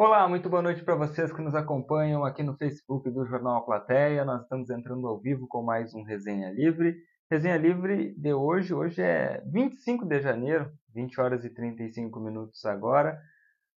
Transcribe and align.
Olá, 0.00 0.28
muito 0.28 0.48
boa 0.48 0.62
noite 0.62 0.84
para 0.84 0.94
vocês 0.94 1.32
que 1.32 1.42
nos 1.42 1.56
acompanham 1.56 2.24
aqui 2.24 2.40
no 2.44 2.56
Facebook 2.56 3.10
do 3.10 3.26
Jornal 3.26 3.56
A 3.56 3.60
Plateia. 3.62 4.24
Nós 4.24 4.42
estamos 4.42 4.70
entrando 4.70 5.08
ao 5.08 5.18
vivo 5.18 5.48
com 5.48 5.60
mais 5.60 5.92
um 5.92 6.04
Resenha 6.04 6.52
Livre. 6.52 6.96
Resenha 7.28 7.56
Livre 7.56 8.14
de 8.16 8.32
hoje, 8.32 8.72
hoje 8.72 9.02
é 9.02 9.42
25 9.52 10.06
de 10.06 10.20
janeiro, 10.20 10.70
20 10.94 11.20
horas 11.20 11.44
e 11.44 11.50
35 11.50 12.20
minutos 12.20 12.64
agora. 12.64 13.20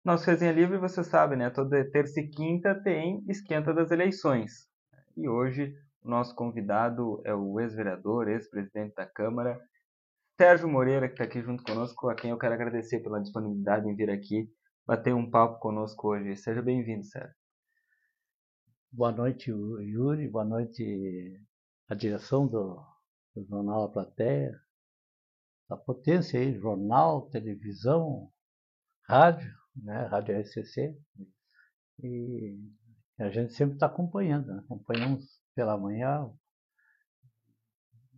Nosso 0.05 0.27
Resenha 0.27 0.52
Livre, 0.52 0.77
você 0.77 1.04
sabe, 1.04 1.36
né? 1.36 1.49
Toda 1.49 1.84
terça 1.89 2.20
e 2.20 2.27
quinta 2.27 2.75
tem 2.75 3.25
esquenta 3.27 3.73
das 3.73 3.89
eleições. 3.89 4.67
E 5.17 5.27
hoje 5.27 5.73
o 6.03 6.09
nosso 6.11 6.35
convidado 6.35 7.19
é 7.25 7.33
o 7.33 7.59
ex-vereador, 7.59 8.29
ex-presidente 8.29 8.93
da 8.93 9.07
Câmara, 9.07 9.59
Sérgio 10.39 10.69
Moreira, 10.69 11.07
que 11.07 11.15
está 11.15 11.23
aqui 11.23 11.41
junto 11.41 11.63
conosco, 11.63 12.09
a 12.09 12.13
quem 12.13 12.29
eu 12.29 12.38
quero 12.38 12.53
agradecer 12.53 12.99
pela 12.99 13.19
disponibilidade 13.19 13.89
em 13.89 13.95
vir 13.95 14.11
aqui 14.11 14.47
bater 14.92 15.16
um 15.16 15.31
papo 15.31 15.58
conosco 15.59 16.09
hoje. 16.09 16.36
Seja 16.36 16.62
bem-vindo, 16.62 17.05
Sérgio. 17.05 17.34
Boa 18.91 19.09
noite, 19.09 19.49
Yuri. 19.49 20.27
Boa 20.27 20.44
noite, 20.44 21.41
a 21.88 21.95
direção 21.95 22.45
do, 22.45 22.76
do 23.34 23.46
Jornal 23.46 23.85
A 23.85 23.90
Plateia. 23.90 24.52
A 25.70 25.77
potência 25.77 26.38
aí, 26.38 26.59
jornal, 26.59 27.30
televisão, 27.30 28.30
rádio, 29.08 29.49
né? 29.77 30.08
Rádio 30.08 30.38
RCC. 30.38 30.99
E 32.04 32.60
a 33.18 33.30
gente 33.30 33.54
sempre 33.54 33.76
está 33.76 33.85
acompanhando, 33.85 34.48
né? 34.48 34.62
acompanhamos 34.66 35.41
pela 35.55 35.77
manhã. 35.77 36.30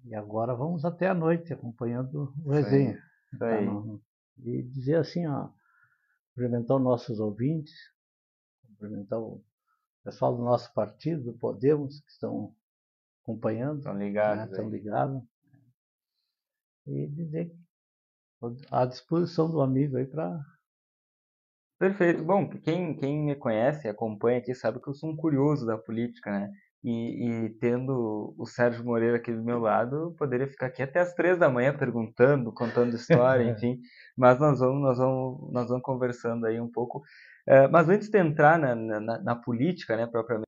E 0.05 0.15
agora 0.15 0.55
vamos 0.55 0.83
até 0.85 1.07
a 1.07 1.13
noite 1.13 1.53
acompanhando 1.53 2.33
o 2.43 2.49
resenha. 2.49 2.99
Tá 3.37 3.61
e 4.39 4.63
dizer 4.63 4.95
assim, 4.95 5.27
ó, 5.27 5.51
cumprimentar 6.33 6.77
os 6.77 6.83
nossos 6.83 7.19
ouvintes, 7.19 7.73
cumprimentar 8.67 9.19
o 9.19 9.43
pessoal 10.03 10.35
do 10.35 10.43
nosso 10.43 10.73
partido, 10.73 11.23
do 11.23 11.37
Podemos, 11.37 12.01
que 12.01 12.11
estão 12.11 12.55
acompanhando. 13.23 13.79
Estão 13.79 13.97
ligados. 13.97 14.37
Né, 14.37 14.51
estão 14.51 14.69
ligados. 14.69 15.23
E 16.87 17.07
dizer 17.07 17.49
que 17.49 17.63
à 18.69 18.85
disposição 18.85 19.49
do 19.49 19.61
amigo 19.61 19.97
aí 19.97 20.05
para. 20.05 20.37
Perfeito. 21.79 22.23
Bom, 22.23 22.49
quem, 22.49 22.95
quem 22.95 23.25
me 23.25 23.35
conhece, 23.35 23.87
acompanha 23.87 24.39
aqui, 24.39 24.53
sabe 24.53 24.81
que 24.81 24.89
eu 24.89 24.93
sou 24.93 25.11
um 25.11 25.15
curioso 25.15 25.65
da 25.65 25.77
política, 25.77 26.31
né? 26.31 26.51
E, 26.83 27.45
e, 27.45 27.49
tendo 27.59 28.35
o 28.37 28.45
Sérgio 28.45 28.83
Moreira 28.83 29.15
aqui 29.15 29.31
do 29.31 29.43
meu 29.43 29.59
lado, 29.59 29.95
eu 29.95 30.11
poderia 30.11 30.47
ficar 30.47 30.65
aqui 30.65 30.83
até 30.83 30.99
as 30.99 31.13
três 31.13 31.39
da 31.39 31.49
manhã 31.49 31.75
perguntando, 31.75 32.51
contando 32.53 32.95
história, 32.95 33.45
enfim. 33.51 33.79
Mas 34.17 34.39
nós 34.39 34.59
vamos, 34.59 34.81
nós 34.81 34.97
vamos, 34.97 35.51
nós 35.51 35.67
vamos 35.67 35.83
conversando 35.83 36.45
aí 36.45 36.59
um 36.59 36.71
pouco. 36.71 37.01
É, 37.47 37.67
mas 37.67 37.89
antes 37.89 38.09
de 38.09 38.17
entrar 38.19 38.59
na, 38.59 38.75
na, 38.75 39.19
na 39.19 39.35
política, 39.35 39.97
né, 39.97 40.07
propriamente, 40.07 40.47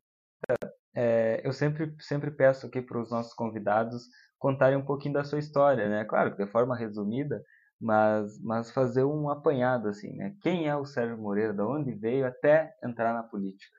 é, 0.96 1.42
eu 1.46 1.52
sempre, 1.52 1.94
sempre 2.00 2.32
peço 2.32 2.68
aqui 2.68 2.82
para 2.82 3.00
os 3.00 3.12
nossos 3.12 3.34
convidados 3.34 4.08
contarem 4.40 4.78
um 4.78 4.86
pouquinho 4.86 5.16
da 5.16 5.24
sua 5.24 5.40
história, 5.40 5.90
né? 5.90 6.06
Claro, 6.06 6.36
de 6.36 6.48
forma 6.48 6.78
resumida, 6.78 7.44
mas, 7.80 8.42
mas 8.42 8.72
fazer 8.72 9.04
um 9.04 9.30
apanhado 9.30 9.90
assim, 9.90 10.16
né? 10.16 10.36
Quem 10.42 10.68
é 10.68 10.76
o 10.76 10.86
Sérgio 10.86 11.18
Moreira? 11.18 11.54
De 11.54 11.62
onde 11.62 11.94
veio 11.94 12.26
até 12.28 12.74
entrar 12.84 13.14
na 13.14 13.24
política? 13.24 13.78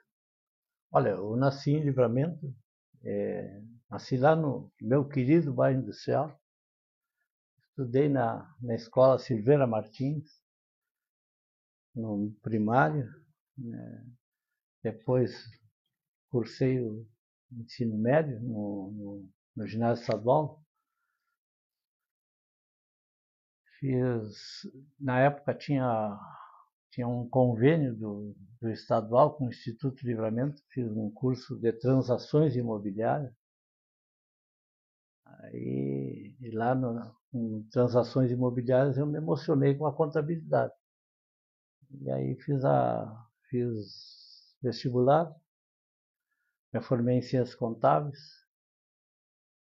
Olha, 0.92 1.10
eu 1.10 1.36
nasci 1.36 1.72
em 1.72 1.82
Livramento, 1.84 2.52
é, 3.04 3.60
nasci 3.90 4.16
lá 4.16 4.34
no 4.34 4.70
meu 4.80 5.04
querido 5.08 5.52
bairro 5.54 5.80
industrial, 5.80 6.36
estudei 7.76 8.08
na, 8.08 8.56
na 8.62 8.74
escola 8.74 9.18
Silveira 9.18 9.66
Martins, 9.66 10.24
no 11.94 12.34
primário, 12.42 13.06
né, 13.56 14.06
depois 14.82 15.44
cursei 16.30 16.80
o 16.80 17.06
ensino 17.52 17.98
médio 17.98 18.40
no, 18.40 18.90
no, 18.92 19.30
no 19.54 19.66
ginásio 19.66 20.02
estadual, 20.02 20.62
fiz, 23.78 24.62
na 24.98 25.20
época 25.20 25.54
tinha 25.54 26.18
tinha 26.90 27.06
um 27.06 27.28
convênio 27.28 27.94
do, 27.94 28.34
do 28.58 28.70
estadual 28.70 29.36
com 29.36 29.44
o 29.44 29.48
Instituto 29.50 30.02
Livramento, 30.02 30.62
fiz 30.70 30.90
um 30.90 31.10
curso 31.10 31.54
de 31.58 31.70
transações 31.74 32.56
imobiliárias. 32.56 33.34
Aí, 35.26 36.34
e 36.40 36.50
lá 36.52 36.74
no, 36.74 36.94
transações 37.70 38.30
imobiliárias 38.30 38.96
eu 38.96 39.06
me 39.06 39.18
emocionei 39.18 39.74
com 39.74 39.86
a 39.86 39.94
contabilidade. 39.94 40.72
E 42.00 42.10
aí 42.10 42.36
fiz 42.36 42.64
a 42.64 43.26
fiz 43.48 44.56
vestibular, 44.62 45.32
me 46.72 46.80
formei 46.80 47.18
em 47.18 47.22
ciências 47.22 47.54
contábeis. 47.54 48.18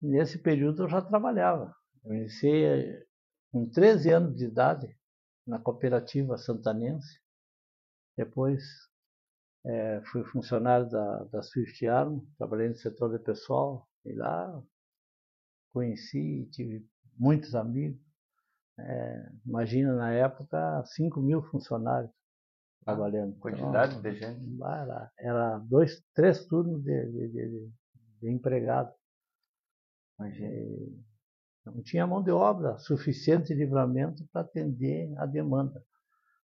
E 0.01 0.07
nesse 0.07 0.37
período 0.37 0.83
eu 0.83 0.89
já 0.89 1.01
trabalhava. 1.01 1.75
Eu 2.03 2.13
iniciei 2.13 3.05
com 3.51 3.69
13 3.69 4.11
anos 4.11 4.35
de 4.35 4.45
idade 4.45 4.97
na 5.45 5.59
cooperativa 5.59 6.37
santanense. 6.37 7.19
Depois 8.15 8.63
é, 9.65 10.01
fui 10.05 10.23
funcionário 10.23 10.89
da, 10.89 11.23
da 11.25 11.41
Swift 11.41 11.85
Arm, 11.87 12.19
trabalhei 12.37 12.69
no 12.69 12.75
setor 12.75 13.17
de 13.17 13.23
pessoal 13.23 13.87
e 14.05 14.13
lá 14.13 14.63
conheci, 15.71 16.47
tive 16.51 16.87
muitos 17.17 17.55
amigos. 17.55 17.99
É, 18.79 19.31
imagina 19.45 19.95
na 19.95 20.11
época 20.11 20.83
5 20.85 21.19
mil 21.19 21.41
funcionários 21.43 22.11
ah, 22.81 22.85
trabalhando. 22.85 23.35
Quantidade 23.39 23.95
então, 23.95 24.11
de 24.11 24.19
gente? 24.19 24.61
Era, 24.61 25.11
era 25.17 25.57
dois, 25.59 26.03
três 26.13 26.45
turnos 26.45 26.83
de, 26.83 27.05
de, 27.11 27.27
de, 27.29 27.71
de 28.21 28.29
empregado. 28.29 28.93
Imagina. 30.19 31.07
Não 31.65 31.83
tinha 31.83 32.07
mão 32.07 32.23
de 32.23 32.31
obra 32.31 32.77
suficiente 32.77 33.47
de 33.47 33.55
livramento 33.55 34.25
para 34.31 34.41
atender 34.41 35.13
a 35.17 35.25
demanda. 35.25 35.83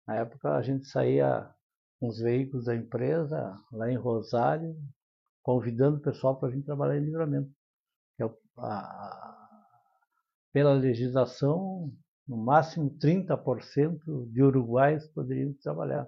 Na 0.08 0.16
época 0.16 0.56
a 0.56 0.62
gente 0.62 0.86
saía 0.86 1.50
com 2.00 2.08
os 2.08 2.20
veículos 2.20 2.66
da 2.66 2.76
empresa 2.76 3.54
lá 3.72 3.92
em 3.92 3.98
Rosário, 3.98 4.76
convidando 5.44 5.98
o 5.98 6.02
pessoal 6.02 6.40
para 6.40 6.50
vir 6.50 6.64
trabalhar 6.64 6.98
em 6.98 7.06
livramento. 7.06 7.52
É 8.20 8.24
a, 8.58 9.21
pela 10.54 10.74
legislação, 10.74 11.92
no 12.28 12.38
máximo 12.38 12.90
30% 12.98 14.32
de 14.32 14.44
uruguaios 14.44 15.08
poderiam 15.08 15.54
trabalhar. 15.62 16.08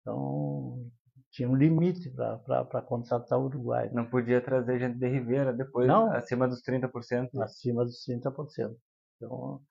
Então, 0.00 0.90
tinha 1.30 1.48
um 1.48 1.54
limite 1.54 2.10
para 2.10 2.82
contratar 2.82 3.38
o 3.38 3.44
Uruguai. 3.44 3.90
Não 3.92 4.04
podia 4.08 4.40
trazer 4.40 4.78
gente 4.80 4.98
de 4.98 5.08
Ribeira 5.08 5.52
depois, 5.52 5.86
Não, 5.86 6.12
acima 6.12 6.48
dos 6.48 6.62
30%? 6.62 7.40
Acima 7.40 7.84
dos 7.84 8.04
30%. 8.04 8.76
Então, 9.16 9.62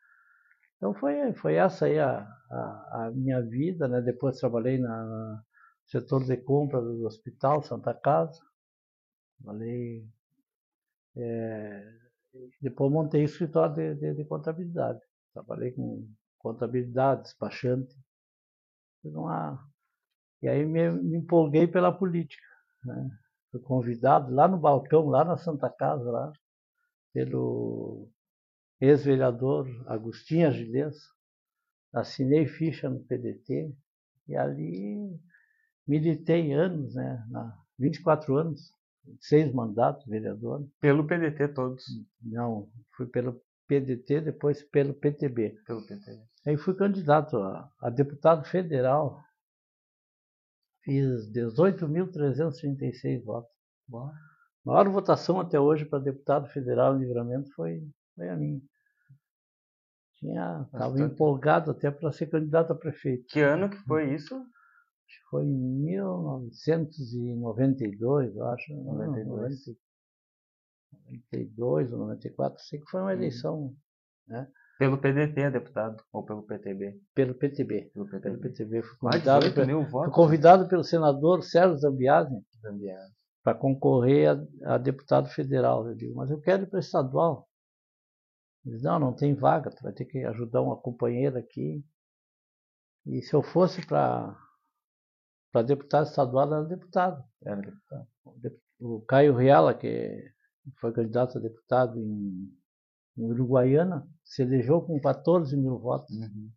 então 0.77 0.93
foi, 0.93 1.33
foi 1.33 1.55
essa 1.55 1.85
aí 1.85 1.99
a, 1.99 2.19
a, 2.51 3.05
a 3.07 3.11
minha 3.13 3.41
vida. 3.41 3.87
Né? 3.87 4.01
Depois 4.01 4.39
trabalhei 4.39 4.77
na, 4.77 5.03
no 5.03 5.39
setor 5.85 6.23
de 6.23 6.37
compra 6.37 6.81
do 6.81 7.05
Hospital 7.05 7.61
Santa 7.63 7.93
Casa. 7.93 8.39
Trabalhei. 9.37 10.07
É, 11.17 11.98
depois 12.61 12.91
montei 12.91 13.23
escritório 13.23 13.75
de, 13.75 13.95
de, 13.95 14.13
de 14.15 14.25
contabilidade. 14.25 14.99
Trabalhei 15.33 15.71
com 15.71 16.07
contabilidade, 16.37 17.23
despachante. 17.23 17.95
Uma, 19.03 19.59
e 20.41 20.47
aí 20.47 20.65
me, 20.65 20.91
me 20.91 21.17
empolguei 21.17 21.67
pela 21.67 21.91
política. 21.91 22.45
Né? 22.83 23.09
Fui 23.51 23.59
convidado 23.61 24.33
lá 24.33 24.47
no 24.47 24.57
balcão, 24.57 25.07
lá 25.07 25.23
na 25.25 25.37
Santa 25.37 25.69
Casa, 25.69 26.09
lá, 26.09 26.31
pelo 27.13 28.09
ex-vereador 28.79 29.67
Agostinho 29.87 30.47
Agilês. 30.47 30.95
Assinei 31.93 32.45
ficha 32.45 32.87
no 32.89 32.99
PDT 32.99 33.75
e 34.27 34.35
ali 34.35 35.19
militei 35.87 36.53
anos, 36.53 36.93
né? 36.93 37.25
24 37.79 38.37
anos, 38.37 38.71
seis 39.19 39.53
mandatos 39.53 40.05
vereador. 40.05 40.67
Pelo 40.79 41.05
PDT 41.05 41.49
todos? 41.49 41.83
Não, 42.21 42.69
fui 42.95 43.05
pelo 43.07 43.41
PDT, 43.67 44.21
depois 44.21 44.63
pelo 44.63 44.93
PTB. 44.93 45.57
Pelo 45.65 45.85
PTB. 45.85 46.21
Aí 46.47 46.57
fui 46.57 46.73
candidato 46.75 47.37
a, 47.37 47.69
a 47.81 47.89
deputado 47.89 48.43
federal 48.45 49.21
Fiz 50.83 51.31
18.336 51.31 53.23
votos. 53.23 53.51
A 53.93 54.11
maior 54.65 54.89
votação 54.89 55.39
até 55.39 55.59
hoje 55.59 55.85
para 55.85 55.99
deputado 55.99 56.47
federal 56.49 56.95
em 56.95 56.99
livramento 57.01 57.51
foi, 57.53 57.87
foi 58.15 58.29
a 58.29 58.35
minha. 58.35 58.59
Tinha, 60.15 60.63
estava 60.65 60.99
empolgado 60.99 61.71
até 61.71 61.91
para 61.91 62.11
ser 62.11 62.27
candidato 62.27 62.73
a 62.73 62.75
prefeito. 62.75 63.25
Que 63.27 63.39
ano 63.41 63.69
que 63.69 63.77
foi 63.83 64.13
isso? 64.13 64.35
Acho 65.09 65.19
que 65.21 65.29
foi 65.31 65.45
em 65.45 65.57
1992, 65.85 68.35
eu 68.35 68.45
acho. 68.47 68.73
92. 68.75 69.65
92 71.31 71.91
ou 71.93 71.99
94, 71.99 72.59
sei 72.61 72.79
que 72.79 72.89
foi 72.89 73.01
uma 73.01 73.13
eleição. 73.13 73.75
Né? 74.27 74.47
Pelo 74.77 74.97
PDT, 74.99 75.49
deputado, 75.51 76.01
ou 76.13 76.23
pelo 76.23 76.43
PTB? 76.43 76.99
Pelo 77.13 77.33
PTB. 77.33 77.91
Pelo 77.93 78.05
PTB. 78.05 78.21
Pelo 78.21 78.39
PTB. 78.39 78.81
Fui 78.83 78.97
convidado, 78.99 79.39
18 79.41 79.55
pe- 79.55 79.65
mil 79.65 79.85
fui 79.89 80.09
convidado 80.11 80.67
pelo 80.69 80.83
senador 80.83 81.41
Sérgio 81.43 81.77
Zambiase 81.77 82.33
Zambiano. 82.61 83.09
para 83.43 83.57
concorrer 83.57 84.29
a, 84.63 84.75
a 84.75 84.77
deputado 84.77 85.27
federal. 85.29 85.87
Eu 85.87 85.95
digo, 85.95 86.13
mas 86.15 86.29
eu 86.29 86.39
quero 86.39 86.63
ir 86.63 86.67
para 86.69 86.79
estadual. 86.79 87.49
Ele 88.65 88.75
disse, 88.75 88.85
não, 88.85 88.99
não 88.99 89.13
tem 89.13 89.33
vaga, 89.33 89.69
tu 89.71 89.81
vai 89.81 89.91
ter 89.91 90.05
que 90.05 90.19
ajudar 90.25 90.61
uma 90.61 90.77
companheira 90.79 91.39
aqui. 91.39 91.83
E 93.05 93.21
se 93.21 93.33
eu 93.33 93.41
fosse 93.41 93.85
para 93.85 94.37
para 95.51 95.65
deputado 95.65 96.07
estadual, 96.07 96.53
era 96.53 96.63
deputado. 96.63 97.23
Era 97.43 97.61
deputado. 97.61 98.07
O 98.79 99.01
Caio 99.01 99.35
Reala, 99.35 99.73
que 99.73 100.31
foi 100.79 100.93
candidato 100.93 101.37
a 101.37 101.41
deputado 101.41 101.99
em, 101.99 102.49
em 103.17 103.31
Uruguaiana, 103.31 104.07
se 104.23 104.41
elegeu 104.41 104.81
com 104.81 104.99
14 104.99 105.55
mil 105.57 105.77
votos. 105.77 106.15
Uhum. 106.15 106.51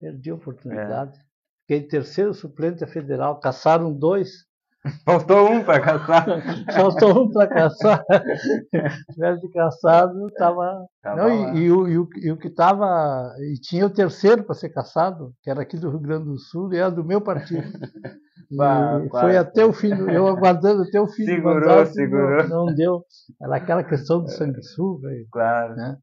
Perdi 0.00 0.30
a 0.30 0.34
oportunidade. 0.34 1.18
Fiquei 1.60 1.86
terceiro 1.86 2.34
suplente 2.34 2.86
federal, 2.86 3.40
caçaram 3.40 3.92
dois, 3.92 4.46
Faltou 5.04 5.50
um 5.50 5.64
para 5.64 5.80
caçar. 5.80 6.26
faltou 6.74 7.24
um 7.24 7.30
para 7.30 7.48
caçar. 7.48 8.04
Se 8.36 9.14
tivesse 9.14 9.48
caçado, 9.50 10.28
estava. 10.28 10.86
Tava 11.02 11.16
Não, 11.16 11.54
e, 11.54 11.62
e 11.62 11.72
o, 11.72 11.88
e, 11.88 11.98
o, 11.98 12.08
e 12.16 12.32
o 12.32 12.36
que 12.36 12.48
estava. 12.48 13.34
E 13.38 13.58
tinha 13.60 13.86
o 13.86 13.90
terceiro 13.90 14.44
para 14.44 14.54
ser 14.54 14.68
caçado, 14.68 15.32
que 15.42 15.50
era 15.50 15.62
aqui 15.62 15.78
do 15.78 15.88
Rio 15.88 16.00
Grande 16.00 16.26
do 16.26 16.38
Sul, 16.38 16.72
e 16.72 16.76
era 16.76 16.90
do 16.90 17.04
meu 17.04 17.20
partido. 17.20 17.62
Bah, 18.50 19.00
foi 19.10 19.36
até 19.38 19.64
o 19.64 19.72
fim, 19.72 19.96
do, 19.96 20.08
eu 20.08 20.28
aguardando 20.28 20.82
até 20.82 21.00
o 21.00 21.08
fim 21.08 21.24
Segurou, 21.24 21.60
mandato, 21.60 21.92
segurou. 21.92 22.46
Não, 22.46 22.66
não 22.66 22.74
deu. 22.74 23.02
Era 23.42 23.56
aquela 23.56 23.82
questão 23.82 24.22
do 24.22 24.28
sanguessuga. 24.28 25.08
Claro. 25.32 25.74
Né? 25.74 25.96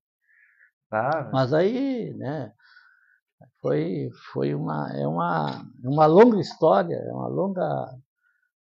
Tá, 0.89 1.29
Mas 1.31 1.53
aí, 1.53 2.13
né, 2.17 2.51
foi, 3.61 4.09
foi 4.33 4.53
uma, 4.53 4.91
é 4.93 5.07
uma, 5.07 5.65
é 5.83 5.87
uma 5.87 6.05
longa 6.05 6.39
história, 6.39 6.95
é 6.95 7.11
uma 7.13 7.27
longa. 7.27 7.63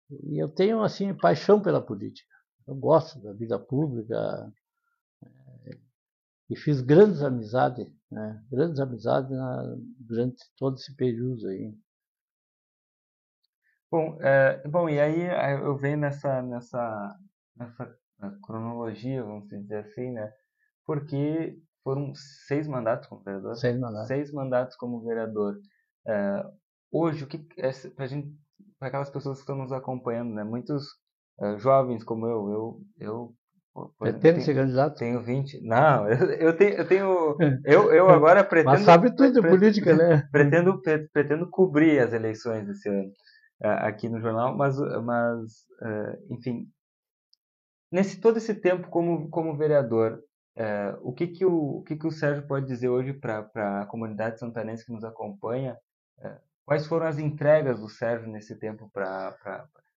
E 0.10 0.42
eu 0.42 0.50
tenho, 0.50 0.82
assim, 0.84 1.14
paixão 1.16 1.62
pela 1.62 1.82
política. 1.82 2.30
Eu 2.68 2.76
gosto 2.76 3.20
da 3.22 3.34
vida 3.34 3.60
pública 3.60 4.16
eh, 5.66 5.78
e 6.50 6.56
fiz 6.58 6.82
grandes 6.82 7.22
amizades, 7.22 7.88
né, 8.12 8.44
grandes 8.52 8.80
amizades 8.80 9.32
na- 9.32 9.76
durante 10.00 10.44
todo 10.58 10.76
esse 10.78 10.96
período 10.96 11.48
aí. 11.48 11.76
Bom, 13.92 14.18
é, 14.22 14.68
bom, 14.68 14.90
e 14.90 15.00
aí 15.00 15.22
eu 15.62 15.78
venho 15.78 15.98
nessa, 15.98 16.42
nessa, 16.42 17.16
nessa 17.56 17.96
cronologia, 18.44 19.24
vamos 19.24 19.48
dizer 19.48 19.86
assim, 19.86 20.12
né? 20.12 20.34
Porque 20.86 21.60
foram 21.84 22.14
seis 22.48 22.68
mandatos 22.68 23.08
como 23.08 23.22
vereador. 23.24 23.56
Sem 23.56 23.80
mandar. 23.80 24.06
Seis 24.06 24.32
mandatos 24.32 24.76
como 24.78 25.04
vereador. 25.04 25.60
É, 26.08 26.44
hoje, 26.92 27.24
o 27.24 27.28
que 27.28 27.38
para 27.96 28.08
gente, 28.08 28.36
para 28.84 28.90
aquelas 28.90 29.10
pessoas 29.10 29.38
que 29.38 29.44
estão 29.44 29.56
nos 29.56 29.72
acompanhando, 29.72 30.34
né? 30.34 30.44
Muitos 30.44 30.84
eh, 31.40 31.58
jovens 31.58 32.04
como 32.04 32.28
eu, 32.28 32.82
eu, 33.00 33.34
eu 33.80 33.94
Pretende 33.98 34.22
tenho- 34.22 34.42
ser 34.42 34.56
candidato? 34.56 34.98
tenho 34.98 35.22
20. 35.24 35.62
Não, 35.66 36.06
eu, 36.12 36.32
eu 36.32 36.58
tenho, 36.58 36.74
eu 36.76 36.86
tenho, 36.88 37.38
eu, 37.64 37.94
eu 37.94 38.10
agora 38.10 38.44
pretendo. 38.44 38.72
Mas 38.74 38.82
sabe 38.82 39.16
tudo 39.16 39.32
de 39.42 39.48
política, 39.48 39.96
né? 39.96 40.28
pretendo, 40.34 40.82
pre- 40.82 41.08
pretendo 41.14 41.50
cobrir 41.50 41.98
as 42.00 42.12
eleições 42.12 42.68
desse 42.68 42.90
ano 42.90 43.10
eh, 43.62 43.70
aqui 43.88 44.10
no 44.10 44.20
jornal, 44.20 44.54
mas, 44.58 44.78
mas 44.78 45.66
eh, 45.82 46.20
enfim, 46.32 46.68
nesse 47.90 48.20
todo 48.20 48.36
esse 48.38 48.54
tempo 48.54 48.90
como, 48.90 49.30
como 49.30 49.56
vereador, 49.56 50.20
eh, 50.58 50.94
o 51.02 51.14
que 51.14 51.28
que 51.28 51.46
o, 51.46 51.78
o 51.78 51.84
que 51.84 51.96
que 51.96 52.06
o 52.08 52.12
Sérgio 52.12 52.46
pode 52.50 52.66
dizer 52.68 52.90
hoje 52.90 53.14
para 53.14 53.48
a 53.82 53.86
comunidade 53.86 54.40
santanense 54.40 54.86
que 54.86 54.92
nos 54.92 55.06
acompanha? 55.06 55.78
Quais 56.66 56.88
foram 56.88 57.08
as 57.08 57.20
entregas 57.20 57.80
do 57.80 57.90
Sérgio 57.90 58.30
nesse 58.32 58.58
tempo 58.58 58.90
para 58.94 59.36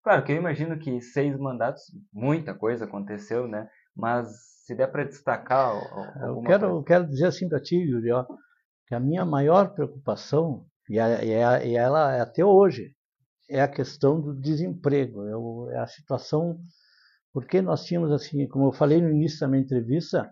Claro 0.02 0.22
que 0.24 0.30
eu 0.32 0.36
imagino 0.36 0.78
que 0.78 1.00
seis 1.00 1.36
mandatos, 1.36 1.82
muita 2.12 2.54
coisa 2.54 2.84
aconteceu, 2.84 3.48
né? 3.48 3.68
Mas 3.94 4.28
se 4.64 4.74
der 4.74 4.86
para 4.90 5.04
destacar 5.04 5.74
Eu 6.22 6.40
quero, 6.42 6.66
eu 6.66 6.82
quero 6.84 7.06
dizer 7.08 7.26
assim 7.26 7.48
para 7.48 7.60
ti, 7.60 7.76
Yuri, 7.76 8.12
ó, 8.12 8.24
que 8.86 8.94
a 8.94 9.00
minha 9.00 9.24
maior 9.24 9.74
preocupação, 9.74 10.64
e, 10.88 10.98
a- 10.98 11.24
e 11.24 11.42
a- 11.42 11.64
e 11.64 11.76
ela 11.76 12.14
é 12.14 12.20
até 12.20 12.44
hoje, 12.44 12.94
é 13.50 13.60
a 13.60 13.68
questão 13.68 14.20
do 14.20 14.34
desemprego, 14.34 15.26
é, 15.26 15.36
o- 15.36 15.70
é 15.72 15.78
a 15.78 15.86
situação, 15.88 16.58
porque 17.32 17.60
nós 17.60 17.84
tínhamos 17.84 18.12
assim, 18.12 18.46
como 18.48 18.66
eu 18.68 18.72
falei 18.72 19.00
no 19.02 19.10
início 19.10 19.40
da 19.40 19.48
minha 19.48 19.62
entrevista, 19.62 20.30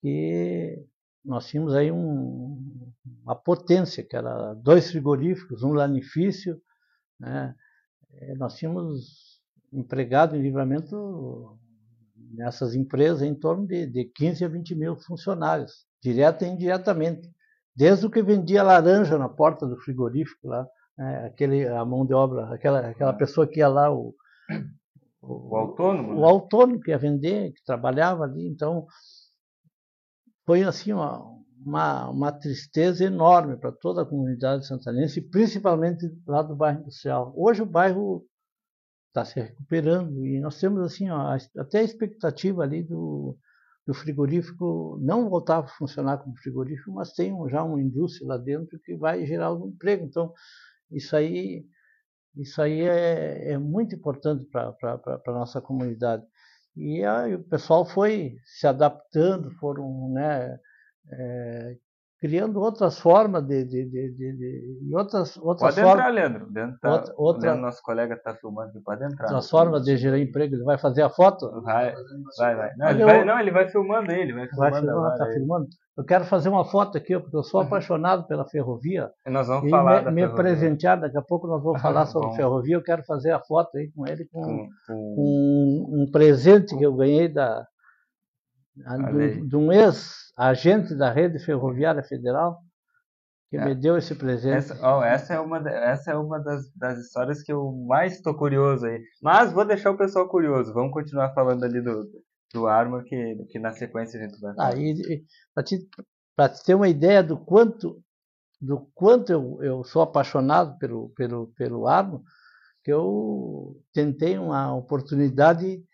que 0.00 0.84
nós 1.24 1.46
tínhamos 1.46 1.74
aí 1.74 1.90
um, 1.92 2.92
uma 3.24 3.34
potência, 3.36 4.04
que 4.04 4.16
era 4.16 4.54
dois 4.54 4.90
frigoríficos, 4.90 5.62
um 5.62 5.72
lanifício, 5.72 6.60
né? 7.18 7.54
Eh, 8.14 8.34
nós 8.34 8.54
tínhamos 8.56 9.40
empregado 9.72 10.36
em 10.36 10.42
livramento 10.42 11.58
nessas 12.34 12.74
empresas 12.74 13.22
em 13.22 13.34
torno 13.34 13.66
de, 13.66 13.86
de 13.86 14.04
15 14.04 14.44
a 14.44 14.48
20 14.48 14.74
mil 14.74 14.96
funcionários, 14.96 15.86
direta 16.02 16.44
e 16.44 16.48
indiretamente. 16.48 17.30
Desde 17.74 18.06
o 18.06 18.10
que 18.10 18.22
vendia 18.22 18.62
laranja 18.62 19.16
na 19.16 19.28
porta 19.28 19.66
do 19.66 19.78
frigorífico 19.78 20.48
lá, 20.48 20.66
né, 20.96 21.26
aquele, 21.26 21.66
a 21.66 21.84
mão 21.84 22.04
de 22.04 22.12
obra, 22.12 22.52
aquela, 22.52 22.80
aquela 22.88 23.12
pessoa 23.12 23.46
que 23.46 23.60
ia 23.60 23.68
lá, 23.68 23.90
o, 23.90 24.14
O 25.22 25.56
autônomo, 25.56 26.12
o 26.12 26.20
né? 26.20 26.26
autônomo 26.26 26.80
que 26.80 26.90
ia 26.90 26.98
vender, 26.98 27.52
que 27.52 27.64
trabalhava 27.64 28.24
ali. 28.24 28.46
Então, 28.46 28.86
foi 30.44 30.62
assim 30.62 30.92
uma, 30.92 31.22
uma, 31.64 32.10
uma 32.10 32.32
tristeza 32.32 33.04
enorme 33.04 33.56
para 33.56 33.72
toda 33.72 34.02
a 34.02 34.06
comunidade 34.06 34.66
santanense, 34.66 35.20
principalmente 35.20 36.06
lá 36.26 36.42
do 36.42 36.56
bairro 36.56 36.80
industrial. 36.80 37.32
Hoje 37.36 37.62
o 37.62 37.66
bairro 37.66 38.26
está 39.08 39.24
se 39.24 39.38
recuperando 39.38 40.26
e 40.26 40.40
nós 40.40 40.58
temos 40.58 40.82
assim 40.82 41.10
ó, 41.10 41.36
até 41.58 41.80
a 41.80 41.84
expectativa 41.84 42.62
ali 42.62 42.82
do, 42.82 43.36
do 43.86 43.94
frigorífico 43.94 44.98
não 45.02 45.28
voltar 45.28 45.58
a 45.58 45.66
funcionar 45.66 46.18
como 46.18 46.36
frigorífico, 46.38 46.92
mas 46.92 47.12
tem 47.12 47.32
já 47.48 47.62
uma 47.62 47.80
indústria 47.80 48.26
lá 48.26 48.38
dentro 48.38 48.78
que 48.80 48.96
vai 48.96 49.24
gerar 49.26 49.46
algum 49.46 49.68
emprego. 49.68 50.04
Então 50.04 50.32
isso 50.90 51.14
aí 51.14 51.64
isso 52.34 52.62
aí 52.62 52.80
é, 52.80 53.52
é 53.52 53.58
muito 53.58 53.94
importante 53.94 54.46
para 54.46 54.74
a 55.26 55.32
nossa 55.32 55.60
comunidade. 55.60 56.24
E 56.76 57.04
aí 57.04 57.34
o 57.34 57.44
pessoal 57.44 57.84
foi 57.84 58.36
se 58.44 58.66
adaptando, 58.66 59.50
foram 59.58 60.10
né, 60.12 60.58
é, 61.12 61.76
criando 62.22 62.60
outras 62.60 63.00
formas 63.00 63.42
de, 63.44 63.64
de, 63.64 63.84
de, 63.90 64.12
de, 64.12 64.94
outras, 64.94 65.36
outras 65.38 65.74
Pode 65.74 65.86
formas 65.86 65.94
entrar, 66.06 66.08
Leandro. 66.10 66.46
Leandro 66.54 66.78
tá, 66.80 66.90
Outra- 66.92 67.14
outra- 67.16 67.42
Leandro, 67.48 67.62
nosso 67.66 67.82
colega 67.82 68.14
está 68.14 68.32
filmando 68.36 68.68
aqui. 68.70 68.80
Pode 68.80 69.04
entrar. 69.04 69.24
outras 69.26 69.50
formas 69.50 69.82
de 69.84 69.96
gerar 69.96 70.20
emprego. 70.20 70.54
Ele 70.54 70.62
vai 70.62 70.78
fazer 70.78 71.02
a 71.02 71.10
foto? 71.10 71.50
Vai, 71.62 71.92
vai, 72.38 72.54
vai. 72.54 72.70
Não, 72.76 72.90
ele 72.90 73.02
eu- 73.02 73.06
vai, 73.08 73.24
não, 73.24 73.40
ele 73.40 73.50
vai 73.50 73.68
filmando 73.68 74.12
ele 74.12 74.32
vai 74.32 74.46
Vai 74.56 74.70
filmando 74.72 74.86
filmar, 74.86 75.12
agora 75.14 75.18
tá 75.18 75.26
filmando? 75.34 75.66
Eu 75.98 76.04
quero 76.04 76.24
fazer 76.24 76.48
uma 76.48 76.64
foto 76.64 76.96
aqui, 76.96 77.18
porque 77.18 77.36
eu 77.36 77.42
sou 77.42 77.60
apaixonado 77.60 78.26
pela 78.26 78.46
ferrovia. 78.46 79.10
E 79.26 79.30
nós 79.30 79.46
vamos 79.48 79.66
E 79.66 79.70
falar 79.70 80.10
me, 80.10 80.22
me 80.26 80.34
presentear, 80.34 80.98
daqui 80.98 81.18
a 81.18 81.22
pouco 81.22 81.46
nós 81.48 81.62
vamos 81.62 81.82
falar 81.82 82.06
sobre 82.06 82.28
Bom. 82.28 82.34
ferrovia. 82.36 82.76
Eu 82.76 82.82
quero 82.82 83.02
fazer 83.04 83.32
a 83.32 83.40
foto 83.40 83.76
aí 83.76 83.90
com 83.94 84.06
ele, 84.06 84.24
com, 84.32 84.40
com, 84.40 84.68
com... 84.86 84.94
um, 85.18 86.02
um 86.04 86.10
presente 86.10 86.74
que 86.78 86.84
eu 86.86 86.94
ganhei 86.94 87.28
da, 87.28 87.66
do- 88.74 89.18
aí. 89.20 89.46
de 89.46 89.56
um 89.56 89.70
ex-agente 89.72 90.94
da 90.94 91.10
Rede 91.10 91.38
Ferroviária 91.38 92.02
Federal, 92.02 92.58
que 93.50 93.56
É. 93.58 93.64
me 93.64 93.74
deu 93.74 93.96
esse 93.98 94.14
presente. 94.14 94.56
Essa, 94.56 94.78
ó, 94.86 95.02
essa 95.04 95.34
é 95.34 95.40
uma, 95.40 95.58
essa 95.68 96.12
é 96.12 96.16
uma 96.16 96.38
das, 96.38 96.72
das 96.74 96.98
histórias 96.98 97.42
que 97.42 97.52
eu 97.52 97.70
mais 97.86 98.14
estou 98.14 98.34
curioso 98.34 98.86
aí. 98.86 99.00
Mas 99.22 99.52
vou 99.52 99.64
deixar 99.64 99.90
o 99.90 99.98
pessoal 99.98 100.28
curioso. 100.28 100.72
Vamos 100.72 100.92
continuar 100.92 101.34
falando 101.34 101.62
ali 101.64 101.80
do, 101.82 102.08
do 102.54 102.66
Arma, 102.66 103.02
que, 103.04 103.44
que 103.50 103.58
na 103.58 103.72
sequência 103.72 104.18
a 104.18 104.24
gente 104.24 104.40
vai 104.40 104.54
falar. 104.54 104.68
Ah, 104.70 104.74
para 105.54 105.62
te, 105.64 105.88
pra 106.34 106.48
te 106.48 106.64
ter 106.64 106.74
uma 106.74 106.88
ideia 106.88 107.22
do 107.22 107.36
quanto, 107.36 108.02
do 108.58 108.90
quanto 108.94 109.30
eu, 109.30 109.58
eu 109.62 109.84
sou 109.84 110.00
apaixonado 110.00 110.78
pelo, 110.78 111.10
pelo, 111.10 111.48
pelo 111.48 111.86
Arno, 111.86 112.22
que 112.82 112.90
eu 112.92 113.76
tentei 113.92 114.38
uma 114.38 114.74
oportunidade 114.74 115.76
de 115.76 115.84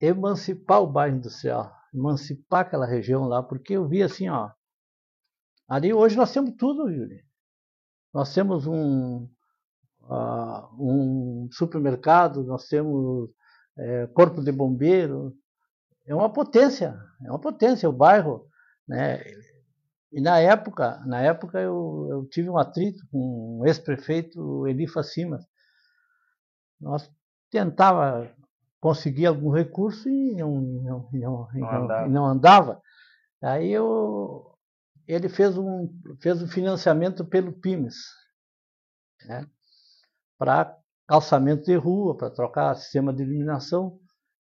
emancipar 0.00 0.80
o 0.80 0.86
bairro 0.86 1.16
industrial, 1.16 1.70
emancipar 1.92 2.60
aquela 2.62 2.86
região 2.86 3.24
lá, 3.24 3.42
porque 3.42 3.74
eu 3.74 3.88
vi 3.88 4.02
assim, 4.02 4.28
ó, 4.28 4.50
ali 5.68 5.92
hoje 5.92 6.16
nós 6.16 6.32
temos 6.32 6.54
tudo, 6.56 6.90
Yuri. 6.90 7.24
Nós 8.12 8.34
temos 8.34 8.66
um, 8.66 9.28
ah, 10.02 10.68
um 10.78 11.48
supermercado, 11.52 12.42
nós 12.44 12.66
temos 12.66 13.30
eh, 13.78 14.06
corpo 14.08 14.42
de 14.42 14.50
bombeiro, 14.50 15.32
é 16.06 16.14
uma 16.14 16.32
potência, 16.32 16.98
é 17.24 17.30
uma 17.30 17.40
potência 17.40 17.88
o 17.88 17.92
bairro, 17.92 18.46
né? 18.86 19.22
E 20.12 20.20
na 20.20 20.40
época, 20.40 20.98
na 21.06 21.20
época 21.22 21.60
eu, 21.60 22.08
eu 22.10 22.26
tive 22.28 22.50
um 22.50 22.58
atrito 22.58 23.06
com 23.12 23.60
o 23.60 23.66
ex-prefeito 23.66 24.66
Eli 24.66 24.88
Facimas. 24.88 25.44
Nós 26.80 27.08
tentava 27.50 28.28
conseguir 28.80 29.26
algum 29.26 29.50
recurso 29.50 30.08
e 30.08 30.34
não, 30.34 30.60
não, 30.60 31.08
não, 31.12 31.48
Não 31.52 31.82
andava. 31.84 32.08
não 32.08 32.26
andava. 32.26 32.82
Aí 33.42 33.70
eu, 33.70 34.54
ele 35.06 35.28
fez 35.28 35.56
um, 35.56 35.88
fez 36.20 36.42
um 36.42 36.48
financiamento 36.48 37.24
pelo 37.24 37.52
PIMES, 37.52 37.96
né? 39.26 39.46
para 40.38 40.76
calçamento 41.06 41.64
de 41.64 41.76
rua, 41.76 42.16
para 42.16 42.30
trocar 42.30 42.74
sistema 42.76 43.12
de 43.12 43.22
iluminação. 43.22 43.98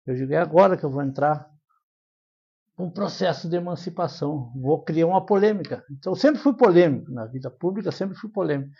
Eu 0.05 0.15
digo, 0.15 0.33
é 0.33 0.37
agora 0.37 0.77
que 0.77 0.83
eu 0.83 0.89
vou 0.89 1.01
entrar 1.01 1.49
um 2.77 2.91
processo 2.91 3.49
de 3.49 3.55
emancipação, 3.55 4.51
vou 4.55 4.83
criar 4.83 5.07
uma 5.07 5.25
polêmica. 5.25 5.83
Então, 5.89 6.11
eu 6.13 6.15
sempre 6.15 6.39
fui 6.39 6.53
polêmico, 6.53 7.11
na 7.11 7.25
vida 7.25 7.49
pública 7.49 7.91
sempre 7.91 8.15
fui 8.15 8.29
polêmico. 8.29 8.71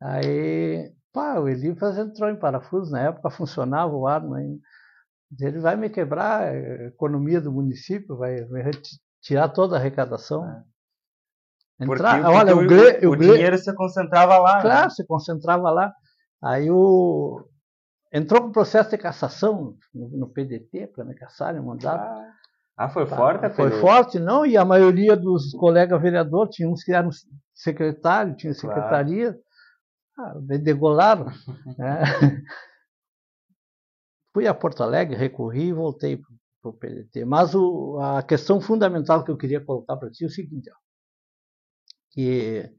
Aí, 0.00 0.94
pá, 1.12 1.38
o 1.38 1.48
Eli 1.48 1.68
entrou 1.68 2.30
em 2.30 2.38
parafuso, 2.38 2.90
na 2.90 3.00
época 3.00 3.30
funcionava 3.30 3.94
o 3.94 4.06
ar, 4.06 4.22
mas 4.22 4.46
ele 5.40 5.60
vai 5.60 5.76
me 5.76 5.90
quebrar 5.90 6.42
a 6.42 6.86
economia 6.86 7.40
do 7.40 7.52
município, 7.52 8.16
vai, 8.16 8.44
vai 8.46 8.70
tirar 9.22 9.48
toda 9.48 9.76
a 9.76 9.78
arrecadação. 9.78 10.44
É. 10.48 10.62
Entrar, 11.80 12.22
porque, 12.22 12.36
olha, 12.36 12.54
porque 12.54 13.06
o, 13.06 13.10
o, 13.10 13.12
o, 13.12 13.16
dinheiro 13.16 13.56
se 13.56 13.72
concentrava 13.74 14.38
lá. 14.38 14.56
Né? 14.56 14.62
Claro, 14.62 14.82
né? 14.84 14.90
se 14.90 15.06
concentrava 15.06 15.70
lá. 15.70 15.92
Aí 16.42 16.70
o 16.70 17.48
entrou 18.12 18.42
com 18.42 18.52
processo 18.52 18.90
de 18.90 18.98
cassação 18.98 19.76
no, 19.94 20.08
no 20.08 20.28
PDT 20.28 20.88
para 20.88 21.04
me 21.04 21.14
caçarem, 21.14 21.60
mandato. 21.60 22.02
Ah. 22.02 22.32
Ah, 22.78 22.88
foi 22.88 23.04
tá, 23.06 23.16
forte? 23.16 23.50
Foi 23.50 23.70
forte, 23.80 24.20
não, 24.20 24.46
e 24.46 24.56
a 24.56 24.64
maioria 24.64 25.16
dos 25.16 25.50
colegas 25.50 26.00
vereadores, 26.00 26.54
tinha 26.54 26.70
uns 26.70 26.84
que 26.84 26.92
eram 26.92 27.10
secretário, 27.52 28.36
tinha 28.36 28.54
secretaria, 28.54 29.32
claro. 29.32 29.44
Ah, 30.18 30.34
degolaram. 30.58 31.26
né? 31.78 32.02
Fui 34.34 34.46
a 34.46 34.54
Porto 34.54 34.82
Alegre, 34.82 35.16
recorri 35.16 35.68
e 35.68 35.72
voltei 35.72 36.16
para 36.16 36.70
o 36.70 36.72
PDT. 36.72 37.24
Mas 37.24 37.54
o, 37.54 37.98
a 38.00 38.22
questão 38.22 38.60
fundamental 38.60 39.24
que 39.24 39.30
eu 39.30 39.36
queria 39.38 39.64
colocar 39.64 39.96
para 39.96 40.10
ti 40.10 40.24
é 40.24 40.26
o 40.26 40.30
seguinte, 40.30 40.70
ó, 40.70 40.76
que 42.10 42.70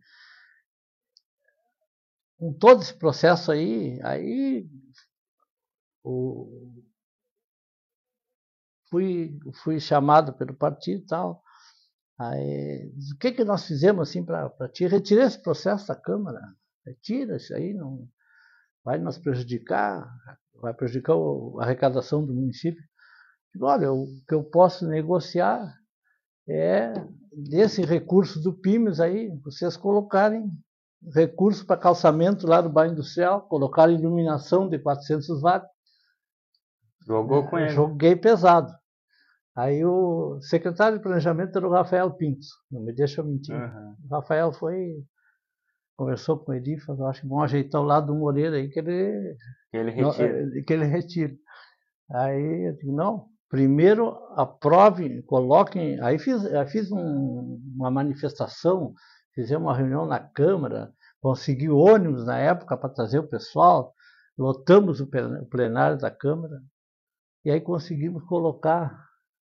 com 2.38 2.54
todo 2.54 2.82
esse 2.82 2.94
processo 2.94 3.52
aí, 3.52 4.00
aí 4.02 4.70
o, 6.04 6.84
fui, 8.90 9.38
fui 9.64 9.80
chamado 9.80 10.34
pelo 10.34 10.54
partido 10.54 11.04
e 11.04 11.06
tal. 11.06 11.44
Aí, 12.18 12.92
o 13.14 13.18
que, 13.18 13.32
que 13.32 13.44
nós 13.46 13.66
fizemos 13.66 14.10
assim 14.10 14.26
para 14.26 14.70
ti? 14.70 14.86
Retirei 14.88 15.26
esse 15.26 15.42
processo 15.42 15.88
da 15.88 15.96
Câmara. 15.96 16.40
Retira 16.86 17.38
isso 17.38 17.54
aí, 17.54 17.74
não 17.74 18.08
vai 18.84 18.98
nos 18.98 19.18
prejudicar, 19.18 20.10
vai 20.56 20.74
prejudicar 20.74 21.14
a 21.14 21.64
arrecadação 21.64 22.26
do 22.26 22.34
município. 22.34 22.82
Olha, 23.62 23.92
o 23.92 24.08
que 24.28 24.34
eu 24.34 24.44
posso 24.44 24.88
negociar 24.88 25.74
é 26.48 26.94
desse 27.32 27.84
recurso 27.84 28.42
do 28.42 28.54
PIMES 28.54 29.00
aí, 29.00 29.30
vocês 29.44 29.78
colocarem 29.78 30.52
recurso 31.14 31.66
para 31.66 31.80
calçamento 31.80 32.48
lá 32.48 32.62
do 32.62 32.70
bairro 32.70 32.94
industrial, 32.94 33.48
colocar 33.48 33.90
iluminação 33.90 34.68
de 34.68 34.78
400 34.80 35.42
watts. 35.42 35.70
Jogou 37.06 37.48
com 37.48 37.58
ele. 37.58 37.70
Joguei 37.70 38.16
pesado. 38.16 38.72
Aí 39.56 39.84
o 39.84 40.40
secretário 40.42 40.98
de 40.98 41.04
planejamento 41.04 41.58
era 41.58 41.68
o 41.68 41.72
Rafael 41.72 42.12
Pinto, 42.12 42.46
não 42.72 42.82
me 42.82 42.94
deixa 42.94 43.24
mentir. 43.24 43.54
Uhum. 43.54 43.96
O 44.06 44.08
Rafael 44.16 44.54
foi, 44.54 45.04
conversou 46.00 46.40
com 46.40 46.54
ele 46.54 46.76
e 46.76 46.80
falou, 46.80 47.08
acho 47.08 47.22
que 47.22 47.28
vão 47.28 47.44
ajeitar 47.44 47.82
o 47.82 47.84
lado 47.84 48.08
do 48.08 48.16
Moreira 48.16 48.56
aí 48.56 48.70
que 48.70 48.80
ele, 48.80 49.36
que 49.70 49.78
ele 49.78 49.92
retira. 49.92 50.46
Não, 50.46 50.64
que 50.64 50.74
ele 50.74 50.86
retira. 50.86 51.36
Aí 52.10 52.68
eu 52.68 52.74
digo, 52.78 52.94
não, 52.94 53.28
primeiro 53.50 54.12
aprove, 54.36 55.22
coloquem. 55.24 56.02
Aí 56.02 56.18
fiz, 56.18 56.46
aí 56.46 56.66
fiz 56.68 56.90
um, 56.90 57.62
uma 57.76 57.92
manifestação, 57.92 58.94
fizemos 59.36 59.68
uma 59.68 59.76
reunião 59.76 60.06
na 60.06 60.20
Câmara, 60.22 60.90
consegui 61.22 61.70
ônibus 61.70 62.26
na 62.26 62.38
época 62.38 62.78
para 62.78 62.90
trazer 62.90 63.20
o 63.20 63.28
pessoal, 63.28 63.94
lotamos 64.38 65.02
o 65.02 65.10
plenário 65.50 65.98
da 65.98 66.10
Câmara, 66.10 66.62
e 67.44 67.52
aí 67.52 67.60
conseguimos 67.60 68.24
colocar 68.24 68.98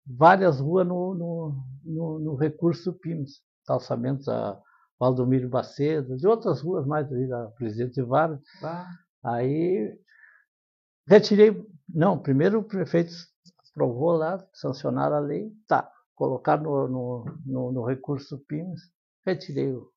várias 0.06 0.58
ruas 0.58 0.86
no, 0.86 1.14
no, 1.14 1.64
no, 1.84 2.18
no 2.18 2.34
recurso 2.34 2.94
PIMS, 2.94 3.42
calçamentos 3.66 4.26
a 4.26 4.58
Valdomiro 4.98 5.48
Bacedo, 5.48 6.16
de 6.16 6.26
outras 6.26 6.60
ruas 6.60 6.86
mais 6.86 7.10
ali 7.12 7.28
da 7.28 7.46
Presidente 7.48 8.00
Vargas. 8.02 8.40
Ah. 8.62 8.88
Aí 9.22 9.98
retirei, 11.06 11.64
não, 11.88 12.18
primeiro 12.18 12.60
o 12.60 12.64
prefeito 12.64 13.12
aprovou 13.70 14.12
lá, 14.12 14.42
sancionaram 14.54 15.16
a 15.16 15.20
lei, 15.20 15.52
tá, 15.68 15.90
colocar 16.14 16.56
no, 16.60 16.88
no, 16.88 17.24
no, 17.44 17.72
no 17.72 17.84
recurso 17.84 18.38
PIMS, 18.48 18.90
retirei 19.24 19.72
o, 19.72 19.92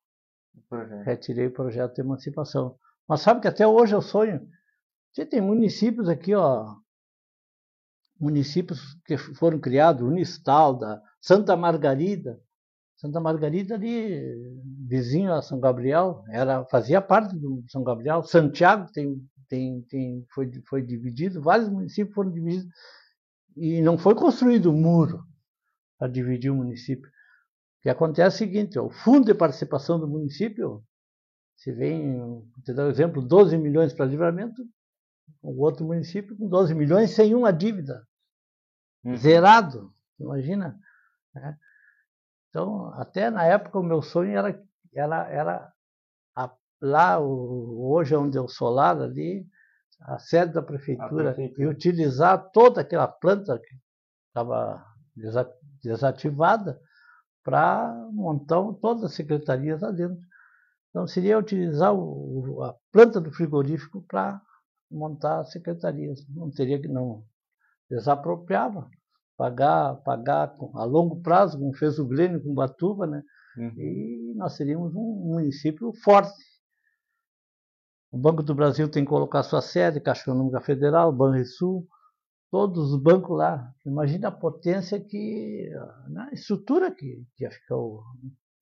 uhum. 0.72 1.04
retirei 1.04 1.48
o 1.48 1.54
projeto 1.54 1.96
de 1.96 2.02
emancipação. 2.02 2.78
Mas 3.08 3.22
sabe 3.22 3.42
que 3.42 3.48
até 3.48 3.66
hoje 3.66 3.96
eu 3.96 4.02
sonho. 4.02 4.48
Você 5.12 5.26
tem 5.26 5.42
municípios 5.42 6.10
aqui, 6.10 6.36
ó, 6.36 6.76
municípios 8.20 8.96
que 9.06 9.18
foram 9.18 9.60
criados, 9.60 10.04
Unistalda, 10.04 11.02
Santa 11.22 11.56
Margarida. 11.56 12.40
Santa 12.98 13.22
Margarida 13.22 13.76
ali, 13.76 14.22
vizinho 14.90 15.32
a 15.32 15.42
São 15.42 15.60
Gabriel, 15.60 16.24
era, 16.30 16.66
fazia 16.66 17.00
parte 17.00 17.38
do 17.38 17.64
São 17.68 17.84
Gabriel. 17.84 18.24
Santiago 18.24 18.92
tem, 18.92 19.16
tem, 19.48 19.82
tem, 19.84 20.26
foi, 20.34 20.52
foi 20.68 20.82
dividido, 20.82 21.42
vários 21.42 21.70
municípios 21.70 22.16
foram 22.16 22.32
divididos. 22.32 22.68
E 23.56 23.82
não 23.82 23.98
foi 23.98 24.16
construído 24.16 24.72
um 24.72 24.82
muro 24.82 25.24
para 25.98 26.08
dividir 26.08 26.50
o 26.50 26.56
município. 26.56 27.08
O 27.08 27.82
que 27.84 27.90
acontece 27.90 28.44
é 28.44 28.46
o 28.46 28.50
seguinte, 28.50 28.80
ó, 28.80 28.88
o 28.88 28.90
fundo 28.90 29.28
de 29.28 29.34
participação 29.36 30.00
do 30.00 30.08
município, 30.08 30.84
se 31.56 31.72
vem, 31.72 32.44
te 32.66 32.74
dar 32.74 32.88
um 32.88 32.90
exemplo, 32.90 33.22
12 33.22 33.58
milhões 33.58 33.94
para 33.94 34.06
livramento, 34.06 34.64
o 35.42 35.62
outro 35.64 35.86
município 35.86 36.36
com 36.36 36.48
12 36.48 36.74
milhões 36.74 37.12
sem 37.12 37.36
uma 37.36 37.54
dívida. 37.54 38.04
Uhum. 39.04 39.16
Zerado, 39.16 39.94
imagina. 40.20 40.80
Né? 41.34 41.58
Então, 42.50 42.92
até 42.96 43.30
na 43.30 43.46
época, 43.46 43.80
o 43.80 43.84
meu 43.84 44.02
sonho 44.02 44.36
era, 44.36 44.60
era, 44.94 45.28
era 45.30 45.74
a, 46.36 46.52
lá, 46.82 47.20
o, 47.20 47.92
hoje 47.92 48.16
onde 48.16 48.38
eu 48.38 48.48
sou 48.48 48.70
lá, 48.70 48.92
ali, 48.92 49.46
a 50.02 50.18
sede 50.18 50.54
da 50.54 50.62
prefeitura, 50.62 51.34
prefeitura, 51.34 51.64
e 51.64 51.68
utilizar 51.68 52.50
toda 52.52 52.82
aquela 52.82 53.08
planta 53.08 53.60
que 53.60 53.76
estava 54.28 54.84
desativada 55.84 56.80
para 57.44 57.94
montar 58.12 58.62
todas 58.82 59.04
as 59.04 59.14
secretarias 59.14 59.82
lá 59.82 59.92
dentro. 59.92 60.20
Então, 60.90 61.06
seria 61.06 61.38
utilizar 61.38 61.94
o, 61.94 62.64
a 62.64 62.76
planta 62.92 63.20
do 63.22 63.32
frigorífico 63.32 64.04
para 64.08 64.42
montar 64.90 65.44
secretarias. 65.46 66.26
Não 66.30 66.50
teria 66.50 66.82
que 66.82 66.88
não 66.88 67.24
desapropriava, 67.90 68.90
pagar, 69.38 69.96
pagar 69.98 70.54
a 70.76 70.84
longo 70.84 71.22
prazo, 71.22 71.58
como 71.58 71.74
fez 71.74 72.00
o 72.00 72.08
Glênio 72.08 72.42
com 72.42 72.54
Batuba, 72.54 73.06
né? 73.06 73.24
Uhum. 73.60 73.74
E 73.78 74.34
nós 74.36 74.54
seríamos 74.54 74.96
um 74.96 75.34
município 75.34 75.92
forte. 76.02 76.34
O 78.12 78.18
Banco 78.18 78.42
do 78.42 78.56
Brasil 78.56 78.90
tem 78.90 79.04
que 79.04 79.10
colocar 79.10 79.44
sua 79.44 79.62
sede, 79.62 80.00
Caixa 80.00 80.22
Econômica 80.22 80.62
Federal, 80.62 81.12
Banrisul, 81.12 81.86
todos 82.50 82.94
os 82.94 83.02
bancos 83.02 83.38
lá. 83.38 83.72
Imagina 83.86 84.30
a 84.30 84.32
potência 84.32 85.00
que, 85.00 85.70
na 86.08 86.32
estrutura 86.32 86.90
que, 86.90 87.24
que 87.36 87.44
ia 87.44 87.52
ficar 87.52 87.76
o, 87.76 88.02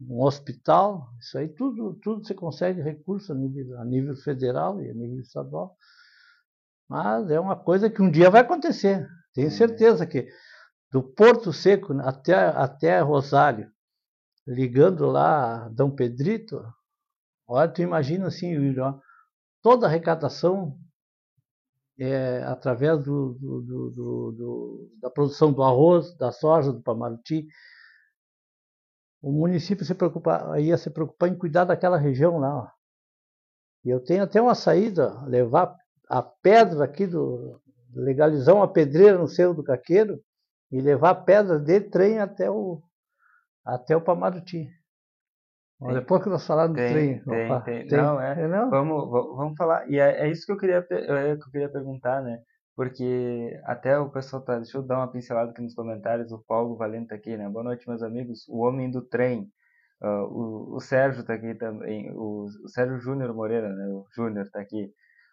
um 0.01 0.21
hospital, 0.23 1.07
isso 1.19 1.37
aí 1.37 1.47
tudo, 1.47 1.93
tudo 2.01 2.25
você 2.25 2.33
consegue 2.33 2.81
recurso 2.81 3.31
a 3.31 3.35
nível, 3.35 3.79
a 3.79 3.85
nível 3.85 4.15
federal 4.15 4.81
e 4.81 4.89
a 4.89 4.93
nível 4.93 5.19
estadual. 5.19 5.75
Mas 6.89 7.29
é 7.29 7.39
uma 7.39 7.55
coisa 7.55 7.89
que 7.89 8.01
um 8.01 8.09
dia 8.09 8.29
vai 8.29 8.41
acontecer. 8.41 9.07
Tenho 9.33 9.51
certeza 9.51 10.05
que 10.05 10.27
do 10.91 11.03
Porto 11.03 11.53
Seco 11.53 11.93
até, 12.01 12.33
até 12.33 12.99
Rosário, 12.99 13.71
ligando 14.47 15.05
lá 15.05 15.65
a 15.65 15.69
Dom 15.69 15.91
Pedrito, 15.91 16.63
olha, 17.45 17.69
tu 17.69 17.81
imagina 17.81 18.27
assim, 18.27 18.55
toda 19.61 19.85
a 19.85 19.89
arrecadação 19.89 20.77
é, 21.99 22.41
através 22.43 23.03
do, 23.03 23.33
do, 23.33 23.61
do, 23.91 24.91
da 25.01 25.09
produção 25.09 25.51
do 25.51 25.61
arroz, 25.61 26.15
da 26.15 26.31
soja, 26.31 26.71
do 26.71 26.81
pamaruti, 26.81 27.47
o 29.21 29.31
município 29.31 29.83
se 29.83 29.95
ia 30.61 30.77
se 30.77 30.89
preocupar 30.89 31.29
em 31.29 31.37
cuidar 31.37 31.65
daquela 31.65 31.97
região 31.97 32.37
lá. 32.37 32.55
Ó. 32.55 32.67
E 33.83 33.89
eu 33.89 33.99
tenho 33.99 34.23
até 34.23 34.41
uma 34.41 34.55
saída, 34.55 35.21
levar 35.25 35.75
a 36.07 36.21
pedra 36.21 36.85
aqui 36.85 37.05
do 37.05 37.59
legalizar 37.93 38.55
uma 38.55 38.71
pedreira 38.71 39.17
no 39.17 39.27
Cerro 39.27 39.55
do 39.55 39.63
Caqueiro 39.63 40.21
e 40.71 40.79
levar 40.79 41.09
a 41.09 41.15
pedra 41.15 41.59
de 41.59 41.81
trem 41.81 42.19
até 42.19 42.49
o 42.49 42.81
até 43.67 43.95
o 43.95 44.01
Pamaruti. 44.01 44.67
Tem, 45.79 45.93
depois 45.93 46.23
que 46.23 46.29
nós 46.29 46.45
falamos 46.45 46.75
do 46.75 46.87
trem, 46.87 47.23
tem, 47.23 47.45
opa, 47.45 47.61
tem, 47.61 47.87
tem, 47.87 47.97
Não, 47.97 48.19
é, 48.19 48.41
é, 48.41 48.47
não? 48.47 48.69
Vamos, 48.69 49.09
vamos 49.09 49.55
falar. 49.55 49.87
E 49.89 49.99
é, 49.99 50.25
é, 50.25 50.31
isso 50.31 50.45
que 50.45 50.51
eu 50.51 50.57
queria, 50.57 50.77
é, 50.89 51.35
que 51.35 51.43
eu 51.43 51.51
queria 51.51 51.69
perguntar, 51.69 52.21
né? 52.23 52.39
porque 52.77 53.59
até 53.63 53.97
o 53.97 54.11
pessoal 54.11 54.43
tá, 54.43 54.57
deixa 54.57 54.77
eu 54.77 54.83
dar 54.83 54.97
uma 54.97 55.11
pincelada 55.11 55.49
aqui 55.49 55.63
nos 55.63 55.73
comentários, 55.73 56.31
o 56.31 56.37
Paulo 56.47 56.77
Valente 56.77 57.07
tá 57.07 57.15
aqui, 57.15 57.35
né? 57.35 57.49
Boa 57.49 57.63
noite, 57.63 57.89
meus 57.89 58.03
amigos. 58.03 58.47
O 58.47 58.59
homem 58.59 58.91
do 58.91 59.01
trem. 59.01 59.51
Uh, 59.99 60.25
o, 60.29 60.75
o 60.75 60.79
Sérgio 60.79 61.25
tá 61.25 61.33
aqui 61.33 61.55
também, 61.55 62.11
o, 62.11 62.45
o 62.45 62.69
Sérgio 62.69 62.99
Júnior 62.99 63.33
Moreira, 63.33 63.67
né? 63.67 63.87
O 63.87 64.05
Júnior 64.15 64.47
tá 64.51 64.61
aqui. 64.61 64.91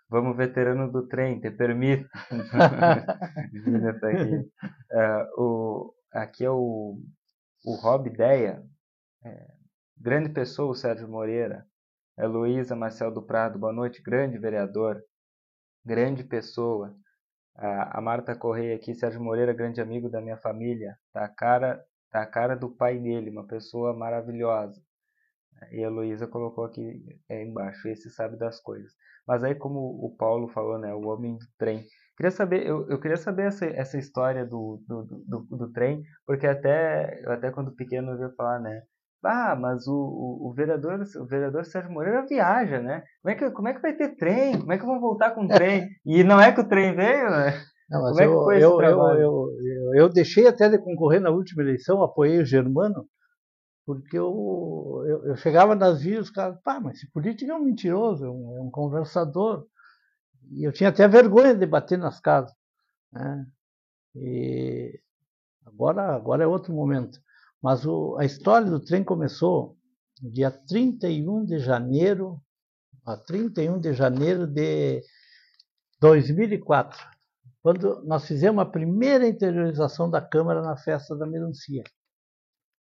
Vamos, 0.08 0.34
veterano 0.34 0.90
do 0.90 1.06
trem, 1.06 1.38
te 1.38 1.50
permito. 1.50 2.08
Júnior 3.52 4.00
tá 4.00 4.08
aqui. 4.08 4.36
Uh, 4.36 5.42
o, 5.42 5.94
aqui 6.14 6.44
é 6.46 6.50
o, 6.50 6.96
o 7.64 7.74
Rob 7.74 8.08
Ideia. 8.08 8.62
É, 9.24 9.46
grande 9.96 10.28
pessoa, 10.28 10.72
o 10.72 10.74
Sérgio 10.74 11.08
Moreira. 11.08 11.66
Heloísa 12.16 12.76
Marcel 12.76 13.10
do 13.10 13.22
Prado, 13.22 13.58
boa 13.58 13.72
noite, 13.72 14.00
grande 14.00 14.38
vereador, 14.38 15.02
grande 15.84 16.22
pessoa. 16.22 16.94
A, 17.56 17.98
a 17.98 18.00
Marta 18.00 18.36
Correia 18.36 18.76
aqui, 18.76 18.94
Sérgio 18.94 19.20
Moreira, 19.20 19.52
grande 19.52 19.80
amigo 19.80 20.08
da 20.08 20.20
minha 20.20 20.36
família, 20.36 20.96
tá 21.12 21.24
a 21.24 21.28
cara, 21.28 21.84
tá 22.10 22.22
a 22.22 22.26
cara 22.26 22.54
do 22.54 22.70
pai 22.70 22.98
dele, 23.00 23.30
uma 23.30 23.46
pessoa 23.46 23.92
maravilhosa. 23.96 24.80
E 25.72 25.78
a 25.78 25.86
Heloísa 25.86 26.26
colocou 26.26 26.64
aqui 26.64 27.18
é, 27.28 27.42
embaixo, 27.42 27.88
esse 27.88 28.10
sabe 28.10 28.36
das 28.36 28.60
coisas. 28.60 28.92
Mas 29.26 29.42
aí, 29.42 29.54
como 29.54 29.80
o 30.04 30.14
Paulo 30.16 30.48
falou, 30.48 30.78
né, 30.78 30.94
o 30.94 31.06
homem 31.06 31.38
do 31.38 31.46
trem. 31.58 31.84
Queria 32.16 32.30
saber, 32.30 32.66
eu, 32.66 32.88
eu 32.88 33.00
queria 33.00 33.16
saber 33.16 33.46
essa, 33.46 33.66
essa 33.66 33.98
história 33.98 34.44
do, 34.44 34.80
do, 34.86 35.02
do, 35.26 35.56
do, 35.56 35.72
trem, 35.72 36.02
porque 36.24 36.46
até, 36.46 37.22
até 37.26 37.50
quando 37.50 37.74
pequeno 37.74 38.12
eu 38.12 38.22
ouvi 38.22 38.36
falar, 38.36 38.60
né, 38.60 38.82
ah, 39.24 39.56
mas 39.56 39.86
o, 39.86 39.94
o, 39.94 40.50
o, 40.50 40.54
vereador, 40.54 41.00
o 41.00 41.26
vereador 41.26 41.64
Sérgio 41.64 41.90
Moreira 41.90 42.26
viaja, 42.26 42.78
né? 42.78 43.02
Como 43.22 43.32
é, 43.32 43.34
que, 43.34 43.50
como 43.50 43.68
é 43.68 43.74
que 43.74 43.80
vai 43.80 43.94
ter 43.94 44.16
trem? 44.16 44.60
Como 44.60 44.70
é 44.70 44.78
que 44.78 44.84
vão 44.84 45.00
voltar 45.00 45.30
com 45.30 45.48
trem? 45.48 45.88
E 46.04 46.22
não 46.22 46.38
é 46.38 46.52
que 46.52 46.60
o 46.60 46.68
trem 46.68 46.94
veio, 46.94 47.30
né? 47.30 47.58
Não, 47.88 48.02
mas 48.02 48.18
é 48.18 48.26
eu, 48.26 48.50
eu, 48.52 48.80
eu, 48.82 49.20
eu, 49.20 49.48
eu, 49.94 50.08
deixei 50.08 50.46
até 50.46 50.68
de 50.68 50.78
concorrer 50.78 51.20
na 51.20 51.30
última 51.30 51.62
eleição, 51.62 52.02
apoiei 52.02 52.38
o 52.38 52.44
Germano, 52.44 53.06
porque 53.86 54.18
eu, 54.18 55.04
eu, 55.06 55.26
eu 55.28 55.36
chegava 55.36 55.74
nas 55.74 56.02
vias, 56.02 56.26
os 56.26 56.30
caras, 56.30 56.58
pá, 56.62 56.80
mas 56.80 56.96
esse 56.96 57.10
político 57.10 57.50
é 57.50 57.54
um 57.54 57.64
mentiroso, 57.64 58.24
é 58.24 58.30
um, 58.30 58.56
é 58.58 58.62
um 58.62 58.70
conversador. 58.70 59.66
E 60.54 60.64
eu 60.64 60.72
tinha 60.72 60.90
até 60.90 61.06
vergonha 61.08 61.54
de 61.54 61.66
bater 61.66 61.98
nas 61.98 62.20
casas. 62.20 62.54
Né? 63.12 63.46
E 64.14 65.00
agora, 65.66 66.14
agora 66.14 66.44
é 66.44 66.46
outro 66.46 66.72
momento. 66.72 67.20
Mas 67.60 67.84
o, 67.84 68.16
a 68.18 68.24
história 68.24 68.70
do 68.70 68.78
trem 68.78 69.02
começou 69.02 69.76
dia 70.20 70.50
31 70.50 71.44
de 71.44 71.58
janeiro, 71.58 72.40
a 73.04 73.16
31 73.16 73.80
de 73.80 73.92
janeiro 73.92 74.46
de 74.46 75.02
2004, 76.00 76.98
quando 77.62 78.04
nós 78.04 78.26
fizemos 78.26 78.62
a 78.62 78.66
primeira 78.66 79.26
interiorização 79.26 80.08
da 80.08 80.20
Câmara 80.20 80.62
na 80.62 80.76
festa 80.76 81.16
da 81.16 81.26
melancia. 81.26 81.82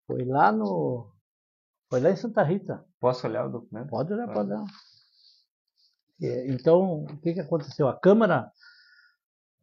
Foi 0.06 0.26
lá 0.26 0.52
no. 0.52 1.12
Foi 1.90 2.00
lá 2.02 2.12
em 2.12 2.16
Santa 2.16 2.44
Rita. 2.44 2.86
Posso 3.00 3.26
olhar 3.26 3.48
o 3.48 3.52
documento? 3.52 3.90
Pode 3.90 4.14
olhar, 4.14 4.28
pode 4.32 4.52
olhar. 4.52 4.64
É, 6.24 6.48
então, 6.48 7.04
o 7.04 7.18
que, 7.18 7.34
que 7.34 7.40
aconteceu? 7.42 7.88
A 7.88 8.00
Câmara 8.00 8.50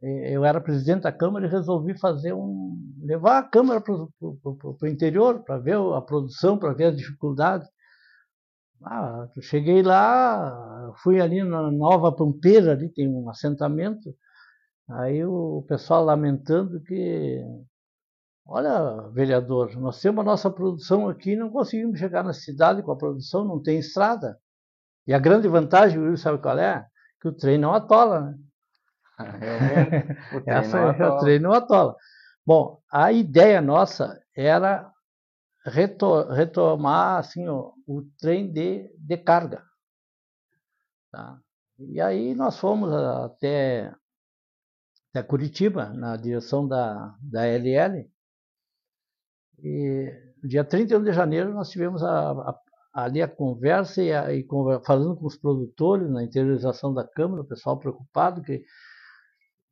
é, 0.02 0.34
eu 0.34 0.44
era 0.44 0.60
presidente 0.60 1.02
da 1.02 1.12
Câmara 1.12 1.46
e 1.46 1.50
resolvi 1.50 1.98
fazer 1.98 2.32
um. 2.32 2.76
levar 3.02 3.38
a 3.38 3.42
Câmara 3.42 3.80
para 3.80 3.94
o 3.94 4.86
interior, 4.86 5.42
para 5.44 5.58
ver 5.58 5.76
a 5.76 6.00
produção, 6.00 6.58
para 6.58 6.72
ver 6.72 6.84
as 6.86 6.96
dificuldades. 6.96 7.68
Ah, 8.82 9.28
cheguei 9.42 9.82
lá, 9.82 10.92
fui 11.02 11.20
ali 11.20 11.42
na 11.42 11.70
Nova 11.70 12.10
Pampeira, 12.12 12.72
ali 12.72 12.88
tem 12.88 13.06
um 13.08 13.28
assentamento, 13.28 14.14
aí 14.88 15.24
o 15.24 15.64
pessoal 15.68 16.04
lamentando 16.04 16.80
que. 16.82 17.42
Olha, 18.46 19.08
vereador, 19.12 19.76
nós 19.76 20.00
temos 20.00 20.20
a 20.22 20.24
nossa 20.24 20.50
produção 20.50 21.08
aqui 21.08 21.36
não 21.36 21.50
conseguimos 21.50 21.98
chegar 21.98 22.24
na 22.24 22.32
cidade 22.32 22.82
com 22.82 22.90
a 22.92 22.96
produção, 22.96 23.44
não 23.44 23.62
tem 23.62 23.78
estrada. 23.78 24.38
E 25.06 25.14
a 25.14 25.18
grande 25.18 25.48
vantagem, 25.48 25.98
o 25.98 26.04
Will 26.04 26.16
sabe 26.16 26.38
qual 26.38 26.58
é? 26.58 26.86
Que 27.20 27.28
o 27.28 27.32
trem 27.32 27.58
não 27.58 27.74
atola, 27.74 28.20
né? 29.18 30.06
o 30.32 30.40
treino 30.42 30.44
Essa 30.46 30.78
é 30.78 31.08
o 31.08 31.18
treino 31.18 31.52
atola. 31.52 31.96
Bom, 32.46 32.80
a 32.90 33.12
ideia 33.12 33.60
nossa 33.60 34.20
era 34.34 34.90
retomar 35.64 37.18
assim, 37.18 37.46
o, 37.48 37.74
o 37.86 38.02
trem 38.18 38.50
de, 38.50 38.90
de 38.98 39.16
carga. 39.18 39.62
Tá? 41.10 41.38
E 41.78 42.00
aí 42.00 42.34
nós 42.34 42.58
fomos 42.58 42.92
até, 42.92 43.92
até 45.10 45.22
Curitiba, 45.22 45.90
na 45.90 46.16
direção 46.16 46.66
da, 46.66 47.14
da 47.20 47.46
LL. 47.46 48.10
E 49.58 50.12
dia 50.42 50.64
31 50.64 51.02
de 51.02 51.12
janeiro 51.12 51.52
nós 51.52 51.70
tivemos 51.70 52.02
a, 52.02 52.30
a, 52.30 52.60
ali 52.92 53.22
a 53.22 53.28
conversa 53.28 54.02
e, 54.02 54.12
a, 54.12 54.32
e 54.32 54.46
falando 54.84 55.16
com 55.16 55.26
os 55.26 55.36
produtores 55.36 56.10
na 56.10 56.24
interiorização 56.24 56.92
da 56.92 57.06
Câmara, 57.06 57.42
o 57.42 57.46
pessoal 57.46 57.78
preocupado 57.78 58.42
que 58.42 58.64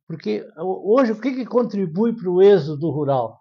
porque 0.09 0.43
hoje 0.57 1.11
o 1.11 1.21
que, 1.21 1.35
que 1.35 1.45
contribui 1.45 2.15
para 2.15 2.27
o 2.27 2.41
êxodo 2.41 2.89
rural? 2.89 3.39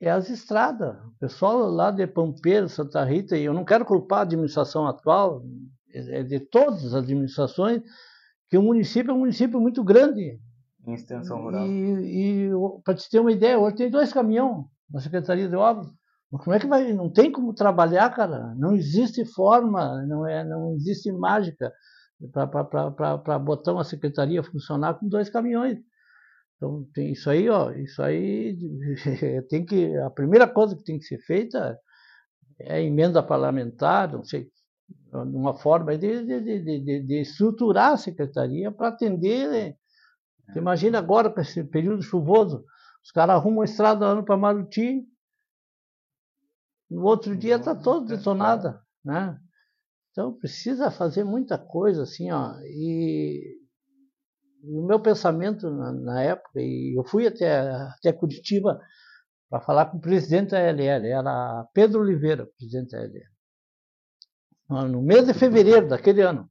É 0.00 0.10
as 0.10 0.28
estradas. 0.28 0.96
O 1.04 1.12
pessoal 1.20 1.70
lá 1.70 1.92
de 1.92 2.04
Pampeiro, 2.08 2.68
Santa 2.68 3.04
Rita, 3.04 3.36
e 3.36 3.44
eu 3.44 3.54
não 3.54 3.64
quero 3.64 3.84
culpar 3.84 4.18
a 4.18 4.22
administração 4.22 4.88
atual, 4.88 5.44
é 5.94 6.24
de 6.24 6.40
todas 6.40 6.84
as 6.84 6.94
administrações, 6.94 7.80
que 8.50 8.58
o 8.58 8.62
município 8.62 9.12
é 9.12 9.14
um 9.14 9.20
município 9.20 9.60
muito 9.60 9.84
grande. 9.84 10.40
Em 10.84 10.94
extensão 10.94 11.40
rural. 11.40 11.64
E, 11.64 12.48
e 12.48 12.50
para 12.84 12.94
te 12.94 13.08
ter 13.08 13.20
uma 13.20 13.30
ideia, 13.30 13.56
hoje 13.56 13.76
tem 13.76 13.88
dois 13.88 14.12
caminhões 14.12 14.66
na 14.90 14.98
Secretaria 14.98 15.48
de 15.48 15.54
Obras. 15.54 15.86
Como 16.38 16.54
é 16.54 16.58
que 16.58 16.66
vai? 16.66 16.92
Não 16.92 17.10
tem 17.10 17.30
como 17.30 17.52
trabalhar, 17.52 18.08
cara. 18.10 18.54
Não 18.56 18.74
existe 18.74 19.24
forma, 19.24 20.02
não, 20.06 20.26
é, 20.26 20.42
não 20.44 20.74
existe 20.74 21.12
mágica 21.12 21.72
para 22.32 23.38
botar 23.38 23.72
uma 23.72 23.84
secretaria 23.84 24.42
funcionar 24.42 24.94
com 24.94 25.08
dois 25.08 25.28
caminhões. 25.28 25.78
Então 26.56 26.86
tem 26.94 27.12
isso 27.12 27.28
aí, 27.28 27.48
ó, 27.48 27.70
isso 27.72 28.00
aí 28.02 28.56
tem 29.50 29.64
que 29.64 29.96
a 29.98 30.10
primeira 30.10 30.48
coisa 30.48 30.76
que 30.76 30.84
tem 30.84 30.98
que 30.98 31.04
ser 31.04 31.18
feita 31.18 31.76
é 32.60 32.80
emenda 32.80 33.22
parlamentar, 33.22 34.12
não 34.12 34.22
sei, 34.22 34.48
uma 35.12 35.54
forma 35.54 35.98
de, 35.98 36.24
de, 36.24 36.40
de, 36.40 37.00
de 37.02 37.20
estruturar 37.20 37.92
a 37.92 37.96
secretaria 37.96 38.70
para 38.70 38.88
atender. 38.88 39.48
Né? 39.48 39.74
Você 40.46 40.58
imagina 40.60 40.98
agora 40.98 41.28
para 41.28 41.42
esse 41.42 41.64
período 41.64 42.02
chuvoso, 42.02 42.64
os 43.04 43.10
caras 43.10 43.36
arrumam 43.36 43.62
a 43.62 43.64
estrada 43.64 44.12
lá 44.12 44.22
para 44.22 44.36
Maruti, 44.36 45.04
no 46.92 47.04
outro 47.04 47.36
dia 47.36 47.56
está 47.56 47.74
todo 47.74 48.06
detonada, 48.06 48.80
né? 49.04 49.38
Então 50.10 50.34
precisa 50.34 50.90
fazer 50.90 51.24
muita 51.24 51.56
coisa 51.58 52.02
assim, 52.02 52.30
ó. 52.30 52.54
E, 52.64 53.58
o 54.62 54.86
meu 54.86 55.00
pensamento 55.00 55.68
na, 55.70 55.92
na, 55.92 56.22
época, 56.22 56.60
e 56.60 56.96
eu 56.96 57.04
fui 57.04 57.26
até, 57.26 57.70
até 57.70 58.12
Curitiba 58.12 58.78
para 59.48 59.60
falar 59.60 59.86
com 59.86 59.96
o 59.96 60.00
presidente 60.00 60.50
da 60.50 60.60
LL, 60.60 61.06
era 61.06 61.66
Pedro 61.74 62.00
Oliveira, 62.00 62.46
presidente 62.56 62.90
da 62.90 63.00
LL. 63.02 63.32
No 64.90 65.02
mês 65.02 65.26
de 65.26 65.34
fevereiro 65.34 65.88
daquele 65.88 66.22
ano. 66.22 66.48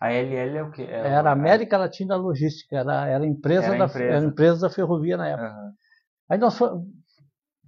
A 0.00 0.10
LL 0.12 0.56
é 0.56 0.62
o 0.62 0.70
que? 0.70 0.82
É 0.82 1.08
era 1.08 1.30
América 1.30 1.76
Latina 1.76 2.16
Logística, 2.16 2.78
era, 2.78 3.06
era, 3.06 3.26
empresa, 3.26 3.66
era 3.66 3.78
da, 3.78 3.84
empresa. 3.84 4.16
era 4.16 4.24
empresa 4.24 4.60
da 4.60 4.70
ferrovia 4.70 5.16
na 5.16 5.28
época. 5.28 5.50
Uhum. 5.50 5.72
Aí 6.30 6.38
nós 6.38 6.58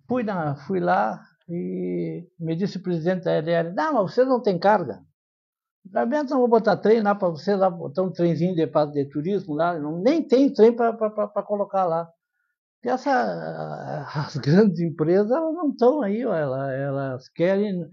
fui, 0.09 0.23
na, 0.23 0.57
fui 0.67 0.81
lá 0.81 1.21
e 1.49 2.27
me 2.39 2.57
disse 2.57 2.79
o 2.79 2.83
presidente 2.83 3.25
da 3.25 3.33
LL, 3.33 3.73
não, 3.75 3.95
mas 3.95 4.15
você 4.15 4.25
não 4.25 4.41
tem 4.41 4.59
carga. 4.59 5.01
Realmente 5.93 6.31
não 6.31 6.39
vou 6.39 6.49
botar 6.49 6.77
trem 6.77 7.03
lá 7.03 7.15
para 7.15 7.29
você 7.29 7.57
lá, 7.57 7.69
botar 7.69 8.03
um 8.03 8.13
trenzinho 8.13 8.55
de, 8.55 8.67
de 8.67 9.05
turismo 9.11 9.55
lá, 9.55 9.79
não, 9.79 10.01
nem 10.01 10.27
tem 10.27 10.53
trem 10.53 10.75
para 10.75 11.43
colocar 11.43 11.85
lá. 11.85 12.09
Porque 12.77 12.89
essa, 12.89 14.07
as 14.15 14.37
grandes 14.37 14.81
empresas 14.81 15.31
elas 15.31 15.55
não 15.55 15.71
estão 15.71 16.03
aí, 16.03 16.23
elas, 16.23 16.73
elas, 16.73 17.29
querem, 17.29 17.89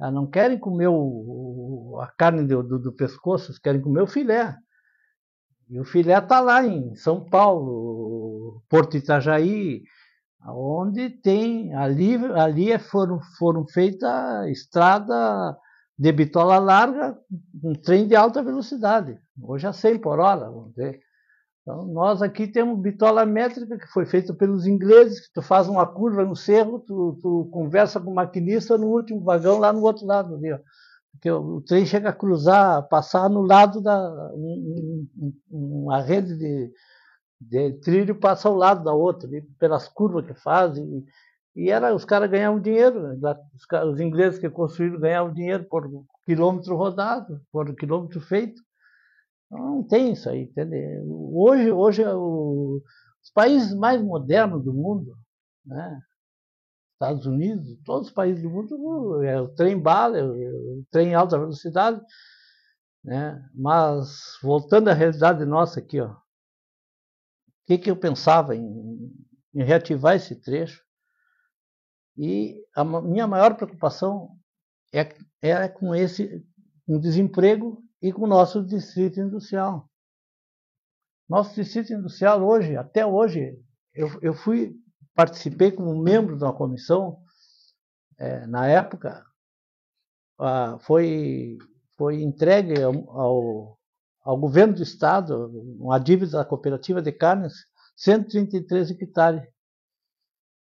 elas 0.00 0.14
não 0.14 0.26
querem 0.28 0.58
comer 0.58 0.88
o, 0.88 1.98
a 2.00 2.06
carne 2.16 2.46
do, 2.46 2.62
do, 2.62 2.78
do 2.78 2.92
pescoço, 2.94 3.46
elas 3.46 3.58
querem 3.58 3.80
comer 3.80 4.02
o 4.02 4.06
filé. 4.06 4.56
E 5.68 5.80
o 5.80 5.84
filé 5.84 6.16
está 6.18 6.40
lá 6.40 6.64
em 6.64 6.94
São 6.94 7.24
Paulo, 7.24 8.62
Porto 8.68 8.96
Itajaí, 8.96 9.82
onde 10.46 11.10
tem, 11.10 11.74
ali, 11.74 12.16
ali 12.34 12.78
foram, 12.78 13.20
foram 13.38 13.66
feitas 13.66 14.48
estrada 14.48 15.56
de 15.98 16.12
bitola 16.12 16.58
larga, 16.58 17.16
um 17.62 17.72
trem 17.72 18.06
de 18.06 18.16
alta 18.16 18.42
velocidade, 18.42 19.18
hoje 19.40 19.66
a 19.66 19.72
100 19.72 19.98
por 20.00 20.18
hora, 20.18 20.50
vamos 20.50 20.70
dizer. 20.70 21.00
Então, 21.62 21.86
nós 21.86 22.20
aqui 22.20 22.46
temos 22.46 22.78
bitola 22.78 23.24
métrica 23.24 23.78
que 23.78 23.86
foi 23.86 24.04
feita 24.04 24.34
pelos 24.34 24.66
ingleses, 24.66 25.26
que 25.26 25.32
tu 25.32 25.40
faz 25.40 25.66
uma 25.66 25.86
curva 25.86 26.22
no 26.24 26.36
cerro, 26.36 26.78
tu, 26.80 27.18
tu 27.22 27.48
conversa 27.50 27.98
com 27.98 28.10
o 28.10 28.14
maquinista 28.14 28.76
no 28.76 28.88
último 28.88 29.24
vagão 29.24 29.58
lá 29.58 29.72
no 29.72 29.80
outro 29.80 30.04
lado 30.04 30.34
ali, 30.34 30.50
porque 31.12 31.30
o, 31.30 31.56
o 31.56 31.60
trem 31.62 31.86
chega 31.86 32.10
a 32.10 32.12
cruzar, 32.12 32.86
passar 32.88 33.30
no 33.30 33.40
lado 33.40 33.80
da 33.80 33.98
um, 34.34 35.06
um, 35.16 35.82
uma 35.84 36.02
rede 36.02 36.36
de, 36.36 36.70
de 37.40 37.72
trilho 37.80 38.18
passa 38.18 38.48
ao 38.48 38.54
lado 38.54 38.84
da 38.84 38.92
outra, 38.92 39.28
ali, 39.28 39.42
pelas 39.58 39.88
curvas 39.88 40.26
que 40.26 40.34
fazem. 40.34 41.04
E 41.54 41.70
era, 41.70 41.94
os 41.94 42.04
caras 42.04 42.30
ganhavam 42.30 42.60
dinheiro, 42.60 43.14
os, 43.14 43.92
os 43.92 44.00
ingleses 44.00 44.38
que 44.38 44.50
construíram 44.50 44.98
ganhavam 44.98 45.32
dinheiro 45.32 45.64
por 45.64 45.88
quilômetro 46.24 46.76
rodado, 46.76 47.40
por 47.52 47.74
quilômetro 47.76 48.20
feito. 48.20 48.60
Não 49.50 49.82
tem 49.84 50.12
isso 50.12 50.28
aí, 50.28 50.42
entendeu? 50.42 51.04
Hoje, 51.32 51.70
hoje 51.70 52.04
o, 52.04 52.82
os 53.22 53.30
países 53.32 53.74
mais 53.74 54.02
modernos 54.02 54.64
do 54.64 54.72
mundo, 54.72 55.14
né? 55.64 56.00
Estados 56.94 57.26
Unidos, 57.26 57.76
todos 57.84 58.08
os 58.08 58.14
países 58.14 58.42
do 58.42 58.50
mundo, 58.50 59.22
é 59.22 59.40
o 59.40 59.48
trem 59.48 59.78
bala, 59.78 60.18
é 60.18 60.24
o 60.24 60.84
trem 60.90 61.08
em 61.08 61.14
alta 61.14 61.38
velocidade, 61.38 62.00
né? 63.04 63.40
Mas 63.54 64.38
voltando 64.42 64.88
à 64.88 64.94
realidade 64.94 65.44
nossa 65.44 65.80
aqui, 65.80 66.00
ó, 66.00 66.14
que, 67.66 67.78
que 67.78 67.90
eu 67.90 67.96
pensava 67.96 68.54
em, 68.54 69.12
em 69.54 69.62
reativar 69.64 70.16
esse 70.16 70.36
trecho? 70.36 70.82
E 72.16 72.64
a 72.74 72.84
minha 72.84 73.26
maior 73.26 73.56
preocupação 73.56 74.30
é, 74.92 75.08
é 75.42 75.68
com 75.68 75.94
esse 75.94 76.44
com 76.86 76.98
desemprego 76.98 77.82
e 78.00 78.12
com 78.12 78.22
o 78.22 78.28
nosso 78.28 78.62
distrito 78.64 79.20
industrial. 79.20 79.90
Nosso 81.28 81.54
distrito 81.54 81.92
industrial 81.92 82.42
hoje, 82.42 82.76
até 82.76 83.04
hoje, 83.04 83.58
eu, 83.94 84.08
eu 84.20 84.34
fui, 84.34 84.76
participei 85.14 85.72
como 85.72 85.96
membro 86.02 86.36
de 86.36 86.44
uma 86.44 86.54
comissão, 86.54 87.18
é, 88.18 88.46
na 88.46 88.68
época, 88.68 89.24
ah, 90.38 90.78
foi, 90.80 91.56
foi 91.96 92.22
entregue 92.22 92.74
ao 92.82 93.78
governo 94.24 94.74
do 94.74 94.82
estado 94.82 95.48
uma 95.78 95.98
dívida 95.98 96.38
da 96.38 96.44
cooperativa 96.44 97.02
de 97.02 97.12
carnes, 97.12 97.66
133 97.96 98.90
hectares. 98.90 99.42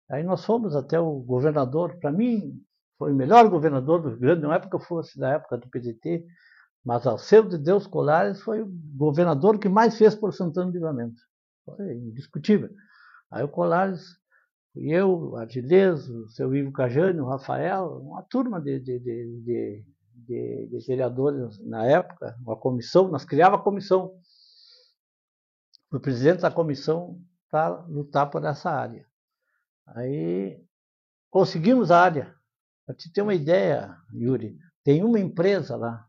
Aí 0.09 0.23
nós 0.23 0.43
fomos 0.45 0.75
até 0.75 0.99
o 0.99 1.19
governador, 1.19 1.97
para 1.99 2.11
mim, 2.11 2.61
foi 2.97 3.11
o 3.11 3.15
melhor 3.15 3.49
governador 3.49 4.01
do 4.01 4.09
Rio 4.09 4.19
Grande, 4.19 4.41
não 4.41 4.53
é 4.53 4.59
porque 4.59 4.75
eu 4.75 4.79
fosse 4.79 5.19
da 5.19 5.31
época 5.33 5.57
do 5.57 5.69
PDT, 5.69 6.25
mas 6.83 7.05
Alceu 7.07 7.43
de 7.43 7.57
Deus 7.57 7.87
Colares 7.87 8.41
foi 8.41 8.61
o 8.61 8.67
governador 8.95 9.57
que 9.59 9.67
mais 9.67 9.97
fez 9.97 10.15
por 10.15 10.33
Santana 10.33 10.67
do 10.67 10.73
Livramento. 10.73 11.19
Foi 11.65 11.93
indiscutível. 11.93 12.69
Aí 13.31 13.43
o 13.43 13.49
Colares, 13.49 14.17
eu, 14.75 15.31
o 15.31 15.35
Argilês, 15.37 16.07
o 16.07 16.29
seu 16.29 16.55
Ivo 16.55 16.71
Cajani, 16.71 17.19
o 17.19 17.27
Rafael, 17.27 18.01
uma 18.01 18.21
turma 18.23 18.61
de, 18.61 18.79
de, 18.79 18.99
de, 18.99 19.41
de, 19.41 19.85
de, 20.15 20.67
de 20.67 20.79
vereadores 20.87 21.59
na 21.59 21.85
época, 21.85 22.35
uma 22.41 22.55
comissão, 22.55 23.09
nós 23.09 23.25
criávamos 23.25 23.61
a 23.61 23.63
comissão. 23.63 24.17
O 25.91 25.99
presidente 25.99 26.41
da 26.41 26.51
comissão 26.51 27.21
para 27.49 27.81
lutar 27.85 28.29
por 28.29 28.43
essa 28.43 28.69
área. 28.69 29.07
Aí 29.87 30.61
conseguimos 31.29 31.91
a 31.91 32.01
área. 32.01 32.35
Para 32.85 32.95
te 32.95 33.11
ter 33.11 33.21
uma 33.21 33.33
ideia, 33.33 33.97
Yuri, 34.13 34.57
tem 34.83 35.03
uma 35.03 35.19
empresa 35.19 35.75
lá, 35.75 36.07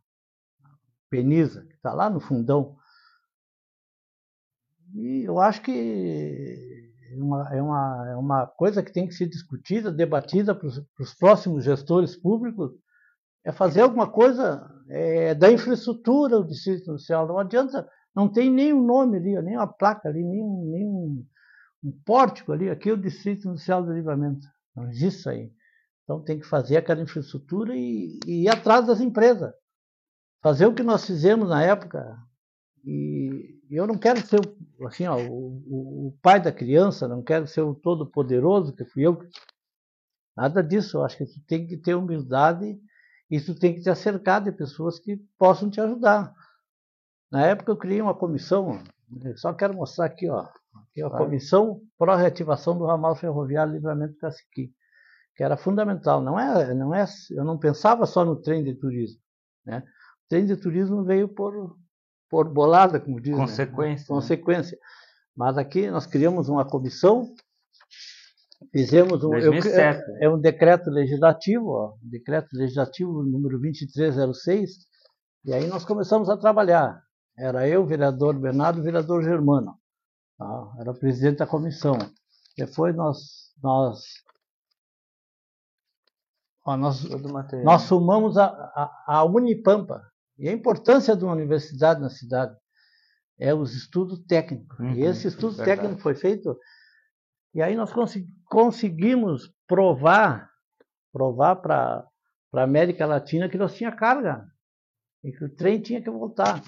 Penisa, 1.08 1.64
que 1.64 1.74
está 1.74 1.94
lá 1.94 2.10
no 2.10 2.20
fundão. 2.20 2.76
E 4.94 5.24
eu 5.24 5.38
acho 5.38 5.62
que 5.62 6.92
é 7.10 7.16
uma, 7.16 7.54
é 7.54 7.62
uma, 7.62 8.08
é 8.10 8.16
uma 8.16 8.46
coisa 8.46 8.82
que 8.82 8.92
tem 8.92 9.06
que 9.06 9.14
ser 9.14 9.26
discutida, 9.26 9.90
debatida 9.90 10.54
para 10.54 10.68
os 10.68 11.14
próximos 11.14 11.64
gestores 11.64 12.16
públicos, 12.16 12.72
é 13.46 13.52
fazer 13.52 13.82
alguma 13.82 14.11
coisa 14.11 14.68
é, 14.88 15.32
da 15.32 15.50
infraestrutura 15.52 16.38
do 16.40 16.48
distrito 16.48 16.90
industrial. 16.90 17.28
Não 17.28 17.38
adianta, 17.38 17.88
não 18.14 18.28
tem 18.28 18.50
nenhum 18.50 18.85
nome 18.85 19.18
ali, 19.18 19.40
nem 19.40 19.56
uma 19.56 19.68
placa 19.68 20.09
ali, 20.09 20.24
nem 20.24 20.42
nem 20.42 20.85
um, 20.85 21.24
um 21.85 21.92
pórtico 22.04 22.52
ali. 22.52 22.68
Aqui 22.68 22.90
é 22.90 22.92
o 22.92 23.00
distrito 23.00 23.48
industrial 23.48 23.85
do 23.85 23.92
livramento. 23.92 24.44
Não 24.74 24.88
existe 24.88 25.20
isso 25.20 25.30
aí. 25.30 25.52
Então 26.02 26.20
tem 26.24 26.40
que 26.40 26.46
fazer 26.46 26.76
aquela 26.76 27.00
infraestrutura 27.00 27.72
e, 27.76 28.18
e 28.26 28.42
ir 28.42 28.48
atrás 28.48 28.85
das 28.85 29.00
empresas 29.00 29.54
fazer 30.42 30.66
o 30.66 30.74
que 30.74 30.82
nós 30.82 31.06
fizemos 31.06 31.48
na 31.48 31.62
época. 31.62 32.16
E 32.85 33.61
eu 33.70 33.87
não 33.87 33.96
quero 33.96 34.24
ser 34.26 34.40
assim, 34.87 35.06
ó, 35.06 35.18
o, 35.18 36.09
o 36.09 36.18
pai 36.20 36.40
da 36.40 36.52
criança, 36.52 37.06
não 37.06 37.22
quero 37.22 37.46
ser 37.46 37.61
o 37.61 37.74
todo-poderoso, 37.74 38.74
que 38.74 38.85
fui 38.85 39.06
eu. 39.06 39.18
Nada 40.37 40.62
disso. 40.62 40.96
Eu 40.98 41.04
acho 41.04 41.16
que 41.16 41.26
tu 41.26 41.40
tem 41.46 41.64
que 41.64 41.76
ter 41.76 41.94
humildade 41.94 42.76
e 43.30 43.40
tu 43.40 43.54
tem 43.54 43.74
que 43.74 43.80
te 43.80 43.90
acercar 43.90 44.42
de 44.42 44.52
pessoas 44.52 44.98
que 44.98 45.16
possam 45.38 45.68
te 45.68 45.80
ajudar. 45.80 46.32
Na 47.30 47.44
época 47.46 47.72
eu 47.72 47.76
criei 47.76 48.00
uma 48.00 48.14
comissão, 48.14 48.82
só 49.36 49.52
quero 49.52 49.74
mostrar 49.74 50.06
aqui, 50.06 50.28
ó, 50.28 50.46
aqui 50.74 51.02
a 51.02 51.10
comissão 51.10 51.80
para 51.98 52.14
a 52.14 52.16
reativação 52.16 52.78
do 52.78 52.86
ramal 52.86 53.16
ferroviário 53.16 53.72
Livramento 53.72 54.16
Caciqui, 54.18 54.72
que 55.34 55.42
era 55.42 55.56
fundamental. 55.56 56.22
Não 56.22 56.38
é, 56.38 56.72
não 56.72 56.94
é, 56.94 57.04
eu 57.30 57.44
não 57.44 57.58
pensava 57.58 58.06
só 58.06 58.24
no 58.24 58.36
trem 58.36 58.62
de 58.62 58.74
turismo, 58.74 59.20
né? 59.64 59.82
trem 60.28 60.44
de 60.44 60.56
turismo 60.56 61.04
veio 61.04 61.28
por, 61.28 61.76
por 62.30 62.48
bolada, 62.48 63.00
como 63.00 63.20
diz. 63.20 63.36
Consequência. 63.36 64.02
Né? 64.02 64.08
Consequência. 64.08 64.78
Mas 65.36 65.58
aqui 65.58 65.90
nós 65.90 66.06
criamos 66.06 66.48
uma 66.48 66.64
comissão, 66.64 67.34
fizemos 68.72 69.22
um. 69.24 69.30
2007. 69.30 70.02
Eu, 70.20 70.32
é 70.32 70.34
um 70.34 70.40
decreto 70.40 70.90
legislativo, 70.90 71.68
ó, 71.68 71.94
decreto 72.02 72.48
legislativo 72.52 73.22
número 73.22 73.58
2306, 73.58 74.70
e 75.44 75.52
aí 75.52 75.66
nós 75.66 75.84
começamos 75.84 76.28
a 76.28 76.36
trabalhar. 76.36 77.00
Era 77.38 77.68
eu, 77.68 77.84
vereador 77.86 78.38
Bernardo, 78.38 78.82
vereador 78.82 79.22
Germano. 79.22 79.74
Tá? 80.38 80.74
Era 80.80 80.94
presidente 80.94 81.38
da 81.38 81.46
comissão. 81.46 81.98
Depois 82.56 82.96
nós, 82.96 83.52
nós 83.62 84.02
nós, 86.74 87.04
nós 87.62 87.82
sumamos 87.82 88.36
a, 88.36 88.46
a, 88.46 89.18
a, 89.18 89.24
Unipampa, 89.24 90.02
e 90.36 90.48
a 90.48 90.52
importância 90.52 91.16
de 91.16 91.22
uma 91.22 91.34
universidade 91.34 92.00
na 92.00 92.10
cidade 92.10 92.56
é 93.38 93.54
os 93.54 93.74
estudos 93.74 94.18
técnicos. 94.26 94.76
Uhum, 94.80 94.94
e 94.94 95.02
esse 95.02 95.28
estudo 95.28 95.54
verdade. 95.56 95.80
técnico 95.80 96.02
foi 96.02 96.14
feito, 96.14 96.58
e 97.56 97.62
aí 97.62 97.74
nós 97.74 97.90
conseguimos 98.44 99.50
provar, 99.66 100.50
provar 101.10 101.56
para 101.56 102.06
a 102.52 102.62
América 102.62 103.06
Latina 103.06 103.48
que 103.48 103.56
nós 103.56 103.74
tinha 103.74 103.90
carga, 103.90 104.46
e 105.24 105.32
que 105.32 105.42
o 105.42 105.56
trem 105.56 105.80
tinha 105.80 106.02
que 106.02 106.10
voltar. 106.10 106.62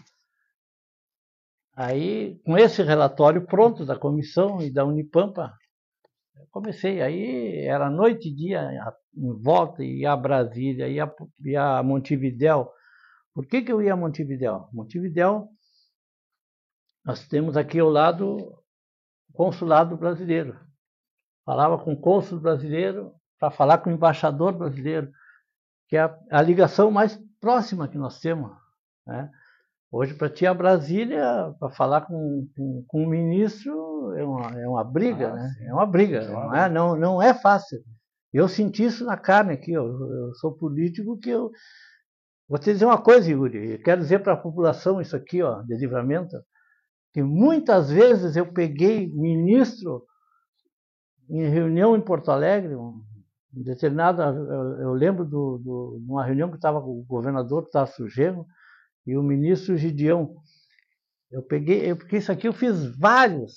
Aí, 1.76 2.40
com 2.42 2.56
esse 2.56 2.82
relatório 2.82 3.44
pronto 3.44 3.84
da 3.84 3.98
comissão 3.98 4.62
e 4.62 4.72
da 4.72 4.82
Unipampa, 4.86 5.52
comecei. 6.50 7.02
Aí 7.02 7.66
era 7.66 7.90
noite 7.90 8.30
e 8.30 8.34
dia 8.34 8.66
em 9.14 9.42
volta, 9.42 9.84
ia 9.84 10.12
a 10.12 10.16
Brasília, 10.16 10.88
ia, 10.88 11.14
ia 11.44 11.78
a 11.78 11.82
Montevidéu, 11.82 12.72
por 13.34 13.46
que, 13.46 13.60
que 13.60 13.70
eu 13.70 13.82
ia 13.82 13.92
a 13.92 13.96
Montevidéu? 13.96 14.70
Montevidéu, 14.72 15.48
nós 17.04 17.28
temos 17.28 17.58
aqui 17.58 17.78
ao 17.78 17.90
lado 17.90 18.36
o 19.28 19.32
consulado 19.34 19.94
brasileiro. 19.98 20.67
Falava 21.48 21.78
com 21.78 21.94
o 21.94 21.96
cônsul 21.98 22.38
brasileiro 22.38 23.14
para 23.40 23.50
falar 23.50 23.78
com 23.78 23.88
o 23.88 23.92
embaixador 23.94 24.52
brasileiro, 24.52 25.10
que 25.88 25.96
é 25.96 26.00
a, 26.00 26.18
a 26.30 26.42
ligação 26.42 26.90
mais 26.90 27.18
próxima 27.40 27.88
que 27.88 27.96
nós 27.96 28.20
temos. 28.20 28.50
Né? 29.06 29.30
Hoje, 29.90 30.12
para 30.12 30.28
ti, 30.28 30.46
a 30.46 30.52
Brasília, 30.52 31.54
para 31.58 31.70
falar 31.70 32.02
com, 32.02 32.46
com, 32.54 32.84
com, 32.86 33.02
o 33.02 33.08
ministro, 33.08 34.12
é 34.14 34.22
uma, 34.22 34.60
é 34.60 34.68
uma 34.68 34.84
briga, 34.84 35.30
ah, 35.30 35.34
né? 35.36 35.54
É 35.62 35.72
uma 35.72 35.86
briga, 35.86 36.28
não 36.28 36.54
é, 36.54 36.68
não, 36.68 36.94
não 36.94 37.22
é 37.22 37.32
fácil. 37.32 37.78
Eu 38.30 38.46
senti 38.46 38.84
isso 38.84 39.06
na 39.06 39.16
carne 39.16 39.54
aqui, 39.54 39.72
eu, 39.72 39.86
eu 39.86 40.34
sou 40.34 40.52
político 40.52 41.18
que 41.18 41.30
eu, 41.30 41.50
Vou 42.46 42.58
te 42.58 42.74
dizer 42.74 42.84
uma 42.84 43.00
coisa, 43.00 43.30
Yuri, 43.30 43.72
eu 43.72 43.82
quero 43.82 44.02
dizer 44.02 44.22
para 44.22 44.34
a 44.34 44.36
população 44.36 45.00
isso 45.00 45.16
aqui, 45.16 45.42
ó, 45.42 45.62
de 45.62 45.74
livramento, 45.78 46.36
que 47.14 47.22
muitas 47.22 47.90
vezes 47.90 48.36
eu 48.36 48.52
peguei 48.52 49.10
ministro 49.14 50.06
em 51.28 51.48
reunião 51.48 51.96
em 51.96 52.00
Porto 52.00 52.30
Alegre, 52.30 52.74
um 52.74 53.02
determinado, 53.52 54.22
eu, 54.22 54.80
eu 54.80 54.92
lembro 54.92 55.24
de 55.24 55.34
uma 56.10 56.24
reunião 56.24 56.50
que 56.50 56.56
estava 56.56 56.80
com 56.80 57.00
o 57.00 57.04
governador 57.04 57.64
estava 57.64 57.86
surgindo 57.86 58.46
e 59.06 59.16
o 59.16 59.22
ministro 59.22 59.76
Gideão. 59.76 60.36
Eu 61.30 61.42
peguei, 61.42 61.94
porque 61.94 62.18
isso 62.18 62.32
aqui 62.32 62.48
eu 62.48 62.52
fiz 62.52 62.96
vários, 62.98 63.54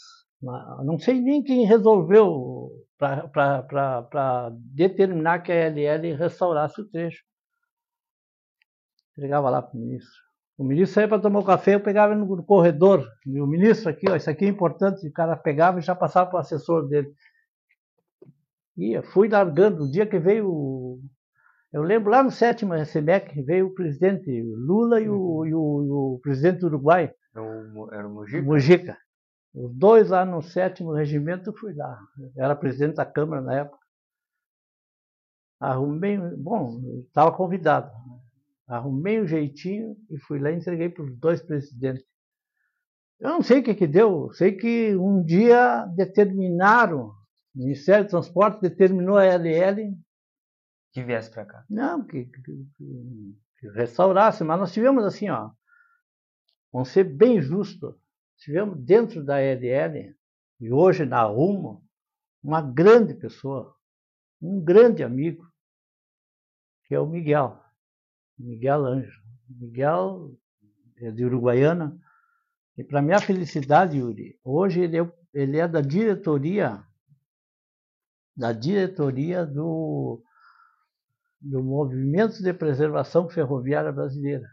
não 0.83 0.97
sei 0.99 1.21
nem 1.21 1.43
quem 1.43 1.65
resolveu 1.65 2.69
para 2.97 4.49
determinar 4.73 5.39
que 5.39 5.51
a 5.51 5.69
LL 5.69 6.13
restaurasse 6.15 6.81
o 6.81 6.89
trecho 6.89 7.23
entregava 9.11 9.49
lá 9.49 9.61
para 9.61 9.77
o 9.77 9.79
ministro. 9.79 10.19
O 10.57 10.63
ministro 10.63 10.95
saía 10.95 11.07
para 11.07 11.21
tomar 11.21 11.39
um 11.39 11.45
café, 11.45 11.75
eu 11.75 11.79
pegava 11.79 12.15
no 12.15 12.43
corredor. 12.43 13.07
E 13.25 13.41
o 13.41 13.47
ministro 13.47 13.89
aqui, 13.89 14.09
ó, 14.09 14.15
isso 14.15 14.29
aqui 14.29 14.45
é 14.45 14.47
importante, 14.47 15.07
o 15.07 15.11
cara 15.11 15.35
pegava 15.35 15.79
e 15.79 15.81
já 15.81 15.95
passava 15.95 16.29
para 16.29 16.37
o 16.37 16.39
assessor 16.39 16.87
dele. 16.87 17.11
Ia, 18.81 19.03
fui 19.03 19.27
largando. 19.29 19.83
O 19.83 19.91
dia 19.91 20.05
que 20.05 20.17
veio 20.17 20.99
Eu 21.71 21.83
lembro 21.83 22.09
lá 22.09 22.23
no 22.23 22.31
sétimo 22.31 22.73
RCMEC 22.73 23.41
veio 23.43 23.67
o 23.67 23.73
presidente 23.73 24.29
Lula 24.41 24.99
e 24.99 25.07
o, 25.07 25.45
e 25.45 25.53
o, 25.53 25.83
e 25.83 25.89
o 25.89 26.19
presidente 26.21 26.59
do 26.61 26.67
Uruguai. 26.67 27.13
Era 27.33 27.43
o, 27.43 27.93
era 27.93 28.07
o 28.07 28.11
Mujica? 28.11 28.43
Mujica. 28.43 28.97
Os 29.53 29.73
dois 29.75 30.09
lá 30.09 30.25
no 30.25 30.41
sétimo 30.41 30.93
regimento 30.93 31.53
fui 31.53 31.73
lá. 31.73 31.99
Era 32.35 32.55
presidente 32.55 32.95
da 32.95 33.05
Câmara 33.05 33.41
na 33.41 33.53
época. 33.53 33.81
Arrumei, 35.59 36.17
bom, 36.37 36.81
estava 37.05 37.31
convidado. 37.31 37.91
Arrumei 38.67 39.21
um 39.21 39.27
jeitinho 39.27 39.95
e 40.09 40.17
fui 40.17 40.39
lá 40.39 40.49
e 40.49 40.55
entreguei 40.55 40.89
para 40.89 41.03
os 41.03 41.15
dois 41.17 41.41
presidentes. 41.41 42.03
Eu 43.19 43.29
não 43.29 43.43
sei 43.43 43.59
o 43.59 43.63
que, 43.63 43.75
que 43.75 43.85
deu, 43.85 44.31
sei 44.33 44.53
que 44.53 44.95
um 44.95 45.23
dia 45.23 45.85
determinaram, 45.95 47.13
o 47.55 47.59
Ministério 47.59 48.05
do 48.05 48.09
Transporte 48.09 48.61
determinou 48.61 49.17
a 49.17 49.25
LL 49.25 49.97
que 50.91 51.03
viesse 51.03 51.29
para 51.31 51.45
cá. 51.45 51.65
Não, 51.69 52.05
que, 52.05 52.25
que, 52.25 52.41
que, 52.41 53.69
restaurasse, 53.73 54.43
mas 54.43 54.59
nós 54.59 54.73
tivemos 54.73 55.05
assim, 55.05 55.29
ó, 55.29 55.51
vamos 56.71 56.89
ser 56.89 57.03
bem 57.03 57.41
justos, 57.41 57.95
tivemos 58.37 58.77
dentro 58.79 59.23
da 59.23 59.39
LL 59.39 60.15
e 60.59 60.71
hoje 60.71 61.05
na 61.05 61.23
Rumo 61.23 61.83
uma 62.43 62.61
grande 62.61 63.13
pessoa, 63.13 63.75
um 64.41 64.61
grande 64.63 65.03
amigo, 65.03 65.47
que 66.85 66.95
é 66.95 66.99
o 66.99 67.07
Miguel. 67.07 67.61
Miguel 68.37 68.85
Anjo. 68.85 69.21
Miguel 69.47 70.35
é 70.97 71.11
de 71.11 71.23
Uruguaiana. 71.23 71.97
E 72.77 72.83
para 72.83 73.01
minha 73.01 73.19
felicidade, 73.19 73.97
Yuri, 73.97 74.39
hoje 74.43 74.81
ele 74.81 74.99
é, 74.99 75.13
ele 75.33 75.57
é 75.57 75.67
da 75.67 75.81
diretoria 75.81 76.83
da 78.35 78.51
diretoria 78.51 79.45
do, 79.45 80.21
do 81.39 81.63
Movimento 81.63 82.41
de 82.41 82.53
Preservação 82.53 83.29
Ferroviária 83.29 83.91
Brasileira. 83.91 84.47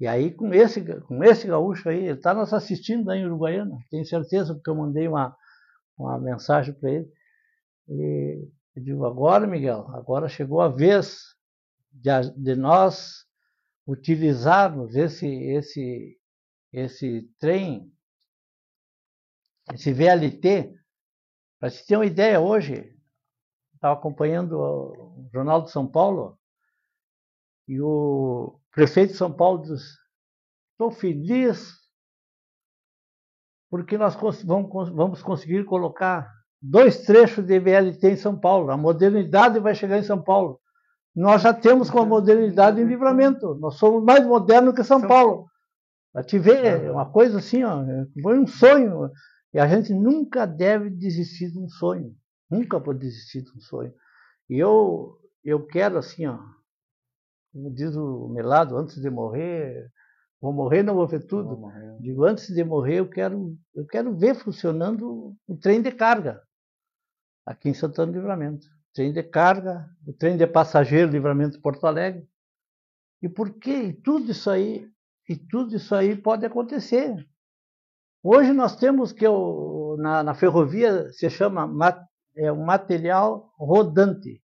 E 0.00 0.06
aí, 0.06 0.32
com 0.32 0.54
esse, 0.54 0.84
com 1.02 1.24
esse 1.24 1.48
gaúcho 1.48 1.88
aí, 1.88 2.04
ele 2.04 2.18
está 2.18 2.32
nos 2.32 2.52
assistindo 2.52 3.10
aí 3.10 3.20
em 3.20 3.26
Uruguaiana, 3.26 3.76
tenho 3.90 4.04
certeza, 4.04 4.54
porque 4.54 4.70
eu 4.70 4.76
mandei 4.76 5.08
uma, 5.08 5.36
uma 5.98 6.18
mensagem 6.20 6.72
para 6.72 6.90
ele. 6.90 7.12
E 7.88 8.48
eu 8.76 8.82
digo, 8.82 9.04
agora, 9.04 9.46
Miguel, 9.46 9.88
agora 9.88 10.28
chegou 10.28 10.60
a 10.60 10.68
vez 10.68 11.34
de, 11.90 12.10
de 12.36 12.54
nós 12.54 13.26
utilizarmos 13.86 14.94
esse, 14.94 15.26
esse, 15.26 16.16
esse 16.72 17.28
trem, 17.40 17.90
esse 19.72 19.92
VLT, 19.92 20.77
para 21.58 21.70
se 21.70 21.86
ter 21.86 21.96
uma 21.96 22.06
ideia, 22.06 22.40
hoje, 22.40 22.94
estava 23.74 23.94
acompanhando 23.94 24.58
o 24.58 25.28
Jornal 25.32 25.62
de 25.62 25.70
São 25.70 25.86
Paulo, 25.86 26.38
e 27.66 27.80
o 27.80 28.58
prefeito 28.72 29.12
de 29.12 29.18
São 29.18 29.32
Paulo 29.32 29.62
diz, 29.62 29.98
estou 30.72 30.90
feliz 30.90 31.78
porque 33.70 33.98
nós 33.98 34.16
vamos, 34.44 34.90
vamos 34.90 35.22
conseguir 35.22 35.64
colocar 35.64 36.30
dois 36.60 37.02
trechos 37.02 37.44
de 37.44 37.58
VLT 37.58 38.08
em 38.08 38.16
São 38.16 38.38
Paulo. 38.38 38.70
A 38.70 38.76
modernidade 38.76 39.60
vai 39.60 39.74
chegar 39.74 39.98
em 39.98 40.02
São 40.02 40.22
Paulo. 40.22 40.58
Nós 41.14 41.42
já 41.42 41.52
temos 41.52 41.90
com 41.90 42.00
a 42.00 42.06
modernidade 42.06 42.80
em 42.80 42.86
livramento. 42.86 43.56
Nós 43.56 43.74
somos 43.74 44.02
mais 44.02 44.24
modernos 44.26 44.74
que 44.74 44.84
São 44.84 45.06
Paulo. 45.06 45.46
Para 46.12 46.22
te 46.22 46.38
ver, 46.38 46.84
é 46.84 46.90
uma 46.90 47.10
coisa 47.10 47.38
assim, 47.38 47.62
ó, 47.62 47.84
foi 48.22 48.38
um 48.38 48.46
sonho. 48.46 49.10
E 49.52 49.58
a 49.58 49.66
gente 49.66 49.92
nunca 49.92 50.46
deve 50.46 50.90
desistir 50.90 51.50
de 51.50 51.58
um 51.58 51.68
sonho. 51.68 52.14
Nunca 52.50 52.80
pode 52.80 52.98
desistir 52.98 53.42
de 53.42 53.50
um 53.56 53.60
sonho. 53.60 53.92
E 54.48 54.58
eu, 54.58 55.18
eu 55.44 55.66
quero 55.66 55.98
assim, 55.98 56.26
ó, 56.26 56.38
como 57.52 57.72
diz 57.72 57.94
o 57.96 58.28
Melado, 58.28 58.76
antes 58.76 59.00
de 59.00 59.10
morrer, 59.10 59.90
vou 60.40 60.52
morrer, 60.52 60.82
não 60.82 60.94
vou 60.94 61.06
ver 61.06 61.26
tudo. 61.26 61.70
Digo, 62.00 62.24
antes 62.24 62.48
de 62.48 62.62
morrer, 62.62 63.00
eu 63.00 63.08
quero, 63.08 63.56
eu 63.74 63.86
quero 63.86 64.16
ver 64.16 64.34
funcionando 64.34 65.34
o 65.46 65.56
trem 65.56 65.82
de 65.82 65.90
carga 65.90 66.42
aqui 67.44 67.70
em 67.70 67.74
Santana 67.74 68.12
do 68.12 68.18
Livramento. 68.18 68.66
Trem 68.94 69.12
de 69.12 69.22
carga, 69.22 69.88
o 70.06 70.12
trem 70.12 70.36
de 70.36 70.46
passageiro 70.46 71.10
Livramento 71.10 71.60
Porto 71.60 71.86
Alegre. 71.86 72.28
E 73.22 73.28
por 73.28 73.58
quê? 73.58 73.92
tudo 73.92 74.30
isso 74.30 74.50
aí, 74.50 74.88
e 75.28 75.36
tudo 75.36 75.74
isso 75.74 75.94
aí 75.94 76.16
pode 76.16 76.44
acontecer. 76.44 77.26
Hoje 78.30 78.52
nós 78.52 78.76
temos 78.76 79.10
que 79.10 79.26
o, 79.26 79.96
na, 79.96 80.22
na, 80.22 80.34
ferrovia 80.34 81.10
se 81.12 81.30
chama 81.30 81.66
mat, 81.66 82.06
é 82.36 82.52
um 82.52 82.62
material 82.62 83.54
rodante. 83.58 84.44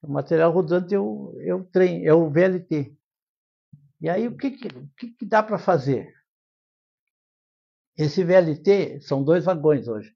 O 0.00 0.12
material 0.12 0.52
rodante 0.52 0.94
é 0.94 1.00
o, 1.00 1.34
é 1.40 1.52
o 1.52 1.64
trem, 1.64 2.06
é 2.06 2.14
o 2.14 2.30
VLT. 2.30 2.96
E 4.00 4.08
aí 4.08 4.28
o 4.28 4.36
que, 4.36 4.52
que, 4.52 4.68
o 4.68 4.88
que, 4.96 5.08
que 5.08 5.26
dá 5.26 5.42
para 5.42 5.58
fazer? 5.58 6.08
Esse 7.98 8.22
VLT 8.22 9.00
são 9.00 9.24
dois 9.24 9.44
vagões 9.44 9.88
hoje. 9.88 10.14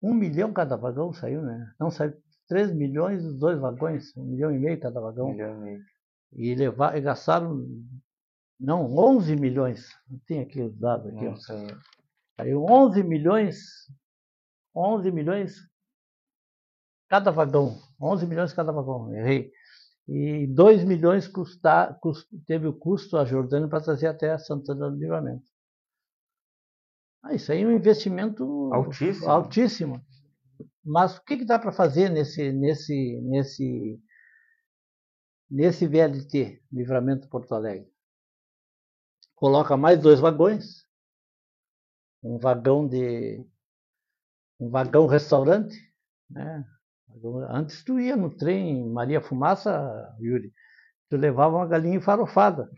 Um 0.00 0.14
milhão 0.14 0.50
cada 0.50 0.78
vagão 0.78 1.12
saiu, 1.12 1.42
né? 1.42 1.74
Não 1.78 1.90
saiu 1.90 2.14
3 2.48 2.74
milhões 2.74 3.22
os 3.22 3.38
dois 3.38 3.60
vagões, 3.60 4.16
um 4.16 4.24
milhão 4.24 4.50
e 4.50 4.58
meio 4.58 4.80
cada 4.80 4.98
vagão. 4.98 5.26
Um 5.26 5.32
milhão 5.32 5.58
e 5.58 5.60
meio. 5.60 5.84
E, 6.32 6.54
levar, 6.54 6.96
e 6.96 7.02
gastaram, 7.02 7.66
não, 8.62 8.96
11 8.96 9.34
milhões. 9.34 9.88
Não 10.08 10.20
tem 10.20 10.40
aqui 10.40 10.62
os 10.62 10.78
dados 10.78 11.08
aqui. 11.08 11.26
Saiu 12.36 12.64
11 12.64 13.02
milhões, 13.02 13.58
11 14.74 15.10
milhões 15.10 15.56
cada 17.08 17.32
vagão. 17.32 17.76
11 18.00 18.24
milhões 18.24 18.52
cada 18.52 18.70
vagão, 18.70 19.12
errei. 19.12 19.52
E 20.08 20.46
2 20.46 20.84
milhões 20.84 21.26
custa, 21.26 21.92
cust, 22.00 22.28
teve 22.46 22.68
o 22.68 22.72
custo 22.72 23.16
a 23.16 23.24
Jordânia 23.24 23.68
para 23.68 23.82
trazer 23.82 24.06
até 24.06 24.38
Santana 24.38 24.88
do 24.88 24.96
Livramento. 24.96 25.44
Ah, 27.24 27.34
isso 27.34 27.50
aí 27.50 27.62
é 27.62 27.66
um 27.66 27.72
investimento 27.72 28.72
altíssimo. 28.72 29.28
altíssimo. 29.28 30.06
Mas 30.84 31.16
o 31.16 31.24
que, 31.24 31.36
que 31.36 31.44
dá 31.44 31.58
para 31.58 31.72
fazer 31.72 32.08
nesse, 32.08 32.52
nesse, 32.52 33.20
nesse, 33.22 34.00
nesse 35.50 35.86
VLT, 35.86 36.62
Livramento 36.72 37.28
Porto 37.28 37.54
Alegre? 37.54 37.92
Coloca 39.42 39.76
mais 39.76 39.98
dois 39.98 40.20
vagões, 40.20 40.84
um 42.22 42.38
vagão 42.38 42.86
de 42.86 43.44
um 44.60 44.70
vagão 44.70 45.08
restaurante, 45.08 45.76
né? 46.30 46.64
Antes 47.50 47.82
tu 47.82 47.98
ia 47.98 48.14
no 48.14 48.30
trem 48.30 48.88
Maria 48.88 49.20
Fumaça, 49.20 50.14
Yuri, 50.20 50.52
tu 51.10 51.16
levava 51.16 51.56
uma 51.56 51.66
galinha 51.66 52.00
farofada. 52.00 52.70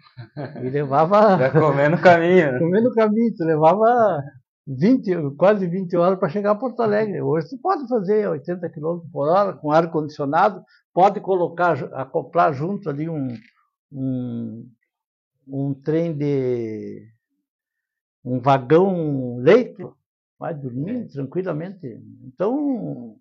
E 0.62 0.70
levava. 0.70 1.36
Vai 1.36 1.52
comer 1.52 1.90
no 1.90 2.00
caminho. 2.00 2.52
Né? 2.52 2.58
comer 2.58 2.80
no 2.80 2.94
caminho, 2.94 3.34
tu 3.36 3.44
levava 3.44 4.22
20, 4.66 5.36
quase 5.36 5.66
20 5.66 5.94
horas 5.98 6.18
para 6.18 6.30
chegar 6.30 6.52
a 6.52 6.58
Porto 6.58 6.80
Alegre. 6.80 7.20
Hoje 7.20 7.46
tu 7.50 7.58
pode 7.60 7.86
fazer 7.86 8.26
80 8.26 8.70
km 8.70 9.00
por 9.12 9.28
hora 9.28 9.52
com 9.52 9.70
ar 9.70 9.90
condicionado, 9.90 10.64
pode 10.94 11.20
colocar, 11.20 11.76
acoplar 11.92 12.54
junto 12.54 12.88
ali 12.88 13.06
um, 13.06 13.28
um, 13.92 14.66
um 15.46 15.74
trem 15.74 16.16
de 16.16 17.08
um 18.24 18.40
vagão 18.40 19.36
leito, 19.38 19.96
vai 20.38 20.54
dormir 20.54 21.08
tranquilamente. 21.08 21.86
Então, 22.24 23.18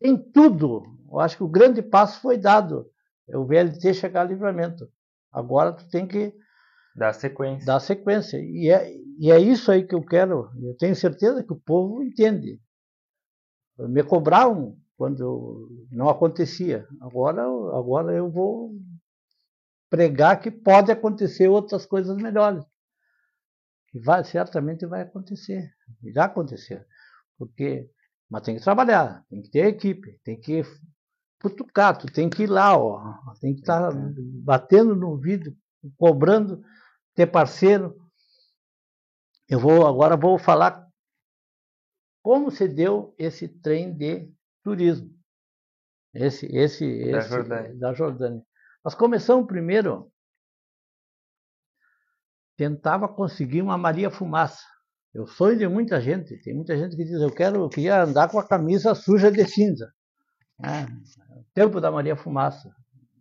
tem 0.00 0.16
tudo. 0.16 0.82
Eu 1.10 1.20
acho 1.20 1.36
que 1.36 1.42
o 1.42 1.48
grande 1.48 1.82
passo 1.82 2.20
foi 2.20 2.38
dado. 2.38 2.90
É 3.28 3.36
o 3.36 3.44
VLT 3.44 3.94
chegar 3.94 4.22
a 4.22 4.24
livramento. 4.24 4.88
Agora 5.32 5.72
tu 5.72 5.88
tem 5.88 6.06
que 6.06 6.34
dar 6.94 7.12
sequência. 7.12 7.66
Dar 7.66 7.80
sequência. 7.80 8.38
E 8.38 8.70
é, 8.70 8.94
e 9.18 9.30
é 9.30 9.38
isso 9.38 9.70
aí 9.70 9.86
que 9.86 9.94
eu 9.94 10.02
quero. 10.02 10.50
Eu 10.62 10.76
tenho 10.76 10.94
certeza 10.94 11.42
que 11.42 11.52
o 11.52 11.60
povo 11.60 12.02
entende. 12.02 12.60
Me 13.78 14.02
cobravam 14.02 14.76
quando 14.96 15.68
não 15.90 16.08
acontecia. 16.08 16.86
Agora, 17.00 17.42
agora 17.42 18.12
eu 18.12 18.30
vou 18.30 18.72
pregar 19.90 20.40
que 20.40 20.50
pode 20.50 20.90
acontecer 20.90 21.48
outras 21.48 21.86
coisas 21.86 22.16
melhores. 22.16 22.64
Que 23.88 23.98
vai, 24.00 24.24
certamente 24.24 24.86
vai 24.86 25.02
acontecer. 25.02 25.72
Irá 26.02 26.24
acontecer. 26.24 26.86
Porque, 27.38 27.88
mas 28.28 28.42
tem 28.42 28.56
que 28.56 28.62
trabalhar, 28.62 29.24
tem 29.28 29.42
que 29.42 29.50
ter 29.50 29.66
equipe, 29.66 30.18
tem 30.24 30.40
que 30.40 30.62
cutucar, 31.40 31.96
tu 31.96 32.06
tem 32.06 32.30
que 32.30 32.44
ir 32.44 32.46
lá, 32.46 32.76
ó, 32.76 33.16
tem 33.40 33.54
que 33.54 33.60
estar 33.60 33.92
tá 33.92 33.98
batendo 34.42 34.96
no 34.96 35.18
vidro, 35.18 35.54
cobrando, 35.96 36.64
ter 37.14 37.26
parceiro. 37.26 37.94
Eu 39.48 39.60
vou 39.60 39.86
agora 39.86 40.16
vou 40.16 40.38
falar 40.38 40.88
como 42.22 42.50
se 42.50 42.66
deu 42.66 43.14
esse 43.18 43.46
trem 43.46 43.94
de 43.94 44.32
turismo. 44.62 45.14
Esse, 46.14 46.46
esse, 46.46 47.10
da, 47.10 47.18
esse 47.18 47.28
Jordânia. 47.28 47.74
da 47.74 47.92
Jordânia. 47.92 48.42
Nós 48.84 48.94
começamos 48.94 49.46
primeiro 49.46 50.12
tentava 52.56 53.08
conseguir 53.08 53.62
uma 53.62 53.78
Maria 53.78 54.10
Fumaça. 54.10 54.62
Eu 55.12 55.26
sonho 55.26 55.56
de 55.56 55.66
muita 55.66 56.00
gente. 56.00 56.36
Tem 56.42 56.54
muita 56.54 56.76
gente 56.76 56.96
que 56.96 57.04
diz: 57.04 57.20
eu 57.20 57.32
quero, 57.32 57.62
eu 57.62 57.68
queria 57.68 58.02
andar 58.02 58.28
com 58.28 58.38
a 58.38 58.46
camisa 58.46 58.94
suja 58.94 59.30
de 59.30 59.46
cinza. 59.46 59.92
Né? 60.58 60.86
Tempo 61.54 61.80
da 61.80 61.90
Maria 61.90 62.16
Fumaça. 62.16 62.70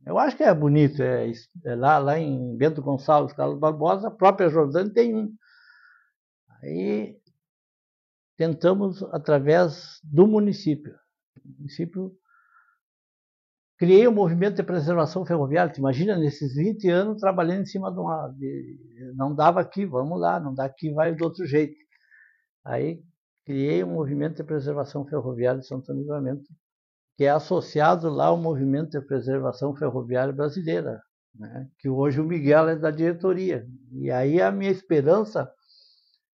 Eu 0.06 0.18
acho 0.18 0.36
que 0.36 0.44
é 0.44 0.54
bonito. 0.54 1.02
É, 1.02 1.32
é 1.66 1.76
lá, 1.76 1.98
lá 1.98 2.20
em 2.20 2.58
Bento 2.58 2.82
Gonçalves, 2.82 3.34
Carlos 3.34 3.60
Barbosa, 3.60 4.08
a 4.08 4.12
própria 4.12 4.50
Jordânia 4.50 4.94
tem 4.94 5.16
um. 5.16 5.34
Aí 6.62 7.18
tentamos, 8.36 9.04
através 9.04 10.00
do 10.04 10.28
município. 10.28 10.94
O 11.46 11.50
município 11.60 12.18
criei 13.84 14.08
o 14.08 14.12
um 14.12 14.14
movimento 14.14 14.56
de 14.56 14.64
preservação 14.64 15.26
ferroviária. 15.26 15.74
imagina, 15.78 16.18
nesses 16.18 16.56
20 16.56 16.90
anos 16.90 17.20
trabalhando 17.20 17.64
em 17.64 17.66
cima 17.66 17.92
de 17.92 18.00
uma. 18.00 18.30
De, 18.30 18.80
não 19.14 19.36
dava 19.36 19.60
aqui, 19.60 19.86
vamos 19.86 20.18
lá, 20.18 20.40
não 20.40 20.54
dá 20.54 20.64
aqui, 20.64 20.94
vai 20.94 21.14
do 21.14 21.26
outro 21.26 21.46
jeito. 21.46 21.76
Aí 22.64 23.04
criei 23.46 23.84
um 23.84 23.94
movimento 23.94 24.38
de 24.38 24.44
preservação 24.46 25.06
ferroviária 25.06 25.60
de 25.60 25.68
Santo 25.68 25.92
Livramento, 25.92 26.46
que 27.18 27.26
é 27.26 27.30
associado 27.30 28.10
lá 28.10 28.28
ao 28.28 28.38
movimento 28.38 28.92
de 28.92 29.02
preservação 29.06 29.76
ferroviária 29.76 30.32
brasileira, 30.32 31.02
né? 31.36 31.68
que 31.78 31.90
hoje 31.90 32.22
o 32.22 32.26
Miguel 32.26 32.70
é 32.70 32.78
da 32.78 32.90
diretoria. 32.90 33.68
E 33.92 34.10
aí 34.10 34.42
a 34.42 34.50
minha 34.50 34.72
esperança 34.72 35.52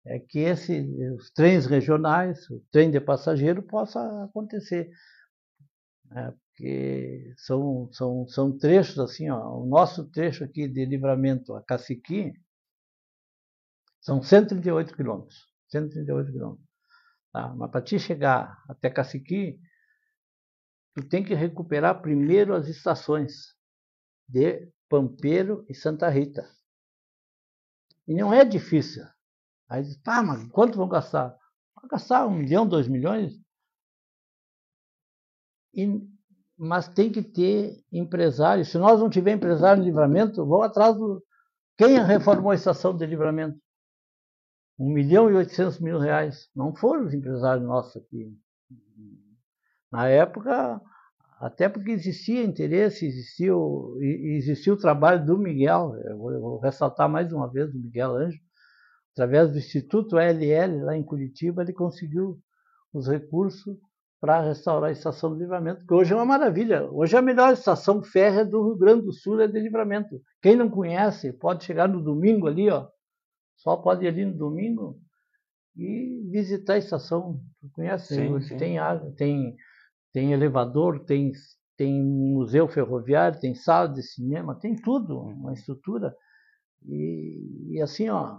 é 0.04 0.18
que 0.18 0.40
esse, 0.40 0.84
os 1.16 1.30
trens 1.30 1.64
regionais, 1.66 2.50
o 2.50 2.60
trem 2.72 2.90
de 2.90 3.00
passageiro 3.00 3.62
possa 3.62 4.00
acontecer. 4.24 4.90
Né? 6.10 6.34
Porque 6.56 7.34
são, 7.36 7.92
são, 7.92 8.26
são 8.26 8.56
trechos 8.56 8.98
assim, 8.98 9.28
ó, 9.28 9.58
o 9.58 9.66
nosso 9.66 10.10
trecho 10.10 10.42
aqui 10.42 10.66
de 10.66 10.86
livramento 10.86 11.54
a 11.54 11.62
Caciqui 11.62 12.32
são 14.00 14.22
138 14.22 14.96
quilômetros. 14.96 15.46
138 15.68 16.32
quilômetros. 16.32 16.66
Tá? 17.30 17.54
Mas 17.54 17.70
para 17.70 17.82
te 17.82 17.98
chegar 17.98 18.64
até 18.70 18.88
Caciqui, 18.88 19.60
tu 20.94 21.06
tem 21.06 21.22
que 21.22 21.34
recuperar 21.34 22.00
primeiro 22.00 22.54
as 22.54 22.68
estações 22.68 23.54
de 24.26 24.72
Pampeiro 24.88 25.66
e 25.68 25.74
Santa 25.74 26.08
Rita. 26.08 26.48
E 28.08 28.14
não 28.14 28.32
é 28.32 28.46
difícil. 28.46 29.04
Aí 29.68 29.82
diz, 29.82 29.98
pá, 29.98 30.22
mas 30.22 30.48
quanto 30.52 30.78
vão 30.78 30.88
gastar? 30.88 31.36
Vão 31.74 31.86
gastar 31.90 32.26
um 32.26 32.30
milhão, 32.30 32.66
dois 32.66 32.88
milhões? 32.88 33.38
E, 35.74 36.15
mas 36.58 36.88
tem 36.88 37.10
que 37.10 37.22
ter 37.22 37.84
empresário. 37.92 38.64
Se 38.64 38.78
nós 38.78 39.00
não 39.00 39.10
tiver 39.10 39.32
empresário 39.32 39.82
de 39.82 39.88
livramento, 39.88 40.44
vão 40.46 40.62
atrás 40.62 40.96
do. 40.96 41.22
Quem 41.76 42.02
reformou 42.02 42.50
a 42.50 42.54
estação 42.54 42.96
de 42.96 43.04
livramento? 43.04 43.58
1 44.78 44.92
milhão 44.92 45.30
e 45.30 45.34
800 45.34 45.80
mil 45.80 45.98
reais. 45.98 46.48
Não 46.54 46.74
foram 46.74 47.04
os 47.04 47.14
empresários 47.14 47.66
nossos 47.66 47.96
aqui. 47.96 48.34
Na 49.92 50.08
época, 50.08 50.80
até 51.38 51.68
porque 51.68 51.90
existia 51.90 52.42
interesse, 52.42 53.06
existia 53.06 53.54
o, 53.54 53.98
existia 54.00 54.72
o 54.72 54.78
trabalho 54.78 55.24
do 55.24 55.38
Miguel, 55.38 55.94
eu 56.04 56.18
vou, 56.18 56.32
eu 56.32 56.40
vou 56.40 56.58
ressaltar 56.58 57.08
mais 57.08 57.32
uma 57.32 57.50
vez 57.50 57.72
o 57.74 57.78
Miguel 57.78 58.16
Anjo, 58.16 58.38
através 59.12 59.50
do 59.50 59.58
Instituto 59.58 60.18
LL, 60.18 60.82
lá 60.82 60.96
em 60.96 61.04
Curitiba, 61.04 61.62
ele 61.62 61.72
conseguiu 61.72 62.38
os 62.92 63.06
recursos 63.06 63.76
para 64.20 64.40
restaurar 64.40 64.88
a 64.88 64.92
estação 64.92 65.32
de 65.34 65.40
livramento, 65.40 65.86
que 65.86 65.94
hoje 65.94 66.12
é 66.12 66.16
uma 66.16 66.24
maravilha. 66.24 66.88
Hoje 66.90 67.14
é 67.14 67.18
a 67.18 67.22
melhor 67.22 67.52
estação 67.52 68.02
férrea 68.02 68.44
do 68.44 68.64
Rio 68.64 68.76
Grande 68.76 69.04
do 69.04 69.12
Sul 69.12 69.40
é 69.40 69.46
de 69.46 69.60
livramento. 69.60 70.20
Quem 70.40 70.56
não 70.56 70.70
conhece, 70.70 71.32
pode 71.32 71.64
chegar 71.64 71.88
no 71.88 72.02
domingo 72.02 72.46
ali, 72.46 72.70
ó, 72.70 72.88
só 73.56 73.76
pode 73.76 74.04
ir 74.04 74.08
ali 74.08 74.24
no 74.24 74.36
domingo 74.36 74.98
e 75.76 76.28
visitar 76.30 76.74
a 76.74 76.78
estação. 76.78 77.40
Tu 77.60 77.68
conhece? 77.72 78.14
Sim, 78.14 78.40
sim. 78.40 78.56
Tem 78.56 78.78
água, 78.78 79.12
tem, 79.16 79.54
tem 80.12 80.32
elevador, 80.32 81.04
tem, 81.04 81.32
tem 81.76 82.02
museu 82.02 82.66
ferroviário, 82.68 83.38
tem 83.38 83.54
sala 83.54 83.88
de 83.88 84.02
cinema, 84.02 84.58
tem 84.58 84.74
tudo, 84.74 85.20
uma 85.20 85.52
estrutura. 85.52 86.14
E, 86.86 87.74
e 87.74 87.82
assim, 87.82 88.08
ó, 88.08 88.38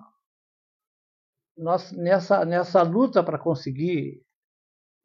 nós, 1.58 1.92
nessa, 1.92 2.46
nessa 2.46 2.82
luta 2.82 3.24
para 3.24 3.38
conseguir 3.38 4.22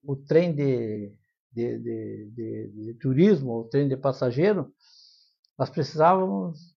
o 0.03 0.17
trem 0.17 0.55
de, 0.55 1.15
de, 1.53 1.79
de, 1.79 2.31
de, 2.31 2.69
de 2.71 2.95
turismo, 2.95 3.61
o 3.61 3.65
trem 3.65 3.89
de 3.89 3.97
passageiro, 3.97 4.73
nós 5.59 5.71
precisávamos 5.71 6.75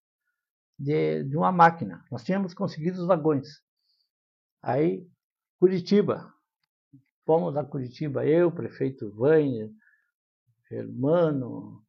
de, 0.78 1.24
de 1.24 1.37
uma 1.37 1.52
máquina. 1.52 2.04
Nós 2.10 2.24
tínhamos 2.24 2.54
conseguido 2.54 3.00
os 3.00 3.06
vagões. 3.06 3.62
Aí, 4.62 5.06
Curitiba. 5.58 6.32
Fomos 7.24 7.56
a 7.56 7.64
Curitiba, 7.64 8.26
eu, 8.26 8.52
prefeito 8.52 9.10
Vânia, 9.14 9.70
Germano. 10.68 11.82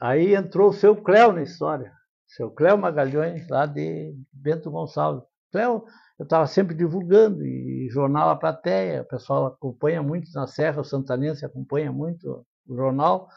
Aí 0.00 0.34
entrou 0.34 0.70
o 0.70 0.74
seu 0.74 0.94
Cléo 0.94 1.32
na 1.32 1.42
história. 1.42 1.94
Seu 2.26 2.50
Cléo 2.50 2.76
Magalhães, 2.76 3.48
lá 3.48 3.64
de 3.64 4.14
Bento 4.32 4.70
Gonçalves. 4.70 5.24
Cléo, 5.52 5.84
eu 6.18 6.24
estava 6.24 6.46
sempre 6.46 6.74
divulgando, 6.74 7.44
e 7.44 7.88
jornal 7.90 8.30
A 8.30 8.36
Plateia, 8.36 9.02
o 9.02 9.06
pessoal 9.06 9.46
acompanha 9.46 10.02
muito 10.02 10.30
na 10.32 10.46
Serra, 10.46 10.80
o 10.80 10.84
Santanense 10.84 11.44
acompanha 11.44 11.92
muito 11.92 12.46
o 12.66 12.74
jornal. 12.74 13.28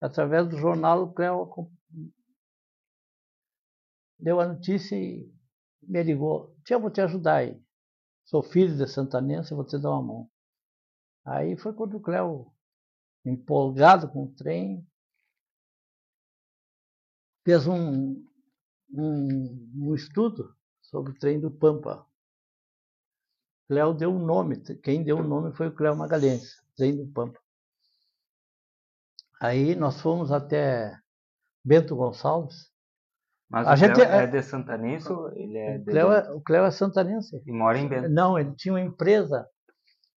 Através 0.00 0.48
do 0.48 0.56
jornal, 0.56 1.02
o 1.02 1.12
Cléo 1.12 1.50
deu 4.18 4.40
a 4.40 4.46
notícia 4.46 4.96
e 4.96 5.30
me 5.82 6.02
ligou. 6.02 6.56
Tia, 6.64 6.78
vou 6.78 6.90
te 6.90 7.00
ajudar 7.00 7.36
aí. 7.36 7.60
Sou 8.24 8.42
filho 8.42 8.76
de 8.76 8.86
santanense, 8.86 9.54
vou 9.54 9.64
te 9.64 9.76
dar 9.78 9.90
uma 9.90 10.02
mão. 10.02 10.30
Aí 11.24 11.56
foi 11.56 11.72
quando 11.72 11.96
o 11.96 12.00
Cléo, 12.00 12.52
empolgado 13.24 14.08
com 14.08 14.24
o 14.24 14.34
trem, 14.34 14.86
fez 17.44 17.66
um, 17.66 18.24
um, 18.92 19.70
um 19.74 19.94
estudo 19.94 20.54
sobre 20.90 21.12
o 21.12 21.18
trem 21.18 21.40
do 21.40 21.50
Pampa. 21.50 22.04
Cléo 23.68 23.94
deu 23.94 24.10
um 24.10 24.18
nome, 24.18 24.56
quem 24.82 25.04
deu 25.04 25.16
o 25.16 25.20
um 25.20 25.26
nome 25.26 25.52
foi 25.52 25.68
o 25.68 25.72
Cléo 25.72 25.96
Magalhães, 25.96 26.56
trem 26.76 26.96
do 26.96 27.06
Pampa. 27.12 27.38
Aí 29.40 29.76
nós 29.76 30.00
fomos 30.00 30.32
até 30.32 30.98
Bento 31.64 31.94
Gonçalves, 31.94 32.68
mas 33.48 33.66
a 33.66 33.72
o 33.72 33.76
gente 33.76 33.94
Cleo 33.94 34.08
é, 34.08 34.24
é 34.24 34.26
de 34.26 34.42
Santanense 34.42 35.08
ele 35.34 35.56
é 35.56 35.76
o 35.78 35.84
Cleo, 35.84 36.12
é, 36.12 36.32
o 36.32 36.40
Cleo 36.40 36.64
é 36.64 36.70
santanense. 36.70 37.42
E 37.46 37.52
mora 37.52 37.78
em 37.78 37.88
Bento? 37.88 38.08
Não, 38.08 38.38
ele 38.38 38.54
tinha 38.54 38.74
uma 38.74 38.80
empresa, 38.80 39.48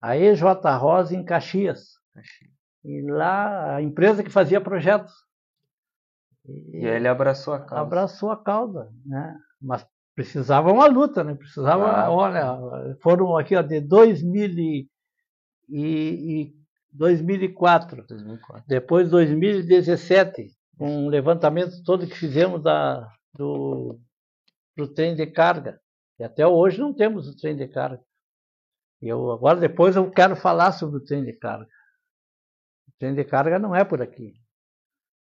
a 0.00 0.16
EJ 0.16 0.42
Rosa, 0.78 1.14
em 1.14 1.24
Caxias. 1.24 1.92
Caxias. 2.14 2.50
E 2.84 3.02
lá, 3.02 3.76
a 3.76 3.82
empresa 3.82 4.24
que 4.24 4.30
fazia 4.30 4.60
projetos. 4.60 5.12
E, 6.44 6.78
e 6.78 6.86
ele 6.86 7.06
abraçou 7.06 7.54
a 7.54 7.60
causa. 7.60 7.82
Abraçou 7.82 8.30
a 8.30 8.42
causa, 8.42 8.92
né? 9.06 9.38
Mas 9.60 9.86
precisava 10.14 10.72
uma 10.72 10.86
luta, 10.86 11.24
né? 11.24 11.34
Precisava, 11.34 11.90
ah, 11.90 12.10
olha, 12.10 12.96
foram 13.02 13.36
aqui 13.36 13.56
ó, 13.56 13.62
de 13.62 13.80
2000 13.80 14.48
e, 14.58 14.88
e 15.68 16.54
2004. 16.92 18.06
2004. 18.06 18.64
Depois 18.66 19.10
2017, 19.10 20.50
um 20.78 21.08
levantamento 21.08 21.82
todo 21.84 22.06
que 22.06 22.16
fizemos 22.16 22.62
da, 22.62 23.08
do, 23.34 23.98
do 24.76 24.88
trem 24.88 25.14
de 25.14 25.26
carga. 25.26 25.80
E 26.18 26.24
até 26.24 26.46
hoje 26.46 26.78
não 26.78 26.94
temos 26.94 27.28
o 27.28 27.36
trem 27.36 27.56
de 27.56 27.66
carga. 27.68 28.02
E 29.00 29.08
eu, 29.08 29.32
agora, 29.32 29.58
depois, 29.58 29.96
eu 29.96 30.10
quero 30.10 30.36
falar 30.36 30.72
sobre 30.72 30.98
o 30.98 31.04
trem 31.04 31.24
de 31.24 31.32
carga. 31.32 31.68
O 32.88 32.92
trem 32.98 33.14
de 33.14 33.24
carga 33.24 33.58
não 33.58 33.74
é 33.74 33.84
por 33.84 34.00
aqui. 34.00 34.34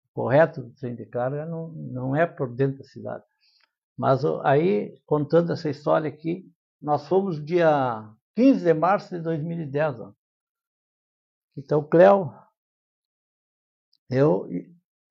O 0.09 0.13
correto 0.13 0.61
do 0.61 0.73
trem 0.73 0.95
de 0.95 1.05
carga 1.05 1.45
não, 1.45 1.69
não 1.69 2.15
é 2.15 2.25
por 2.25 2.53
dentro 2.53 2.79
da 2.79 2.83
cidade. 2.83 3.23
Mas 3.99 4.23
aí, 4.45 4.97
contando 5.05 5.51
essa 5.51 5.69
história 5.69 6.07
aqui, 6.07 6.49
nós 6.81 7.05
fomos 7.09 7.43
dia 7.43 8.09
15 8.33 8.63
de 8.63 8.73
março 8.73 9.13
de 9.13 9.21
2010. 9.21 9.99
Ó. 9.99 10.13
Então, 11.57 11.83
Cléo, 11.83 12.33
eu, 14.09 14.47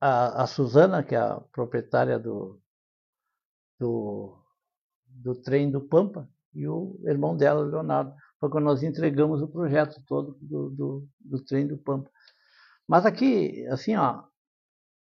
a, 0.01 0.41
a 0.41 0.47
Suzana, 0.47 1.03
que 1.03 1.13
é 1.13 1.19
a 1.19 1.39
proprietária 1.51 2.17
do, 2.17 2.59
do, 3.79 4.43
do 5.05 5.35
trem 5.35 5.69
do 5.69 5.81
Pampa 5.81 6.27
e 6.55 6.67
o 6.67 6.99
irmão 7.03 7.37
dela, 7.37 7.63
Leonardo. 7.63 8.11
Foi 8.39 8.49
quando 8.49 8.63
nós 8.63 8.81
entregamos 8.81 9.39
o 9.43 9.47
projeto 9.47 10.01
todo 10.07 10.35
do, 10.41 10.71
do, 10.71 11.07
do 11.19 11.45
trem 11.45 11.67
do 11.67 11.77
Pampa. 11.77 12.09
Mas 12.87 13.05
aqui, 13.05 13.67
assim, 13.67 13.95
ó, 13.95 14.23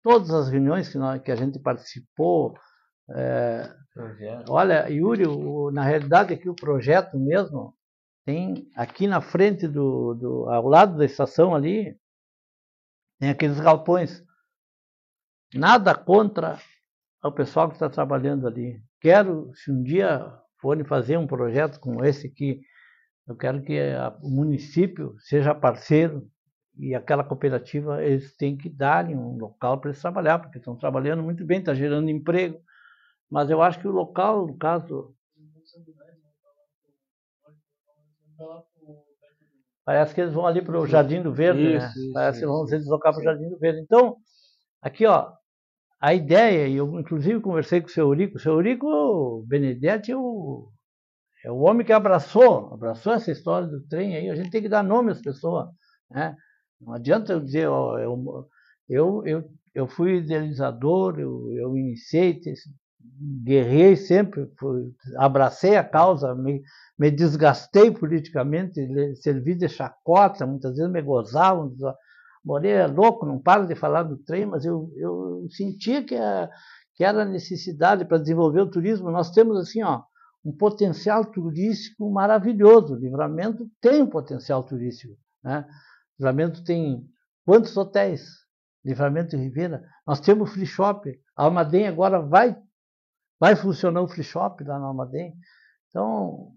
todas 0.03 0.31
as 0.31 0.51
reuniões 0.51 0.91
que, 0.91 0.99
nós, 0.99 1.23
que 1.23 1.33
a 1.33 1.37
gente 1.37 1.59
participou, 1.59 2.55
é, 3.11 3.69
olha, 4.49 4.89
Yuri, 4.89 5.27
o, 5.27 5.71
na 5.71 5.83
realidade 5.83 6.33
aqui 6.33 6.49
o 6.49 6.55
projeto 6.55 7.19
mesmo 7.19 7.75
tem 8.25 8.69
aqui 8.77 9.07
na 9.07 9.21
frente 9.21 9.67
do, 9.67 10.15
do, 10.15 10.49
ao 10.49 10.67
lado 10.67 10.97
da 10.97 11.05
estação 11.05 11.55
ali, 11.55 11.97
tem 13.19 13.31
aqueles 13.31 13.61
galpões. 13.61 14.25
Nada 15.55 15.95
contra 15.95 16.59
ao 17.21 17.33
pessoal 17.33 17.69
que 17.69 17.75
está 17.75 17.89
trabalhando 17.89 18.47
ali. 18.47 18.83
Quero, 19.01 19.53
se 19.55 19.71
um 19.71 19.83
dia 19.83 20.33
forem 20.61 20.85
fazer 20.85 21.17
um 21.17 21.27
projeto 21.27 21.79
como 21.79 22.05
esse 22.05 22.29
aqui, 22.29 22.61
eu 23.27 23.37
quero 23.37 23.63
que 23.63 23.79
a, 23.79 24.17
o 24.23 24.31
município 24.31 25.15
seja 25.19 25.55
parceiro 25.55 26.29
e 26.79 26.95
aquela 26.95 27.23
cooperativa, 27.23 28.03
eles 28.03 28.35
têm 28.37 28.57
que 28.57 28.69
dar 28.69 29.07
um 29.07 29.37
local 29.37 29.79
para 29.79 29.91
eles 29.91 30.01
trabalhar, 30.01 30.39
porque 30.39 30.59
estão 30.59 30.75
trabalhando 30.77 31.23
muito 31.23 31.45
bem, 31.45 31.59
está 31.59 31.75
gerando 31.75 32.09
emprego. 32.09 32.59
Mas 33.33 33.49
eu 33.49 33.63
acho 33.63 33.81
que 33.81 33.89
o 33.89 33.91
local, 33.91 34.47
no 34.47 34.59
caso. 34.59 35.15
Parece 39.87 40.15
que 40.15 40.21
eles 40.21 40.35
vão 40.35 40.47
ali 40.47 40.61
para 40.61 40.79
o 40.79 40.87
Jardim 40.87 41.23
do 41.23 41.33
Verde, 41.33 41.63
isso, 41.63 41.79
né? 41.79 41.93
Isso, 41.97 42.13
Parece 42.13 42.39
isso, 42.39 42.47
que 42.47 42.53
vão 42.53 42.67
se 42.67 42.79
deslocar 42.79 43.15
para 43.15 43.21
o 43.21 43.25
Jardim 43.25 43.49
do 43.49 43.59
Verde. 43.59 43.81
Então, 43.81 44.17
aqui, 44.83 45.07
ó, 45.07 45.33
a 45.99 46.13
ideia, 46.13 46.69
e 46.69 46.77
eu 46.77 47.01
inclusive 47.01 47.41
conversei 47.41 47.81
com 47.81 47.87
o 47.87 47.91
seu 47.91 48.09
Eurico, 48.09 48.37
o 48.37 48.39
seu 48.39 48.53
Eurico 48.53 49.47
Benedetti 49.49 50.13
é 50.13 50.17
o, 50.17 50.71
é 51.43 51.51
o 51.51 51.61
homem 51.61 51.87
que 51.87 51.93
abraçou, 51.93 52.75
abraçou 52.75 53.15
essa 53.15 53.33
história 53.33 53.67
do 53.67 53.83
trem 53.89 54.15
aí. 54.15 54.29
A 54.29 54.35
gente 54.35 54.51
tem 54.51 54.61
que 54.61 54.69
dar 54.69 54.85
nome 54.85 55.11
às 55.11 55.23
pessoas, 55.23 55.71
né? 56.11 56.37
Não 56.79 56.93
adianta 56.93 57.33
eu 57.33 57.41
dizer, 57.41 57.67
ó, 57.67 57.99
eu, 57.99 58.47
eu, 58.91 59.27
eu, 59.27 59.51
eu 59.75 59.89
fui 59.89 60.19
idealizador, 60.19 61.19
eu, 61.19 61.51
eu 61.53 61.79
iniciei, 61.79 62.39
guerrei 63.45 63.97
sempre, 63.97 64.51
abracei 65.17 65.77
a 65.77 65.85
causa, 65.85 66.35
me, 66.35 66.63
me 66.99 67.11
desgastei 67.11 67.91
politicamente, 67.91 68.81
servi 69.17 69.55
de 69.55 69.69
chacota, 69.69 70.47
muitas 70.47 70.77
vezes 70.77 70.91
me 70.91 71.03
gozavam, 71.03 71.75
Moreira 72.45 72.83
é 72.83 72.87
louco, 72.87 73.25
não 73.25 73.39
para 73.39 73.67
de 73.67 73.75
falar 73.75 74.03
do 74.03 74.17
trem, 74.17 74.47
mas 74.47 74.65
eu, 74.65 74.91
eu 74.97 75.47
sentia 75.51 76.03
que, 76.03 76.17
a, 76.17 76.51
que 76.95 77.05
era 77.05 77.25
necessidade 77.25 78.05
para 78.05 78.19
desenvolver 78.19 78.61
o 78.61 78.71
turismo. 78.71 79.11
Nós 79.11 79.31
temos 79.31 79.57
assim, 79.59 79.83
ó, 79.83 80.03
um 80.45 80.53
potencial 80.53 81.25
turístico 81.25 82.11
maravilhoso. 82.11 82.95
O 82.95 82.99
Livramento 82.99 83.71
tem 83.81 84.03
um 84.03 84.09
potencial 84.09 84.65
turístico. 84.65 85.15
Né? 85.43 85.65
Livramento 86.19 86.65
tem 86.65 87.07
quantos 87.45 87.77
hotéis? 87.77 88.43
Livramento 88.85 89.37
e 89.37 89.39
Ribeira. 89.39 89.85
Nós 90.05 90.19
temos 90.19 90.53
free 90.53 90.67
shop. 90.67 91.09
A 91.37 91.45
Almaden 91.45 91.87
agora 91.87 92.21
vai, 92.21 92.57
vai 93.43 93.57
funcionar 93.57 94.01
o 94.03 94.07
free 94.07 94.23
shop 94.23 94.63
lá 94.63 94.79
na 94.79 94.87
Almaden. 94.87 95.35
Então, 95.89 96.53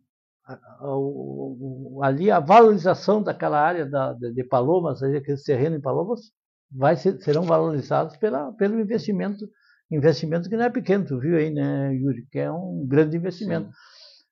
ali 2.04 2.30
a 2.30 2.40
valorização 2.40 3.24
daquela 3.24 3.60
área 3.60 3.88
da, 3.88 4.14
de, 4.14 4.44
Palomas, 4.44 5.02
aquele 5.02 5.42
terreno 5.42 5.78
em 5.78 5.82
Palomas, 5.82 6.32
vai 6.72 6.96
ser, 6.96 7.20
serão 7.24 7.42
valorizados 7.42 8.16
pela, 8.18 8.54
pelo 8.54 8.80
investimento, 8.80 9.50
investimento 9.90 10.48
que 10.48 10.56
não 10.56 10.66
é 10.66 10.70
pequeno, 10.70 11.08
tu 11.08 11.20
viu 11.20 11.38
aí, 11.38 11.52
né, 11.52 11.92
Yuri, 11.96 12.28
que 12.32 12.38
é 12.38 12.52
um 12.52 12.86
grande 12.88 13.18
investimento. 13.18 13.66
Sim. 13.66 13.74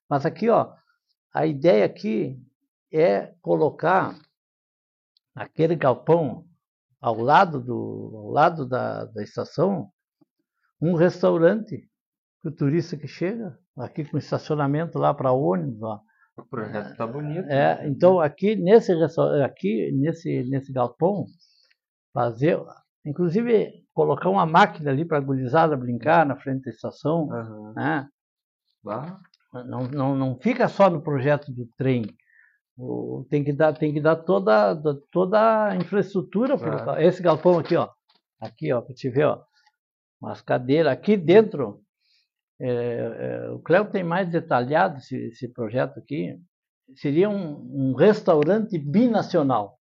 Mas 0.08 0.24
aqui, 0.24 0.48
ó, 0.48 0.72
a 1.34 1.46
ideia 1.46 1.84
aqui 1.84 2.40
é 2.92 3.34
colocar 3.42 4.16
aquele 5.34 5.74
galpão 5.74 6.44
ao 7.00 7.20
lado, 7.20 7.60
do, 7.60 8.12
ao 8.14 8.30
lado 8.30 8.64
da, 8.64 9.06
da 9.06 9.24
estação, 9.24 9.90
um 10.80 10.94
restaurante 10.94 11.90
que 12.44 12.48
o 12.48 12.52
turista 12.52 12.94
que 12.94 13.08
chega, 13.08 13.58
aqui 13.74 14.04
com 14.04 14.18
estacionamento 14.18 14.98
lá 14.98 15.14
para 15.14 15.32
ônibus, 15.32 15.82
ó. 15.82 16.00
O 16.36 16.44
projeto 16.44 16.90
está 16.90 17.06
bonito. 17.06 17.48
É, 17.48 17.76
né? 17.76 17.88
então 17.88 18.20
aqui 18.20 18.54
nesse 18.56 18.92
aqui 19.42 19.92
nesse 19.92 20.42
nesse 20.50 20.72
galpão 20.72 21.24
fazer, 22.12 22.60
inclusive 23.06 23.84
colocar 23.94 24.28
uma 24.28 24.44
máquina 24.44 24.90
ali 24.90 25.04
para 25.04 25.18
a 25.18 25.20
gurizada 25.20 25.76
brincar 25.76 26.26
na 26.26 26.36
frente 26.36 26.64
da 26.64 26.70
estação, 26.70 27.28
uhum. 27.28 27.72
né? 27.74 28.08
Não, 29.64 29.86
não, 29.86 30.14
não 30.16 30.38
fica 30.40 30.68
só 30.68 30.90
no 30.90 31.00
projeto 31.00 31.52
do 31.52 31.66
trem, 31.78 32.04
tem 33.30 33.44
que 33.44 33.52
dar, 33.52 33.72
tem 33.72 33.92
que 33.94 34.00
dar 34.00 34.16
toda, 34.16 34.74
toda 35.12 35.68
a 35.68 35.76
infraestrutura 35.76 36.58
para 36.58 37.02
esse 37.02 37.22
galpão 37.22 37.58
aqui, 37.58 37.76
ó. 37.76 37.88
Aqui, 38.40 38.72
ó, 38.72 38.82
para 38.82 38.94
te 38.94 39.08
ver, 39.08 39.26
ó. 39.26 39.42
Umas 40.20 40.42
cadeiras 40.42 40.92
aqui 40.92 41.16
dentro. 41.16 41.83
É, 42.60 42.68
é, 42.68 43.50
o 43.50 43.58
Cléo 43.60 43.90
tem 43.90 44.04
mais 44.04 44.30
detalhado 44.30 44.98
esse, 44.98 45.16
esse 45.28 45.48
projeto 45.48 45.98
aqui. 45.98 46.38
Seria 46.96 47.28
um, 47.28 47.90
um, 47.90 47.94
restaurante 47.94 48.78
binacional. 48.78 49.78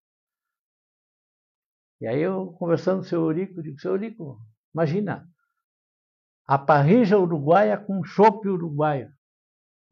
E 2.01 2.07
aí 2.07 2.21
eu 2.21 2.53
conversando 2.59 2.99
com 2.99 3.07
o 3.07 3.09
seu 3.09 3.21
Eurico, 3.23 3.63
digo, 3.63 3.81
seu 3.81 3.93
Eurico, 3.93 4.41
imagina, 4.75 5.29
a 6.47 6.59
parrija 6.59 7.19
uruguaia 7.19 7.77
com 7.77 8.05
chopp 8.05 8.49
uruguaio 8.49 9.13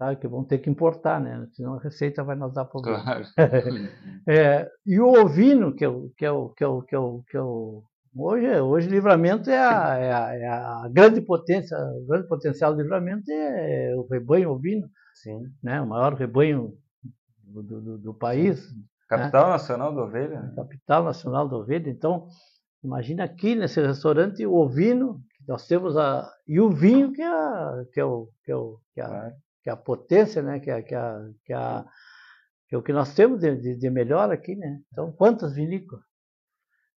sabe? 0.01 0.17
que 0.17 0.27
vão 0.27 0.43
ter 0.43 0.59
que 0.59 0.71
importar, 0.71 1.21
né? 1.21 1.47
senão 1.53 1.75
a 1.75 1.83
receita 1.83 2.25
vai 2.25 2.35
nos 2.35 2.55
dar 2.55 2.65
problema. 2.65 3.03
Claro. 3.03 3.25
é, 4.27 4.67
e 4.87 4.99
o 4.99 5.07
ovino, 5.07 5.75
que 5.75 5.85
é 5.85 5.89
o, 5.89 6.09
que 6.17 6.25
é 6.25 6.31
o, 6.31 6.49
que 6.49 6.65
é 6.65 6.67
o, 6.67 6.83
que 6.83 6.95
é 6.95 6.99
o, 6.99 7.23
que 7.29 7.37
é 7.37 7.43
o 7.43 7.85
hoje, 8.17 8.61
hoje 8.61 8.89
livramento 8.89 9.51
é 9.51 9.59
a, 9.59 9.97
é, 9.97 10.13
a, 10.13 10.35
é 10.35 10.49
a, 10.49 10.89
grande 10.93 11.21
potência, 11.21 11.77
o 11.77 12.07
grande 12.07 12.29
potencial 12.29 12.75
do 12.75 12.83
livramento 12.83 13.31
é 13.31 13.95
o 13.97 14.07
rebanho 14.07 14.51
ovino, 14.51 14.89
Sim. 15.15 15.43
Né? 15.63 15.81
o 15.81 15.87
maior 15.87 16.15
rebanho 16.15 16.75
do, 17.43 17.63
do, 17.63 17.99
do 17.99 18.15
país. 18.15 18.73
Né? 18.75 18.83
Capital 19.09 19.47
né? 19.47 19.53
Nacional 19.53 19.95
da 19.95 20.03
Ovelha. 20.03 20.41
Né? 20.41 20.53
Capital 20.55 21.05
Nacional 21.05 21.49
da 21.49 21.57
Ovelha. 21.57 21.91
Então, 21.91 22.29
imagina 22.83 23.25
aqui 23.25 23.55
nesse 23.55 23.81
restaurante 23.81 24.47
o 24.47 24.55
ovino, 24.55 25.21
nós 25.49 25.67
temos 25.67 25.97
a 25.97 26.31
e 26.47 26.61
o 26.61 26.71
vinho 26.71 27.13
que 27.13 27.23
é, 27.23 27.85
que 27.93 28.01
é 28.01 28.05
o 28.05 28.29
que 28.45 28.53
é 28.53 28.57
o 28.57 28.79
que 28.95 29.01
é 29.01 29.05
a, 29.05 29.33
que 29.63 29.71
é 29.71 29.73
a 29.73 29.77
potência, 29.77 30.43
né? 30.43 30.61
que, 30.61 30.71
é, 30.71 30.83
que, 30.83 30.95
é, 30.95 31.13
que, 31.45 31.53
é, 31.53 31.85
que 32.69 32.75
é 32.75 32.79
o 32.79 32.83
que 32.83 32.93
nós 32.93 33.15
temos 33.15 33.41
de, 33.41 33.57
de, 33.57 33.77
de, 33.77 33.91
melhor 33.91 34.31
aqui. 34.31 34.55
Né? 34.55 34.81
Então, 34.93 35.13
quantas 35.13 35.55
vinícolas? 35.55 36.05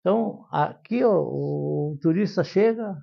Então, 0.04 0.46
aqui 0.52 1.02
ó, 1.02 1.18
o, 1.18 1.98
turista 2.02 2.44
chega, 2.44 2.94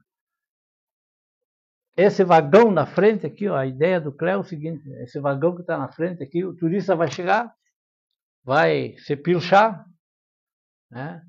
esse 1.97 2.23
vagão 2.23 2.71
na 2.71 2.85
frente 2.85 3.25
aqui, 3.25 3.49
ó, 3.49 3.57
a 3.57 3.65
ideia 3.65 3.99
do 3.99 4.13
Cléo 4.13 4.35
é 4.35 4.37
o 4.37 4.45
seguinte, 4.45 4.87
esse 5.03 5.19
vagão 5.19 5.55
que 5.55 5.63
está 5.63 5.79
na 5.79 5.91
frente 5.91 6.23
aqui, 6.23 6.45
o 6.45 6.55
turista 6.55 6.95
vai 6.95 7.11
chegar, 7.11 7.51
vai 8.45 8.95
se 8.99 9.17
pilchar, 9.17 9.83
né? 10.91 11.23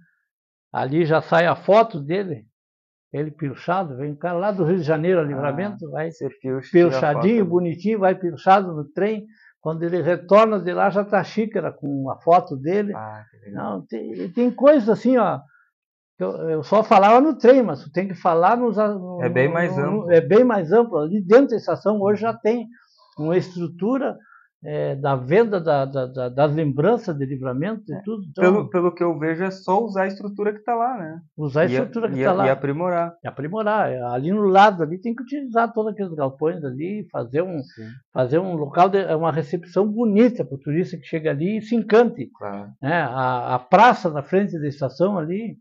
ali 0.73 1.05
já 1.05 1.21
sai 1.21 1.45
a 1.45 1.55
foto 1.55 2.01
dele, 2.01 2.45
ele 3.13 3.31
pilchado, 3.31 3.95
vem 3.95 4.11
um 4.11 4.15
cara 4.15 4.37
lá 4.37 4.51
do 4.51 4.65
Rio 4.65 4.77
de 4.77 4.83
Janeiro, 4.83 5.21
a 5.21 5.23
livramento, 5.23 5.87
ah, 5.87 5.91
vai 5.91 6.09
pilchadinho, 6.69 7.45
bonitinho, 7.45 7.99
vai 7.99 8.13
pilchado 8.13 8.73
no 8.73 8.85
trem. 8.91 9.25
Quando 9.59 9.83
ele 9.83 10.01
retorna 10.01 10.59
de 10.59 10.73
lá, 10.73 10.89
já 10.89 11.03
está 11.03 11.19
a 11.19 11.23
xícara 11.23 11.71
com 11.71 12.09
a 12.09 12.19
foto 12.21 12.57
dele. 12.57 12.93
Ah, 12.95 13.23
Não, 13.51 13.85
tem, 13.85 14.31
tem 14.31 14.49
coisas 14.49 14.89
assim, 14.89 15.17
ó. 15.17 15.39
Eu, 16.21 16.49
eu, 16.49 16.63
só 16.63 16.83
falava 16.83 17.19
no 17.19 17.37
trem, 17.37 17.63
mas 17.63 17.83
tu 17.83 17.91
tem 17.91 18.07
que 18.07 18.13
falar 18.13 18.55
nos. 18.55 18.77
No, 18.77 19.23
é 19.23 19.29
bem 19.29 19.51
mais 19.51 19.77
amplo. 19.77 20.05
No, 20.05 20.11
é 20.11 20.21
bem 20.21 20.43
mais 20.43 20.71
amplo. 20.71 20.99
Ali 20.99 21.21
dentro 21.21 21.49
da 21.49 21.55
estação 21.55 21.99
hoje 21.99 22.21
já 22.21 22.33
tem 22.33 22.67
uma 23.17 23.35
estrutura 23.35 24.15
é, 24.63 24.95
da 24.95 25.15
venda 25.15 25.59
da, 25.59 25.85
da, 25.85 26.05
da, 26.05 26.29
das 26.29 26.53
lembranças 26.53 27.17
de 27.17 27.25
livramento 27.25 27.83
e 27.89 27.95
é. 27.95 28.01
tudo. 28.03 28.23
Então, 28.29 28.43
pelo, 28.43 28.69
pelo 28.69 28.93
que 28.93 29.03
eu 29.03 29.17
vejo, 29.17 29.43
é 29.43 29.49
só 29.49 29.83
usar 29.83 30.03
a 30.03 30.07
estrutura 30.07 30.53
que 30.53 30.59
está 30.59 30.75
lá, 30.75 30.95
né? 30.97 31.21
Usar 31.35 31.61
a 31.61 31.65
estrutura 31.65 32.09
que 32.09 32.19
está 32.19 32.33
lá. 32.33 32.45
E 32.45 32.49
aprimorar. 32.51 33.15
E 33.23 33.27
aprimorar. 33.27 33.91
É, 33.91 33.99
ali 34.03 34.31
no 34.31 34.45
lado 34.45 34.83
ali 34.83 35.01
tem 35.01 35.15
que 35.15 35.23
utilizar 35.23 35.73
todos 35.73 35.91
aqueles 35.91 36.13
galpões 36.13 36.63
ali, 36.63 37.07
fazer 37.11 37.41
um, 37.41 37.59
fazer 38.13 38.37
um 38.37 38.55
local, 38.55 38.89
de, 38.89 39.03
uma 39.15 39.31
recepção 39.31 39.87
bonita 39.87 40.45
para 40.45 40.55
o 40.55 40.59
turista 40.59 40.95
que 40.97 41.05
chega 41.05 41.31
ali 41.31 41.57
e 41.57 41.61
se 41.63 41.75
encante. 41.75 42.29
Claro. 42.37 42.69
Né? 42.79 43.01
A, 43.01 43.55
a 43.55 43.59
praça 43.59 44.11
na 44.11 44.21
frente 44.21 44.59
da 44.59 44.67
estação 44.67 45.17
ali, 45.17 45.57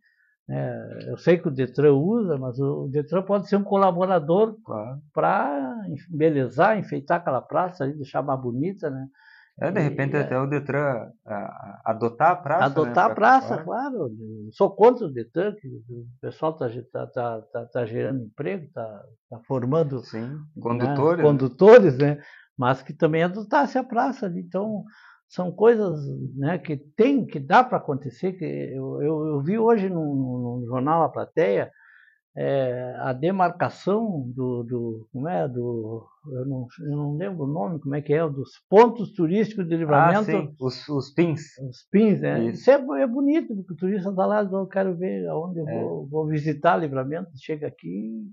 é, 0.52 1.10
eu 1.10 1.16
sei 1.16 1.38
que 1.38 1.46
o 1.46 1.50
Detran 1.50 1.92
usa, 1.92 2.36
mas 2.36 2.58
o 2.58 2.88
Detran 2.88 3.22
pode 3.22 3.48
ser 3.48 3.56
um 3.56 3.62
colaborador 3.62 4.56
claro. 4.64 5.00
para 5.14 5.76
embelezar, 6.10 6.76
enfeitar 6.76 7.18
aquela 7.18 7.40
praça, 7.40 7.86
deixar 7.86 8.20
mais 8.20 8.40
bonita, 8.40 8.90
né? 8.90 9.06
É, 9.60 9.70
de 9.70 9.78
repente 9.78 10.14
e, 10.14 10.16
é 10.16 10.22
até 10.22 10.40
o 10.40 10.46
Detran 10.46 11.10
adotar 11.84 12.32
a 12.32 12.36
praça. 12.36 12.64
Adotar 12.64 13.06
né, 13.06 13.12
a 13.12 13.14
praça, 13.14 13.62
claro. 13.62 13.96
Eu 13.96 14.52
sou 14.52 14.70
contra 14.70 15.06
o 15.06 15.12
Detran, 15.12 15.54
que 15.54 15.68
o 15.68 16.06
pessoal 16.20 16.52
está 16.52 16.68
tá, 16.90 17.06
tá, 17.06 17.42
tá, 17.52 17.66
tá, 17.66 17.86
gerando 17.86 18.24
emprego, 18.24 18.64
está 18.64 19.04
tá 19.28 19.38
formando 19.46 20.00
Sim, 20.00 20.36
condutores, 20.60 21.18
né, 21.18 21.22
condutores, 21.22 21.98
né? 21.98 22.20
Mas 22.58 22.82
que 22.82 22.92
também 22.92 23.22
adotasse 23.22 23.78
a 23.78 23.84
praça 23.84 24.26
ali. 24.26 24.40
Então, 24.40 24.84
são 25.30 25.52
coisas 25.52 25.96
né, 26.36 26.58
que 26.58 26.76
tem, 26.76 27.24
que 27.24 27.38
dá 27.38 27.62
para 27.62 27.78
acontecer. 27.78 28.32
Que 28.32 28.44
eu, 28.44 29.00
eu, 29.00 29.26
eu, 29.28 29.40
vi 29.40 29.56
hoje 29.56 29.88
no, 29.88 30.60
no 30.60 30.66
jornal 30.66 31.04
A 31.04 31.08
Plateia 31.08 31.70
é, 32.36 32.94
a 32.98 33.12
demarcação 33.12 34.24
do, 34.34 34.62
do, 34.64 35.08
como 35.12 35.28
é, 35.28 35.48
do 35.48 36.06
eu 36.26 36.46
não, 36.46 36.66
eu 36.80 36.96
não 36.96 37.16
lembro 37.16 37.44
o 37.44 37.46
nome, 37.46 37.80
como 37.80 37.94
é 37.94 38.02
que 38.02 38.12
é, 38.12 38.28
dos 38.28 38.50
pontos 38.68 39.12
turísticos 39.12 39.68
de 39.68 39.76
livramento. 39.76 40.30
Ah, 40.30 40.42
sim, 40.42 40.54
os, 40.60 40.88
os 40.88 41.10
pins. 41.10 41.58
Os 41.58 41.82
pins, 41.90 42.20
né? 42.20 42.44
Isso, 42.44 42.60
Isso 42.60 42.70
é, 42.70 43.02
é, 43.02 43.06
bonito, 43.06 43.54
porque 43.54 43.72
o 43.72 43.76
turista 43.76 44.10
está 44.10 44.26
lá, 44.26 44.42
eu 44.42 44.66
quero 44.66 44.96
ver 44.96 45.26
aonde 45.28 45.60
eu 45.60 45.68
é. 45.68 45.80
vou, 45.80 46.06
vou 46.06 46.26
visitar 46.26 46.76
livramento, 46.76 47.30
chega 47.36 47.68
aqui 47.68 48.24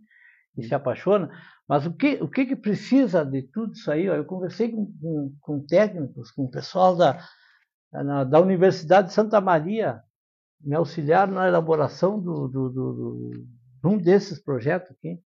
e 0.57 0.63
se 0.63 0.73
apaixona. 0.73 1.29
Mas 1.67 1.85
o 1.85 1.93
que, 1.93 2.15
o 2.21 2.29
que, 2.29 2.45
que 2.45 2.55
precisa 2.55 3.25
de 3.25 3.43
tudo 3.43 3.73
isso 3.73 3.91
aí? 3.91 4.09
Ó, 4.09 4.15
eu 4.15 4.25
conversei 4.25 4.71
com, 4.71 4.91
com, 4.99 5.35
com, 5.41 5.65
técnicos, 5.65 6.31
com 6.31 6.45
o 6.45 6.51
pessoal 6.51 6.95
da, 6.95 7.19
da 8.23 8.39
Universidade 8.39 9.09
de 9.09 9.13
Santa 9.13 9.39
Maria, 9.41 10.01
me 10.61 10.75
auxiliaram 10.75 11.33
na 11.33 11.47
elaboração 11.47 12.19
do, 12.19 12.47
do, 12.47 12.69
do, 12.69 12.93
do, 12.93 13.31
de 13.31 13.87
um 13.87 13.97
desses 13.97 14.41
projetos 14.41 14.91
aqui. 14.91 15.21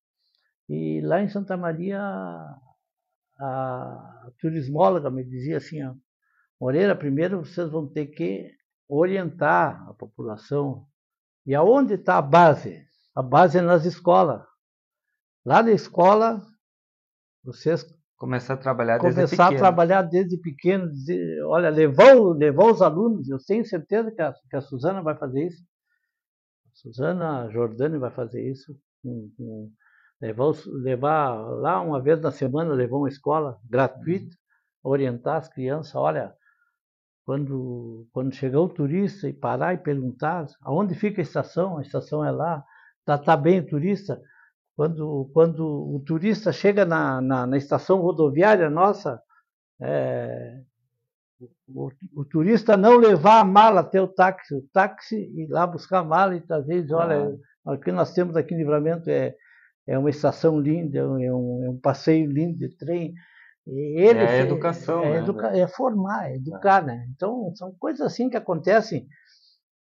E 0.68 1.02
lá 1.02 1.22
em 1.22 1.30
Santa 1.30 1.56
Maria, 1.56 2.02
a 3.40 4.32
turismóloga 4.40 5.10
me 5.10 5.24
dizia 5.24 5.58
assim, 5.58 5.84
ó, 5.84 5.94
Moreira, 6.60 6.96
primeiro 6.96 7.44
vocês 7.44 7.70
vão 7.70 7.88
ter 7.88 8.08
que 8.08 8.52
orientar 8.88 9.90
a 9.90 9.94
população. 9.94 10.86
E 11.46 11.56
aonde 11.56 11.96
está 11.96 12.18
a 12.18 12.22
base? 12.22 12.86
A 13.16 13.22
base 13.22 13.58
é 13.58 13.62
nas 13.62 13.84
escolas. 13.84 14.44
Lá 15.44 15.64
na 15.64 15.72
escola, 15.72 16.46
vocês 17.44 17.84
começar 18.16 18.54
a 18.54 18.58
trabalhar 18.58 19.00
desde 19.00 19.16
começar 19.16 19.46
pequeno. 19.46 19.56
a 19.56 19.60
trabalhar 19.60 20.02
desde 20.04 20.38
pequeno, 20.38 20.92
dizer, 20.92 21.44
olha, 21.46 21.70
levar, 21.72 22.14
levar 22.14 22.66
os 22.66 22.80
alunos, 22.80 23.28
eu 23.28 23.39
tenho 23.39 23.66
certeza 23.66 24.12
que 24.12 24.22
a, 24.22 24.32
que 24.48 24.56
a 24.56 24.62
Suzana 24.62 25.02
vai 25.02 25.18
fazer 25.18 25.48
isso, 25.48 25.64
a 26.68 26.76
Suzana 26.76 27.50
Jordani 27.50 27.98
vai 27.98 28.12
fazer 28.12 28.48
isso, 28.48 28.78
um, 29.04 29.32
um, 29.39 29.72
levar, 30.22 30.54
levar 30.68 31.34
lá 31.34 31.82
uma 31.82 32.00
vez 32.00 32.22
na 32.22 32.30
semana, 32.30 32.76
levar 32.76 32.98
uma 32.98 33.10
escola 33.10 33.60
gratuita, 33.68 34.38
orientar 34.84 35.38
as 35.38 35.50
crianças, 35.50 35.96
olha, 35.96 36.36
quando, 37.26 38.08
quando 38.12 38.36
chegar 38.36 38.60
o 38.60 38.70
turista 38.70 39.28
e 39.28 39.34
parar 39.34 39.74
e 39.74 39.80
perguntar 39.80 40.46
aonde 40.62 40.94
fica 40.94 41.20
a 41.20 41.24
estação, 41.24 41.80
a 41.80 41.82
estação 41.82 42.24
é 42.24 42.30
lá, 42.30 42.64
está 43.00 43.18
tá 43.18 43.36
bem 43.36 43.62
o 43.62 43.66
turista, 43.66 44.22
quando, 44.82 45.30
quando 45.32 45.64
o 45.64 46.00
turista 46.04 46.52
chega 46.52 46.84
na, 46.84 47.22
na, 47.22 47.46
na 47.46 47.56
estação 47.56 48.02
rodoviária 48.02 48.68
nossa, 48.68 49.22
é, 49.80 50.60
o, 51.68 51.92
o, 52.16 52.26
turista 52.26 52.76
não 52.76 52.98
levar 52.98 53.42
a 53.42 53.46
mala 53.46 53.82
até 53.82 54.02
o 54.02 54.08
táxi, 54.08 54.56
o 54.56 54.68
táxi 54.74 55.18
ir 55.36 55.48
lá 55.52 55.68
buscar 55.68 56.00
a 56.00 56.04
mala 56.04 56.36
e 56.36 56.44
vezes, 56.66 56.92
olha, 56.92 57.32
ah. 57.64 57.74
o 57.74 57.78
que 57.78 57.92
nós 57.92 58.12
temos 58.12 58.36
aqui 58.36 58.56
em 58.56 58.58
Livramento 58.58 59.08
é, 59.08 59.36
é 59.86 60.00
uma 60.00 60.10
estação 60.10 60.60
linda, 60.60 60.98
é 60.98 61.06
um, 61.06 61.64
é 61.64 61.70
um 61.70 61.78
passeio 61.80 62.32
lindo 62.32 62.58
de 62.58 62.76
trem. 62.76 63.14
Ele, 63.68 64.18
é 64.18 64.28
a 64.28 64.38
educação, 64.40 65.04
é, 65.04 65.12
né? 65.12 65.18
educa, 65.20 65.56
é 65.56 65.68
formar, 65.68 66.32
é 66.32 66.38
educar, 66.38 66.84
né? 66.84 67.06
Então, 67.16 67.54
são 67.54 67.72
coisas 67.74 68.02
assim 68.02 68.32
que 68.32 68.38
acontecem. 68.38 69.08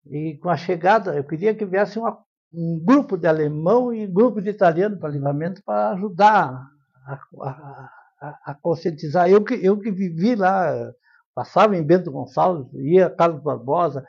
E 0.07 0.39
com 0.39 0.49
a 0.49 0.57
chegada, 0.57 1.15
eu 1.15 1.25
queria 1.25 1.55
que 1.55 1.67
viesse 1.67 1.99
uma 1.99 2.19
um 2.53 2.81
grupo 2.83 3.17
de 3.17 3.27
alemão 3.27 3.93
e 3.93 4.07
um 4.07 4.13
grupo 4.13 4.41
de 4.41 4.51
italiano 4.51 4.99
para 4.99 5.11
livramento 5.11 5.63
para 5.65 5.91
ajudar 5.91 6.69
a, 7.07 7.13
a, 7.43 7.91
a, 8.21 8.39
a, 8.47 8.55
conscientizar. 8.55 9.29
Eu 9.29 9.45
que, 9.45 9.55
eu 9.55 9.79
que 9.79 9.91
vivi 9.91 10.35
lá, 10.35 10.93
passava 11.35 11.77
em 11.77 11.83
Bento 11.83 12.11
Gonçalves, 12.11 12.67
ia 12.75 13.07
a 13.07 13.11
Carlos 13.11 13.43
Barbosa, 13.43 14.05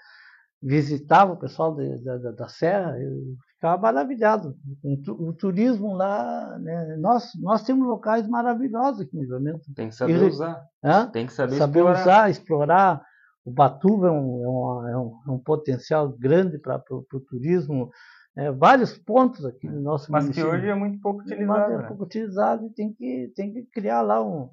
visitava 0.62 1.34
o 1.34 1.38
pessoal 1.38 1.76
de, 1.76 1.98
da, 2.04 2.32
da, 2.32 2.48
Serra, 2.48 2.98
eu 3.00 3.36
ficava 3.56 3.82
maravilhado. 3.82 4.56
O, 4.84 5.34
turismo 5.34 5.94
lá, 5.94 6.58
né? 6.60 6.96
nós, 7.00 7.32
nós 7.42 7.64
temos 7.64 7.88
locais 7.88 8.28
maravilhosos 8.28 9.02
aqui 9.02 9.18
em 9.18 9.22
Livramento. 9.22 9.62
Tem 9.76 9.90
que 9.90 9.96
saber 9.96 10.22
e, 10.22 10.26
usar. 10.26 10.64
Hã? 10.84 11.08
Tem 11.08 11.28
que 11.28 11.34
saber, 11.34 11.58
saber 11.58 11.80
explorar. 11.80 12.02
usar, 12.02 12.30
explorar. 12.30 13.06
O 13.46 13.52
Batuva 13.52 14.08
é 14.08 14.12
um, 14.12 14.44
é 14.44 14.50
um, 14.50 14.88
é 14.88 14.98
um, 14.98 15.20
é 15.28 15.32
um 15.32 15.40
potencial 15.40 16.10
grande 16.10 16.58
para 16.60 16.82
o 16.90 17.20
turismo 17.22 17.90
é, 18.38 18.52
vários 18.52 18.96
pontos 18.98 19.44
aqui 19.44 19.68
no 19.68 19.82
nosso 19.82 20.12
Mas 20.12 20.26
município. 20.26 20.50
que 20.50 20.56
hoje 20.56 20.68
é 20.68 20.76
muito 20.76 21.02
pouco 21.02 21.22
utilizado. 21.22 21.60
Mas 21.60 21.72
é 21.72 21.78
né? 21.78 21.88
pouco 21.88 22.04
utilizado 22.04 22.66
e 22.68 22.70
tem 22.70 22.94
que, 22.94 23.32
tem 23.36 23.52
que 23.52 23.64
criar 23.64 24.02
lá 24.02 24.24
um, 24.24 24.50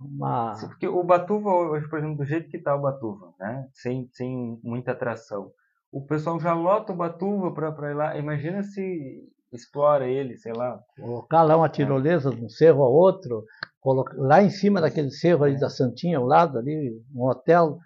uma. 0.00 0.54
Sim, 0.54 0.68
porque 0.68 0.86
o 0.86 1.02
Batuva, 1.02 1.50
hoje, 1.50 1.88
por 1.88 1.98
exemplo, 1.98 2.16
do 2.16 2.24
jeito 2.24 2.48
que 2.48 2.58
está 2.58 2.76
o 2.76 2.80
Batuva, 2.80 3.34
né? 3.40 3.68
sem, 3.72 4.08
sem 4.12 4.60
muita 4.62 4.92
atração, 4.92 5.50
o 5.90 6.06
pessoal 6.06 6.38
já 6.38 6.54
lota 6.54 6.92
o 6.92 6.96
Batuva 6.96 7.52
para 7.52 7.90
ir 7.90 7.94
lá. 7.94 8.16
Imagina 8.16 8.62
se 8.62 9.20
explora 9.52 10.06
ele, 10.06 10.36
sei 10.36 10.52
lá. 10.52 10.78
Colocar 10.96 11.42
lá 11.42 11.56
uma 11.56 11.68
tirolesa 11.68 12.30
de 12.30 12.44
um 12.44 12.48
cerro 12.48 12.84
a 12.84 12.88
outro, 12.88 13.44
colocar, 13.80 14.14
lá 14.16 14.42
em 14.42 14.50
cima 14.50 14.80
daquele 14.80 15.10
cerro 15.10 15.42
ali 15.42 15.58
da 15.58 15.68
Santinha, 15.68 16.18
ao 16.18 16.24
lado 16.24 16.56
ali, 16.56 17.02
um 17.12 17.24
hotel. 17.24 17.78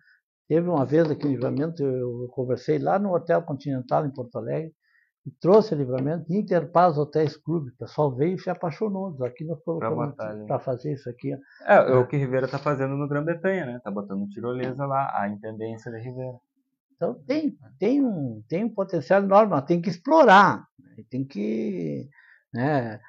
Teve 0.46 0.68
uma 0.68 0.84
vez 0.84 1.10
aqui 1.10 1.26
em 1.26 1.30
Livramento, 1.30 1.82
eu 1.82 2.28
conversei 2.32 2.78
lá 2.78 2.98
no 2.98 3.14
Hotel 3.14 3.40
Continental 3.40 4.04
em 4.04 4.12
Porto 4.12 4.36
Alegre, 4.36 4.74
trouxe 5.40 5.74
a 5.74 5.76
livramento 5.76 6.32
Interpaz 6.32 6.98
Hotéis 6.98 7.36
Clube. 7.36 7.70
O 7.70 7.76
pessoal 7.76 8.14
veio 8.14 8.34
e 8.34 8.38
se 8.38 8.50
apaixonou. 8.50 9.16
Aqui 9.24 9.44
nós 9.44 9.62
colocamos 9.62 10.14
para 10.46 10.58
fazer 10.58 10.92
isso 10.92 11.08
aqui. 11.08 11.32
É, 11.64 11.74
é 11.74 11.94
o 11.94 12.06
que 12.06 12.16
Rivera 12.16 12.46
está 12.46 12.58
fazendo 12.58 12.96
no 12.96 13.08
Grã-Bretanha, 13.08 13.66
né? 13.66 13.76
Está 13.76 13.90
botando 13.90 14.28
tirolesa 14.28 14.84
lá, 14.84 15.12
a 15.14 15.28
intendência 15.28 15.92
de 15.92 15.98
Rivera. 15.98 16.36
Então 16.96 17.14
tem, 17.26 17.56
tem, 17.78 18.04
um, 18.04 18.42
tem 18.48 18.64
um 18.64 18.74
potencial 18.74 19.22
enorme, 19.22 19.60
tem 19.62 19.80
que 19.80 19.90
explorar. 19.90 20.66
Né? 20.78 21.04
Tem 21.10 21.24
que. 21.24 22.08
Né? 22.52 23.00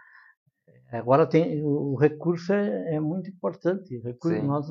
Agora 0.92 1.26
tem, 1.26 1.64
o 1.64 1.96
recurso 1.96 2.54
é, 2.54 2.96
é 2.96 3.00
muito 3.00 3.30
importante. 3.30 3.98
Recurso, 4.00 4.42
nós, 4.44 4.68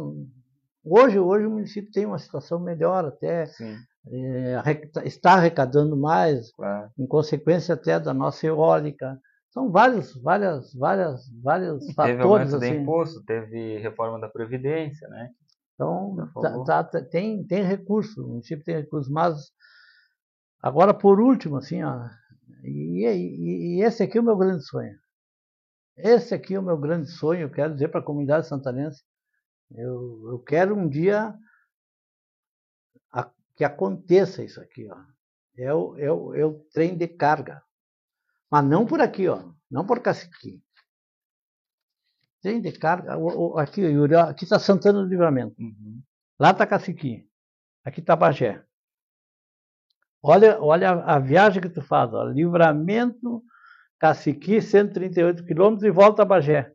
hoje, 0.85 1.19
hoje 1.19 1.47
o 1.47 1.51
município 1.51 1.91
tem 1.91 2.07
uma 2.07 2.19
situação 2.19 2.61
melhor 2.61 3.05
até. 3.05 3.47
Sim 3.47 3.77
é, 4.09 4.61
está 5.05 5.35
arrecadando 5.35 5.97
mais, 5.97 6.53
claro. 6.53 6.91
em 6.99 7.07
consequência 7.07 7.75
até 7.75 8.01
da 8.01 8.13
nossa 8.13 8.47
eólica. 8.47 9.19
São 9.51 9.71
vários, 9.71 10.15
várias, 10.23 10.75
várias, 10.75 11.21
vários 11.43 11.81
teve 11.81 11.95
fatores. 11.95 12.17
Teve 12.17 12.29
aumento 12.29 12.57
assim. 12.57 12.73
de 12.73 12.79
imposto, 12.79 13.25
teve 13.25 13.79
reforma 13.79 14.19
da 14.19 14.29
Previdência, 14.29 15.07
né? 15.09 15.31
Então, 15.75 16.17
tá, 16.65 16.85
tá, 16.85 17.03
tem, 17.05 17.45
tem 17.45 17.63
recurso, 17.63 18.25
o 18.25 18.29
município 18.29 18.65
tem 18.65 18.77
recurso, 18.77 19.13
mas 19.13 19.51
agora 20.61 20.95
por 20.95 21.21
último, 21.21 21.57
assim, 21.57 21.83
ó, 21.83 22.09
e, 22.63 23.05
e, 23.05 23.77
e 23.79 23.83
esse 23.83 24.03
aqui 24.03 24.19
é 24.19 24.21
o 24.21 24.25
meu 24.25 24.37
grande 24.37 24.65
sonho. 24.65 24.95
Esse 25.97 26.35
aqui 26.35 26.55
é 26.55 26.61
o 26.61 26.63
meu 26.63 26.77
grande 26.77 27.11
sonho, 27.11 27.43
eu 27.43 27.51
quero 27.51 27.75
dizer 27.75 27.89
para 27.89 28.01
a 28.01 28.05
comunidade 28.05 28.47
santanense, 28.47 29.03
eu, 29.75 30.31
eu 30.31 30.39
quero 30.39 30.77
um 30.77 30.89
dia 30.89 31.35
que 33.57 33.65
aconteça 33.65 34.43
isso 34.43 34.61
aqui, 34.61 34.89
ó. 34.91 34.97
É 35.57 35.73
o, 35.73 35.99
é 35.99 36.11
o, 36.11 36.35
é 36.35 36.47
o 36.47 36.55
trem 36.73 36.97
de 36.97 37.07
carga. 37.07 37.63
Mas 38.51 38.65
não 38.65 38.87
por 38.87 39.01
aqui, 39.01 39.29
ó. 39.29 39.53
Não 39.71 39.87
por 39.87 40.01
Caciqui. 40.01 40.63
Trem 42.41 42.61
de 42.61 42.73
carga. 42.73 43.17
O, 43.19 43.55
o, 43.55 43.59
aqui, 43.59 43.83
aqui 44.29 44.45
está 44.45 44.59
Santana 44.59 45.03
do 45.03 45.09
Livramento. 45.09 45.55
Uhum. 45.61 46.03
Lá 46.39 46.51
está 46.51 46.67
Caciqui. 46.67 47.29
Aqui 47.85 48.01
está 48.01 48.17
Bagé. 48.17 48.65
Olha, 50.23 50.61
olha 50.61 50.91
a, 50.91 51.17
a, 51.17 51.19
viagem 51.19 51.61
que 51.61 51.69
tu 51.69 51.83
faz. 51.83 52.13
Ó. 52.15 52.25
Livramento, 52.25 53.43
Caciqui, 53.99 54.63
138 54.63 55.45
quilômetros 55.45 55.85
e 55.85 55.91
volta 55.91 56.23
a 56.23 56.25
Bagé. 56.25 56.73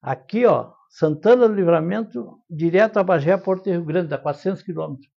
Aqui, 0.00 0.46
ó, 0.46 0.72
Santana 0.88 1.48
do 1.48 1.54
Livramento, 1.54 2.42
direto 2.48 2.98
a 2.98 3.04
Bagé, 3.04 3.36
Porto 3.36 3.70
Rio 3.70 3.84
Grande, 3.84 4.08
dá 4.08 4.18
400 4.18 4.62
quilômetros. 4.62 5.11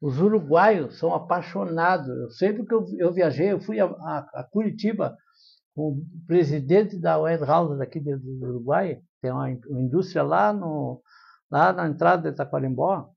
Os 0.00 0.20
uruguaios 0.20 0.98
são 0.98 1.14
apaixonados. 1.14 2.08
Eu 2.08 2.30
sempre 2.30 2.66
que 2.66 2.74
eu, 2.74 2.84
eu 2.98 3.12
viajei, 3.12 3.52
eu 3.52 3.60
fui 3.60 3.80
a, 3.80 3.86
a, 3.86 4.18
a, 4.34 4.44
Curitiba 4.44 5.16
com 5.74 5.92
o 5.92 6.02
presidente 6.26 6.98
da 6.98 7.16
House 7.44 7.78
daqui 7.78 8.00
do, 8.00 8.18
do 8.18 8.46
Uruguai, 8.46 9.00
tem 9.20 9.30
uma, 9.30 9.46
uma, 9.68 9.80
indústria 9.80 10.22
lá, 10.22 10.52
no, 10.52 11.02
lá 11.50 11.72
na 11.72 11.86
entrada 11.86 12.30
de 12.30 12.36
Taquarimbó. 12.36 13.10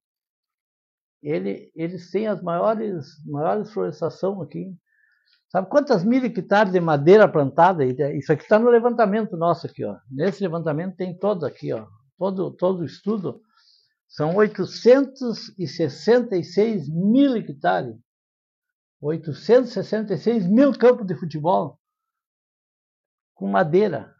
Ele, 1.21 1.71
eles 1.75 2.09
têm 2.11 2.27
as 2.27 2.41
maiores, 2.41 3.05
maiores 3.25 3.71
florestação 3.71 4.41
aqui. 4.41 4.73
Sabe 5.49 5.67
quantas 5.67 6.03
mil 6.03 6.23
hectares 6.23 6.71
de 6.71 6.79
madeira 6.79 7.27
plantada? 7.27 7.83
Isso 7.83 8.31
aqui 8.31 8.43
está 8.43 8.59
no 8.59 8.69
levantamento 8.69 9.35
nosso 9.35 9.67
aqui, 9.67 9.83
ó. 9.83 9.97
Nesse 10.09 10.43
levantamento 10.43 10.95
tem 10.95 11.17
todo 11.17 11.45
aqui, 11.45 11.73
ó. 11.73 11.87
Todo, 12.17 12.51
todo 12.51 12.81
o 12.81 12.85
estudo 12.85 13.41
são 14.09 14.35
866 14.35 16.89
mil 16.89 17.37
hectares. 17.37 17.95
866 18.99 20.45
mil 20.47 20.77
campos 20.77 21.07
de 21.07 21.15
futebol 21.15 21.79
com 23.33 23.47
madeira. 23.47 24.13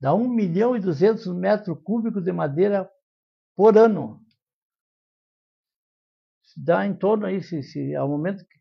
Dá 0.00 0.12
1 0.12 0.28
milhão 0.28 0.76
e 0.76 0.80
200 0.80 1.28
metros 1.36 1.78
cúbicos 1.84 2.24
de 2.24 2.32
madeira 2.32 2.90
por 3.54 3.78
ano. 3.78 4.20
Dá 6.56 6.84
em 6.86 6.96
torno 6.96 7.26
aí, 7.26 7.42
se, 7.42 7.62
se 7.62 7.94
ao 7.94 8.08
momento 8.08 8.44
que, 8.46 8.58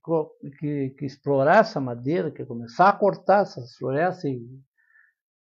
que, 0.59 0.89
que, 0.91 1.05
explorar 1.05 1.61
essa 1.61 1.79
madeira, 1.79 2.29
que 2.29 2.45
começar 2.45 2.89
a 2.89 2.93
cortar 2.93 3.43
essas 3.43 3.77
florestas, 3.77 4.33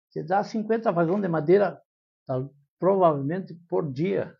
você 0.08 0.24
dá 0.24 0.42
50 0.42 0.90
vagões 0.90 1.22
de 1.22 1.28
madeira, 1.28 1.80
provavelmente 2.78 3.54
por 3.68 3.90
dia. 3.90 4.36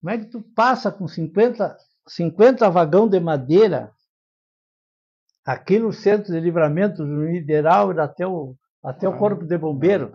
Como 0.00 0.10
é 0.10 0.18
que 0.18 0.26
tu 0.26 0.40
passa 0.54 0.92
com 0.92 1.08
50, 1.08 1.76
50 2.06 2.70
vagão 2.70 3.08
de 3.08 3.18
madeira 3.18 3.90
aqui 5.44 5.78
no 5.78 5.92
centro 5.92 6.32
de 6.32 6.40
livramento 6.40 7.04
do 7.04 7.24
Nideral 7.24 7.92
e 7.92 7.98
até 7.98 8.26
o, 8.26 8.54
até 8.82 9.08
o 9.08 9.16
corpo 9.16 9.44
de 9.44 9.58
bombeiro? 9.58 10.14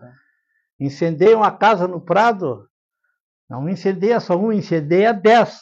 Incendeia 0.79 1.37
uma 1.37 1.51
casa 1.51 1.87
no 1.87 2.01
Prado, 2.01 2.67
não 3.49 3.69
incendeia 3.69 4.19
só 4.19 4.37
um, 4.37 4.51
incendeia 4.51 5.13
dez. 5.13 5.61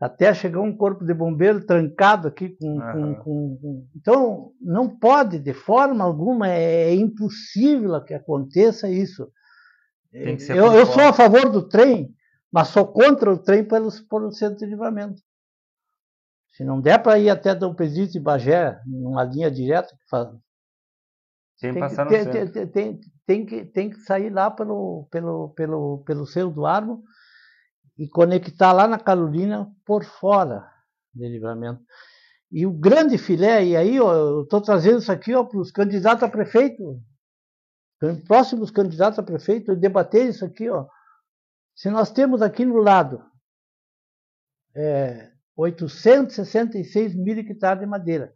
até 0.00 0.32
chegar 0.32 0.60
um 0.60 0.76
corpo 0.76 1.04
de 1.04 1.12
bombeiro 1.12 1.64
trancado 1.66 2.28
aqui 2.28 2.50
com, 2.50 2.78
uhum. 2.78 2.92
com, 2.92 3.14
com, 3.16 3.58
com, 3.60 3.88
Então, 3.96 4.52
não 4.60 4.88
pode, 4.88 5.38
de 5.38 5.52
forma 5.52 6.04
alguma, 6.04 6.48
é, 6.48 6.90
é 6.90 6.94
impossível 6.94 8.02
que 8.04 8.14
aconteça 8.14 8.88
isso. 8.88 9.30
eu, 10.12 10.72
eu 10.72 10.86
sou 10.86 11.02
a 11.02 11.12
favor 11.12 11.50
do 11.50 11.68
trem, 11.68 12.14
mas 12.52 12.68
sou 12.68 12.86
contra 12.86 13.32
o 13.32 13.38
trem 13.38 13.66
pelo, 13.66 13.90
pelo 14.08 14.32
centro 14.32 14.58
de 14.58 14.66
livramento. 14.66 15.20
Se 16.50 16.64
não 16.64 16.80
der 16.80 17.02
para 17.02 17.18
ir 17.18 17.30
até 17.30 17.54
Dom 17.54 17.74
Pedrito 17.74 18.16
e 18.16 18.20
Bagé, 18.20 18.80
numa 18.84 19.22
linha 19.22 19.50
direta, 19.50 19.96
faz... 20.10 20.28
tem, 21.60 21.78
passar 21.78 22.04
no 22.04 22.10
tem. 22.10 22.24
Tem, 22.26 22.66
tem, 22.66 23.00
tem, 23.26 23.46
que, 23.46 23.64
tem 23.64 23.90
que 23.90 24.00
sair 24.00 24.30
lá 24.30 24.50
pelo, 24.50 25.06
pelo, 25.10 25.50
pelo, 25.50 26.02
pelo 26.04 26.26
Cerro 26.26 26.50
do 26.50 26.66
Armo 26.66 27.04
e 27.96 28.08
conectar 28.08 28.72
lá 28.72 28.88
na 28.88 28.98
Carolina 28.98 29.70
por 29.84 30.04
fora 30.04 30.68
de 31.14 31.28
livramento. 31.28 31.82
E 32.50 32.66
o 32.66 32.72
grande 32.72 33.18
filé, 33.18 33.64
e 33.64 33.76
aí 33.76 34.00
ó, 34.00 34.12
eu 34.14 34.42
estou 34.42 34.60
trazendo 34.60 34.98
isso 34.98 35.12
aqui 35.12 35.32
para 35.32 35.58
os 35.58 35.70
candidatos 35.70 36.22
a 36.22 36.28
prefeito, 36.28 37.00
próximos 38.26 38.70
candidatos 38.70 39.18
a 39.18 39.22
prefeito, 39.22 39.76
debater 39.76 40.28
isso 40.28 40.44
aqui. 40.44 40.68
Ó. 40.70 40.86
Se 41.78 41.88
nós 41.90 42.10
temos 42.10 42.42
aqui 42.42 42.64
no 42.64 42.78
lado 42.78 43.24
é, 44.74 45.30
866 45.56 47.14
mil 47.14 47.38
hectares 47.38 47.80
de 47.80 47.86
madeira, 47.86 48.34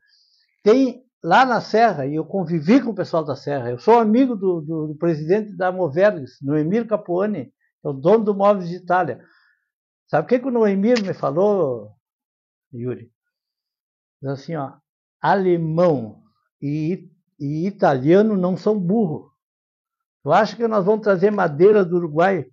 tem 0.62 1.04
lá 1.20 1.44
na 1.44 1.60
Serra, 1.60 2.06
e 2.06 2.14
eu 2.14 2.24
convivi 2.24 2.80
com 2.80 2.90
o 2.90 2.94
pessoal 2.94 3.24
da 3.24 3.34
Serra, 3.34 3.70
eu 3.70 3.80
sou 3.80 3.98
amigo 3.98 4.36
do, 4.36 4.60
do, 4.60 4.86
do 4.86 4.94
presidente 4.94 5.56
da 5.56 5.72
Moverges, 5.72 6.38
Noemir 6.40 6.86
Capuani, 6.86 7.52
é 7.84 7.88
o 7.88 7.92
dono 7.92 8.24
do 8.24 8.32
Móveis 8.32 8.68
de 8.68 8.76
Itália. 8.76 9.20
Sabe 10.06 10.24
o 10.24 10.28
que, 10.28 10.38
que 10.38 10.46
o 10.46 10.52
Noemir 10.52 11.02
me 11.02 11.12
falou, 11.12 11.96
Yuri? 12.72 13.10
Diz 14.22 14.30
assim, 14.30 14.54
ó, 14.54 14.74
alemão 15.20 16.22
e, 16.60 17.10
e 17.40 17.66
italiano 17.66 18.36
não 18.36 18.56
são 18.56 18.78
burro. 18.78 19.32
Tu 20.22 20.30
acha 20.30 20.54
que 20.54 20.68
nós 20.68 20.84
vamos 20.84 21.02
trazer 21.02 21.32
madeira 21.32 21.84
do 21.84 21.96
Uruguai 21.96 22.46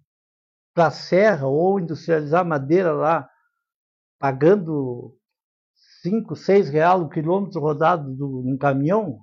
para 0.74 0.88
a 0.88 0.92
serra 0.92 1.48
ou 1.48 1.80
industrializar 1.80 2.46
madeira 2.46 2.92
lá, 2.92 3.30
pagando 4.20 5.16
5, 6.02 6.36
6 6.36 6.70
reais 6.70 7.02
o 7.02 7.10
quilômetro 7.10 7.60
rodado 7.60 8.16
de 8.16 8.24
um 8.24 8.58
caminhão? 8.58 9.20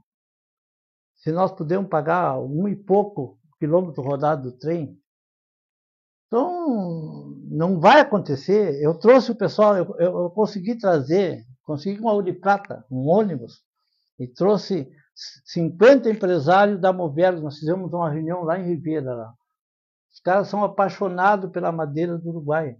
Se 1.16 1.32
nós 1.32 1.52
pudermos 1.52 1.88
pagar 1.88 2.38
um 2.38 2.68
e 2.68 2.76
pouco 2.76 3.38
quilômetro 3.58 4.02
rodado 4.02 4.50
do 4.50 4.58
trem, 4.58 4.98
então, 6.26 7.34
não 7.48 7.78
vai 7.78 8.00
acontecer. 8.00 8.82
Eu 8.82 8.98
trouxe 8.98 9.30
o 9.30 9.36
pessoal, 9.36 9.76
eu, 9.76 9.94
eu, 9.98 10.18
eu 10.22 10.30
consegui 10.30 10.76
trazer, 10.76 11.44
consegui 11.62 12.00
uma 12.00 12.22
de 12.22 12.32
Prata, 12.32 12.84
um 12.90 13.08
ônibus, 13.08 13.62
e 14.18 14.26
trouxe 14.26 14.90
50 15.44 16.10
empresários 16.10 16.80
da 16.80 16.92
Moveros. 16.92 17.42
Nós 17.42 17.58
fizemos 17.58 17.92
uma 17.92 18.10
reunião 18.10 18.42
lá 18.42 18.58
em 18.58 18.66
Ribeira. 18.66 19.14
Lá. 19.14 19.32
Os 20.16 20.20
caras 20.20 20.48
são 20.48 20.64
apaixonados 20.64 21.50
pela 21.50 21.70
madeira 21.70 22.16
do 22.16 22.30
Uruguai. 22.30 22.74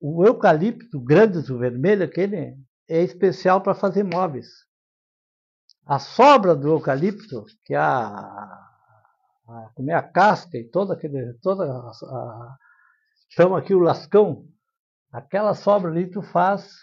O 0.00 0.24
eucalipto 0.24 0.98
grande, 0.98 1.52
o 1.52 1.58
vermelho, 1.58 2.02
aquele, 2.02 2.56
é 2.88 3.02
especial 3.02 3.60
para 3.60 3.74
fazer 3.74 4.02
móveis. 4.02 4.48
A 5.84 5.98
sobra 5.98 6.56
do 6.56 6.68
eucalipto, 6.68 7.44
que 7.64 7.74
é 7.74 7.76
a, 7.76 8.16
a 9.46 9.70
comer 9.74 9.92
a 9.92 10.02
casca 10.02 10.56
e 10.56 10.64
toda 10.64 10.94
aquele, 10.94 11.34
toda 11.42 11.64
a, 11.64 11.90
a, 11.90 12.56
chama 13.28 13.58
aqui 13.58 13.74
o 13.74 13.80
lascão, 13.80 14.48
aquela 15.12 15.52
sobra 15.52 15.90
ali 15.90 16.10
tu 16.10 16.22
faz, 16.22 16.78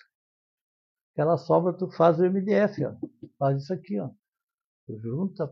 aquela 1.13 1.37
sobra 1.37 1.73
tu 1.73 1.89
faz 1.89 2.19
o 2.19 2.23
MDF, 2.23 2.85
ó, 2.85 2.93
faz 3.39 3.63
isso 3.63 3.73
aqui, 3.73 3.99
ó, 3.99 4.09
tu 4.85 4.99
junta, 4.99 5.49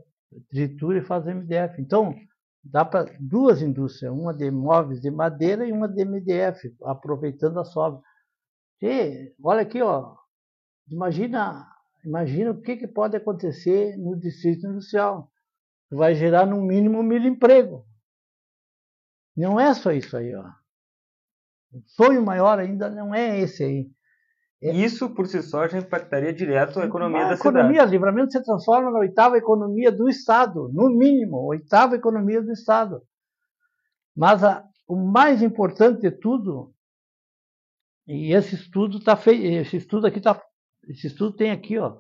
tritura 0.50 1.00
e 1.00 1.04
faz 1.04 1.26
o 1.26 1.32
MDF. 1.32 1.82
Então 1.82 2.16
dá 2.64 2.86
para 2.86 3.14
duas 3.20 3.62
indústrias, 3.62 4.14
uma 4.14 4.34
de 4.34 4.50
móveis 4.50 5.02
de 5.02 5.12
madeira 5.12 5.68
e 5.68 5.72
uma 5.72 5.88
de 5.88 6.06
MDF, 6.06 6.76
aproveitando 6.84 7.60
a 7.60 7.66
sobra. 7.66 8.02
E 8.82 9.34
olha 9.44 9.62
aqui, 9.62 9.82
ó, 9.82 10.16
imagina, 10.88 11.68
imagina 12.06 12.52
o 12.52 12.62
que, 12.62 12.78
que 12.78 12.88
pode 12.88 13.18
acontecer 13.18 13.98
no 13.98 14.18
distrito 14.18 14.68
industrial 14.68 15.30
vai 15.94 16.16
gerar 16.16 16.46
no 16.46 16.62
mínimo 16.62 17.04
mil 17.04 17.24
empregos. 17.24 17.84
Não 19.36 19.60
é 19.60 19.74
só 19.74 19.92
isso 19.92 20.16
aí, 20.18 20.34
ó. 20.36 20.48
O 21.72 21.82
sonho 21.88 22.24
maior 22.24 22.60
ainda 22.60 22.90
não 22.90 23.14
é 23.14 23.40
esse 23.40 23.64
aí. 23.64 23.92
É... 24.64 24.72
Isso 24.72 25.10
por 25.10 25.28
si 25.28 25.42
só 25.44 25.68
já 25.68 25.78
impactaria 25.78 26.34
direto 26.34 26.80
a 26.80 26.86
economia 26.86 27.26
a 27.26 27.30
da 27.30 27.36
economia, 27.36 27.74
cidade. 27.74 27.92
Livramento 27.92 28.32
se 28.32 28.44
transforma 28.44 28.90
na 28.90 29.00
oitava 29.00 29.38
economia 29.38 29.92
do 29.92 30.08
Estado, 30.08 30.72
no 30.74 30.90
mínimo, 30.90 31.38
oitava 31.46 31.96
economia 31.96 32.42
do 32.42 32.52
Estado. 32.52 33.02
Mas 34.16 34.44
a, 34.44 34.64
o 34.88 34.96
mais 34.96 35.42
importante 35.42 36.02
de 36.02 36.12
tudo, 36.12 36.74
e 38.08 38.34
esse 38.34 38.56
estudo 38.56 39.00
está 39.00 39.18
feito, 39.18 39.44
esse 39.44 39.78
estudo 39.78 40.08
aqui 40.08 40.22
tá, 40.22 40.42
esse 40.88 41.08
estudo 41.08 41.36
tem 41.36 41.52
aqui, 41.52 41.78
ó. 41.78 41.98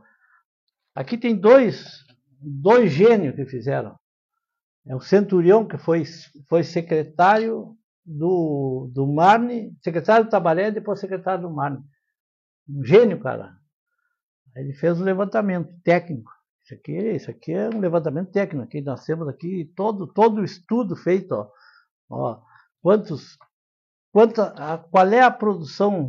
Aqui 0.95 1.18
tem 1.18 1.36
dois 1.36 2.03
dois 2.43 2.91
gênios 2.91 3.36
que 3.36 3.45
fizeram. 3.45 3.95
É 4.86 4.95
o 4.95 4.99
Centurião, 4.99 5.66
que 5.66 5.78
foi, 5.78 6.03
foi 6.49 6.64
secretário 6.64 7.76
do, 8.05 8.89
do 8.93 9.07
Marne, 9.07 9.74
secretário 9.82 10.26
do 10.26 10.30
Tabaré 10.30 10.68
e 10.68 10.72
depois 10.72 10.99
secretário 10.99 11.43
do 11.43 11.53
Marne. 11.53 11.80
Um 12.70 12.84
gênio, 12.84 13.20
cara. 13.20 13.55
Ele 14.55 14.74
fez 14.74 14.99
o 14.99 15.01
um 15.01 15.05
levantamento 15.05 15.74
técnico. 15.84 16.32
Isso 16.64 16.74
aqui, 16.76 16.93
isso 16.93 17.32
aqui 17.32 17.51
é 17.51 17.70
um 17.70 17.80
levantamento 17.80 18.32
técnico. 18.32 18.66
Aqui 18.66 18.82
nós 18.82 19.03
temos 19.03 19.28
aqui 19.28 19.72
todo, 19.76 20.07
todo 20.07 20.41
o 20.41 20.43
estudo 20.43 20.95
feito. 20.95 21.34
Ó. 21.34 21.49
Ó, 22.09 22.41
quantos, 22.82 23.38
quanta, 24.11 24.53
a, 24.55 24.78
qual 24.78 25.07
é 25.07 25.22
a 25.22 25.32
produção 25.32 26.07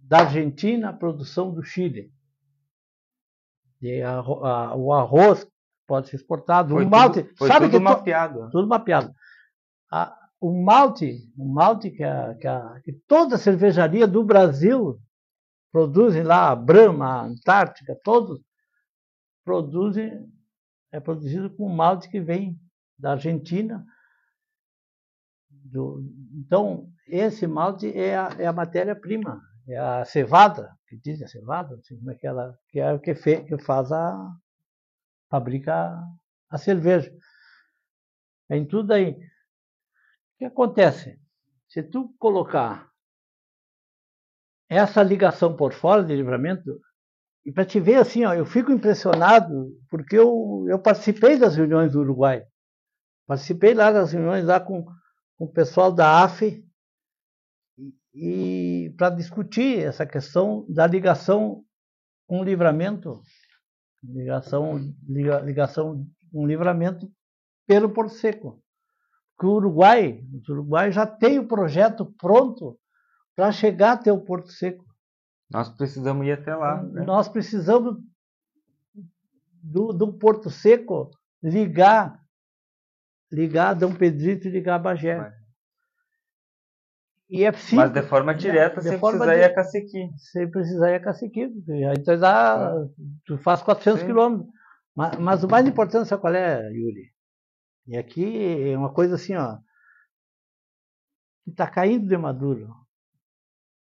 da 0.00 0.20
Argentina, 0.20 0.90
a 0.90 0.92
produção 0.92 1.52
do 1.52 1.62
Chile? 1.62 2.12
E 3.80 4.02
a, 4.02 4.18
a, 4.18 4.76
o 4.76 4.92
arroz 4.92 5.46
pode 5.86 6.08
ser 6.08 6.16
exportado. 6.16 6.74
Foi 6.74 6.84
o 6.84 6.90
malte, 6.90 7.22
tudo, 7.22 7.36
foi 7.36 7.48
sabe 7.48 7.66
tudo 7.66 7.78
que 7.78 7.84
mapeado. 7.84 8.50
tudo 8.50 8.66
mapeado. 8.66 9.14
A, 9.92 10.16
o 10.40 10.62
malte, 10.62 11.18
o 11.38 11.46
malte 11.46 11.90
que, 11.90 12.02
a, 12.02 12.34
que, 12.34 12.46
a, 12.46 12.80
que 12.82 12.92
toda 13.06 13.38
cervejaria 13.38 14.06
do 14.06 14.24
Brasil 14.24 14.98
produzem 15.74 16.22
lá, 16.22 16.52
a 16.52 16.54
Brahma, 16.54 17.06
a 17.06 17.24
Antártica, 17.24 17.98
todos 18.04 18.40
produzem, 19.44 20.24
é 20.92 21.00
produzido 21.00 21.50
com 21.50 21.68
malte 21.68 22.08
que 22.08 22.20
vem 22.20 22.56
da 22.96 23.10
Argentina. 23.10 23.84
Do, 25.50 26.00
então, 26.32 26.88
esse 27.08 27.48
malte 27.48 27.88
é 27.92 28.16
a, 28.16 28.28
é 28.38 28.46
a 28.46 28.52
matéria-prima, 28.52 29.42
é 29.66 29.76
a 29.76 30.04
cevada, 30.04 30.78
que 30.86 30.96
dizem 30.96 31.24
a 31.24 31.28
cevada, 31.28 31.74
não 31.74 31.82
sei 31.82 31.96
como 31.96 32.12
é 32.12 32.14
que 32.14 32.26
ela, 32.28 32.56
que 32.68 32.78
é 32.78 32.92
o 32.92 33.00
que, 33.00 33.12
fe, 33.16 33.42
que 33.42 33.58
faz 33.58 33.90
a, 33.90 34.32
fabrica 35.28 36.00
a 36.50 36.56
cerveja. 36.56 37.12
É 38.48 38.56
em 38.56 38.64
tudo 38.64 38.92
aí. 38.92 39.10
O 39.10 40.38
que 40.38 40.44
acontece? 40.44 41.18
Se 41.68 41.82
tu 41.82 42.14
colocar 42.20 42.93
essa 44.68 45.02
ligação 45.02 45.54
por 45.56 45.72
fora 45.72 46.02
de 46.02 46.14
livramento, 46.14 46.80
e 47.44 47.52
para 47.52 47.64
te 47.64 47.78
ver 47.78 47.96
assim, 47.96 48.24
ó, 48.24 48.32
eu 48.32 48.46
fico 48.46 48.72
impressionado 48.72 49.70
porque 49.90 50.16
eu, 50.16 50.64
eu 50.68 50.78
participei 50.78 51.38
das 51.38 51.56
reuniões 51.56 51.92
do 51.92 52.00
Uruguai. 52.00 52.42
Participei 53.26 53.74
lá 53.74 53.92
das 53.92 54.12
reuniões 54.12 54.44
lá 54.44 54.58
com, 54.58 54.84
com 55.36 55.44
o 55.44 55.52
pessoal 55.52 55.92
da 55.92 56.24
AFE 56.24 56.64
e, 57.78 57.92
e 58.86 58.94
para 58.96 59.10
discutir 59.10 59.80
essa 59.80 60.06
questão 60.06 60.64
da 60.68 60.86
ligação 60.86 61.62
com 62.26 62.40
o 62.40 62.44
livramento 62.44 63.20
ligação, 64.02 64.78
liga, 65.08 65.40
ligação, 65.40 66.06
um 66.32 66.46
livramento 66.46 67.10
pelo 67.66 67.90
Porto 67.90 68.12
Seco. 68.14 68.62
Que 69.38 69.46
o 69.46 69.54
Uruguai, 69.54 70.22
o 70.32 70.52
Uruguai 70.52 70.92
já 70.92 71.06
tem 71.06 71.38
o 71.38 71.48
projeto 71.48 72.06
pronto 72.18 72.78
para 73.34 73.52
chegar 73.52 73.92
até 73.92 74.12
o 74.12 74.20
Porto 74.20 74.50
Seco. 74.50 74.84
Nós 75.50 75.68
precisamos 75.68 76.26
ir 76.26 76.32
até 76.32 76.54
lá. 76.54 76.82
Né? 76.82 77.04
Nós 77.04 77.28
precisamos 77.28 77.96
do, 79.62 79.92
do 79.92 80.12
Porto 80.12 80.50
Seco 80.50 81.10
ligar, 81.42 82.20
ligar 83.30 83.74
Dom 83.74 83.94
Pedrito 83.94 84.48
e 84.48 84.50
ligar 84.50 84.78
Bagé. 84.78 85.32
E 87.28 87.44
é 87.44 87.52
simples, 87.52 87.72
Mas 87.72 87.92
de 87.92 88.02
forma 88.02 88.34
direta, 88.34 88.80
de 88.80 88.88
sem 88.90 88.98
forma 88.98 89.24
precisar 89.24 89.36
ir 89.36 89.44
a 89.44 89.54
Caciqui. 89.54 90.10
Sem 90.16 90.50
precisar 90.50 90.90
ir 90.90 90.94
a 90.96 91.00
Caciqui. 91.00 91.52
Aí 91.90 92.02
tu, 92.02 92.16
dá, 92.18 92.72
tu 93.24 93.38
faz 93.38 93.62
400 93.62 94.00
Sim. 94.00 94.06
quilômetros. 94.06 94.48
Mas, 94.94 95.18
mas, 95.18 95.44
o 95.44 95.48
mais 95.48 95.66
importante, 95.66 96.08
sabe 96.08 96.20
qual 96.20 96.34
é, 96.34 96.70
Yuri? 96.70 97.12
E 97.86 97.96
aqui 97.96 98.70
é 98.70 98.78
uma 98.78 98.92
coisa 98.92 99.16
assim, 99.16 99.34
ó. 99.34 99.58
Que 101.44 101.50
está 101.50 101.66
caindo 101.66 102.06
de 102.06 102.16
maduro. 102.16 102.83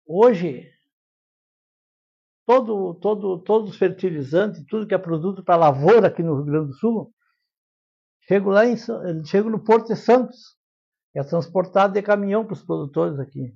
Hoje, 0.06 0.72
todo, 2.46 2.94
todo, 2.94 3.42
todos 3.42 3.70
os 3.70 3.76
fertilizantes, 3.76 4.64
tudo 4.66 4.86
que 4.86 4.94
é 4.94 4.98
produto 4.98 5.42
para 5.42 5.56
lavoura 5.56 6.06
aqui 6.06 6.22
no 6.22 6.36
Rio 6.36 6.44
Grande 6.44 6.68
do 6.68 6.74
Sul, 6.74 7.12
chego 8.20 8.50
lá 8.50 8.64
em, 8.64 8.76
chego 9.24 9.50
no 9.50 9.62
Porto 9.64 9.88
de 9.88 9.96
Santos, 9.96 10.56
é 11.12 11.24
transportado 11.24 11.94
de 11.94 12.02
caminhão 12.02 12.44
para 12.44 12.52
os 12.52 12.62
produtores 12.62 13.18
aqui. 13.18 13.52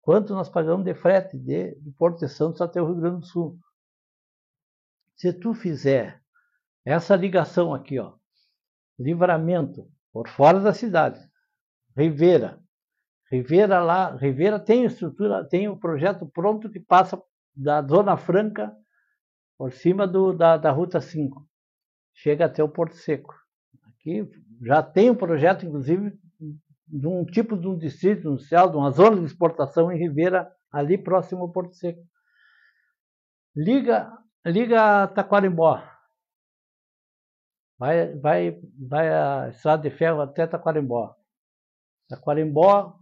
Quanto 0.00 0.32
nós 0.32 0.48
pagamos 0.48 0.86
de 0.86 0.94
frete 0.94 1.38
de, 1.38 1.74
do 1.74 1.92
Porto 1.92 2.20
de 2.20 2.28
Santos 2.28 2.62
até 2.62 2.80
o 2.80 2.86
Rio 2.86 2.96
Grande 2.96 3.20
do 3.20 3.26
Sul? 3.26 3.58
Se 5.16 5.34
tu 5.34 5.52
fizer 5.52 6.22
essa 6.82 7.14
ligação 7.14 7.74
aqui, 7.74 7.98
ó, 7.98 8.14
livramento 8.98 9.86
por 10.10 10.28
fora 10.28 10.60
da 10.60 10.72
cidade, 10.72 11.20
Rivera, 11.94 12.58
Rivera 13.30 13.80
lá, 13.80 14.16
Rivera 14.16 14.58
tem 14.58 14.84
estrutura, 14.84 15.44
tem 15.44 15.68
um 15.68 15.78
projeto 15.78 16.26
pronto 16.26 16.68
que 16.68 16.80
passa 16.80 17.22
da 17.54 17.80
Zona 17.82 18.16
Franca 18.16 18.74
por 19.56 19.72
cima 19.72 20.06
do, 20.06 20.32
da, 20.32 20.56
da 20.56 20.70
Ruta 20.70 21.00
5, 21.00 21.46
chega 22.14 22.46
até 22.46 22.64
o 22.64 22.68
Porto 22.68 22.96
Seco. 22.96 23.34
Aqui 23.86 24.28
já 24.62 24.82
tem 24.82 25.10
um 25.10 25.14
projeto, 25.14 25.64
inclusive, 25.64 26.18
de 26.88 27.06
um 27.06 27.24
tipo 27.24 27.56
de 27.56 27.68
um 27.68 27.78
distrito 27.78 28.26
industrial, 28.26 28.68
de 28.68 28.76
uma 28.76 28.90
zona 28.90 29.16
de 29.20 29.26
exportação 29.26 29.92
em 29.92 29.98
Rivera, 29.98 30.50
ali 30.72 30.98
próximo 30.98 31.42
ao 31.42 31.52
Porto 31.52 31.74
Seco. 31.74 32.02
Liga, 33.54 34.12
liga 34.44 35.06
Taquarimbó. 35.08 35.82
Vai, 37.78 38.14
vai, 38.18 38.60
vai 38.78 39.08
a 39.12 39.48
estrada 39.50 39.88
de 39.88 39.96
ferro 39.96 40.20
até 40.20 40.46
Taquarimbó. 40.46 41.14
Taquarimbó, 42.08 42.99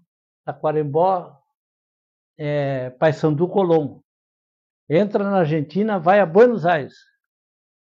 Taquarimbó, 0.49 1.39
é, 2.39 2.89
Paysandu 2.91 3.47
Colombo. 3.49 4.03
Entra 4.89 5.23
na 5.23 5.41
Argentina, 5.41 5.99
vai 5.99 6.21
a 6.21 6.25
Buenos 6.25 6.65
Aires. 6.65 6.95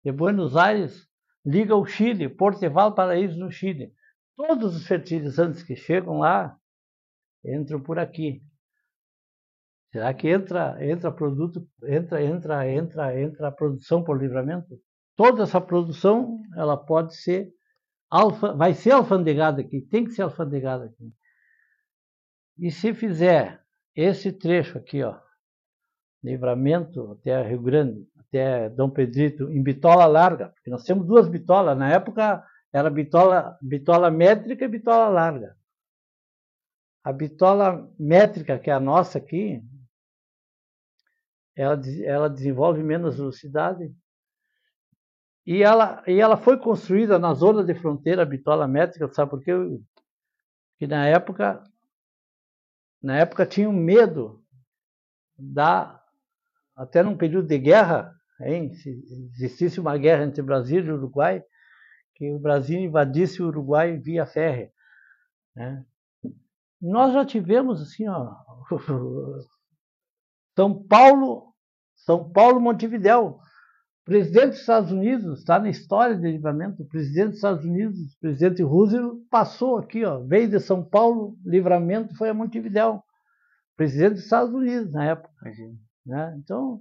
De 0.05 0.13
Buenos 0.13 0.55
Aires, 0.55 1.09
liga 1.47 1.75
o 1.75 1.87
Chile, 1.87 2.29
Porteval 2.29 2.95
Paraíso 2.95 3.41
no 3.41 3.51
Chile. 3.51 3.95
Todos 4.37 4.77
os 4.77 4.87
fertilizantes 4.87 5.63
que 5.63 5.75
chegam 5.75 6.19
lá 6.19 6.55
entram 7.43 7.81
por 7.81 7.99
aqui. 7.99 8.43
Será 9.91 10.13
que 10.13 10.29
entra, 10.29 10.77
entra 10.85 11.11
produto, 11.11 11.67
entra, 11.85 12.23
entra, 12.23 12.71
entra, 12.71 13.19
entra 13.19 13.49
a 13.49 13.53
produção 13.53 14.05
por 14.05 14.21
livramento? 14.21 14.79
Toda 15.17 15.45
essa 15.45 15.59
produção, 15.59 16.39
ela 16.55 16.77
pode 16.77 17.17
ser 17.17 17.51
alfa, 18.11 18.53
vai 18.53 18.75
ser 18.75 18.91
alfandegada 18.91 19.63
aqui, 19.63 19.81
tem 19.81 20.05
que 20.05 20.11
ser 20.11 20.21
alfandegada 20.21 20.85
aqui. 20.85 21.11
E 22.59 22.71
se 22.71 22.93
fizer 22.93 23.63
esse 23.95 24.33
trecho 24.33 24.79
aqui, 24.79 25.03
ó, 25.03 25.19
Livramento 26.23 27.13
até 27.13 27.41
Rio 27.43 27.63
Grande, 27.63 28.07
até 28.19 28.69
Dom 28.69 28.91
Pedrito, 28.91 29.49
em 29.51 29.63
bitola 29.63 30.07
larga, 30.07 30.49
porque 30.49 30.71
nós 30.71 30.83
temos 30.83 31.07
duas 31.07 31.29
bitolas, 31.29 31.79
na 31.79 31.91
época 31.91 32.45
era 32.73 32.91
bitola, 32.91 33.57
bitola 33.63 34.11
métrica 34.11 34.65
e 34.65 34.69
bitola 34.69 35.09
larga. 35.09 35.57
A 37.05 37.13
bitola 37.13 37.91
métrica, 37.99 38.59
que 38.59 38.69
é 38.69 38.73
a 38.73 38.81
nossa 38.81 39.19
aqui, 39.19 39.63
ela, 41.57 41.81
ela 42.05 42.29
desenvolve 42.29 42.83
menos 42.83 43.17
velocidade. 43.17 43.95
E 45.47 45.63
ela, 45.63 46.03
e 46.07 46.21
ela 46.21 46.37
foi 46.37 46.59
construída 46.59 47.19
na 47.19 47.33
zona 47.33 47.65
de 47.65 47.75
fronteira, 47.75 48.27
bitola 48.27 48.69
métrica, 48.69 49.09
sabe 49.09 49.31
por 49.31 49.43
quê? 49.43 49.53
Porque 50.73 50.87
na 50.87 51.07
época, 51.07 51.65
na 53.03 53.19
época 53.19 53.47
tinham 53.47 53.73
medo 53.73 54.43
da, 55.39 56.03
até 56.77 57.03
num 57.03 57.17
período 57.17 57.47
de 57.47 57.59
guerra, 57.59 58.13
hein, 58.41 58.73
se 58.75 58.91
existisse 59.35 59.81
uma 59.81 59.97
guerra 59.97 60.25
entre 60.25 60.43
Brasil 60.43 60.85
e 60.85 60.91
Uruguai, 60.91 61.43
que 62.15 62.33
o 62.33 62.39
Brasil 62.39 62.81
invadisse 62.81 63.43
o 63.43 63.47
Uruguai 63.47 63.97
via 63.97 64.27
férrea. 64.27 64.73
Né? 65.55 65.85
Nós 66.81 67.13
já 67.13 67.25
tivemos 67.25 67.81
assim, 67.81 68.09
ó, 68.09 68.35
São 70.57 70.83
Paulo, 70.87 71.55
São 71.95 72.31
Paulo, 72.31 72.61
Montevidéu. 72.61 73.39
Presidente 74.09 74.53
dos 74.53 74.61
Estados 74.61 74.91
Unidos, 74.91 75.41
está 75.41 75.59
na 75.59 75.69
história 75.69 76.17
de 76.17 76.31
livramento, 76.31 76.83
o 76.83 76.89
presidente 76.89 77.27
dos 77.27 77.37
Estados 77.37 77.63
Unidos, 77.63 77.99
o 78.15 78.21
presidente 78.21 78.63
Roosevelt, 78.63 79.19
passou 79.31 79.77
aqui, 79.77 80.03
ó, 80.03 80.21
veio 80.21 80.49
de 80.49 80.59
São 80.61 80.83
Paulo, 80.83 81.37
livramento, 81.45 82.17
foi 82.17 82.31
a 82.31 82.35
Montevidéu. 82.35 83.03
Presidente 83.77 84.15
dos 84.15 84.25
Estados 84.25 84.55
Unidos 84.55 84.91
na 84.95 85.05
época. 85.05 85.31
Né? 86.07 86.35
Então, 86.39 86.81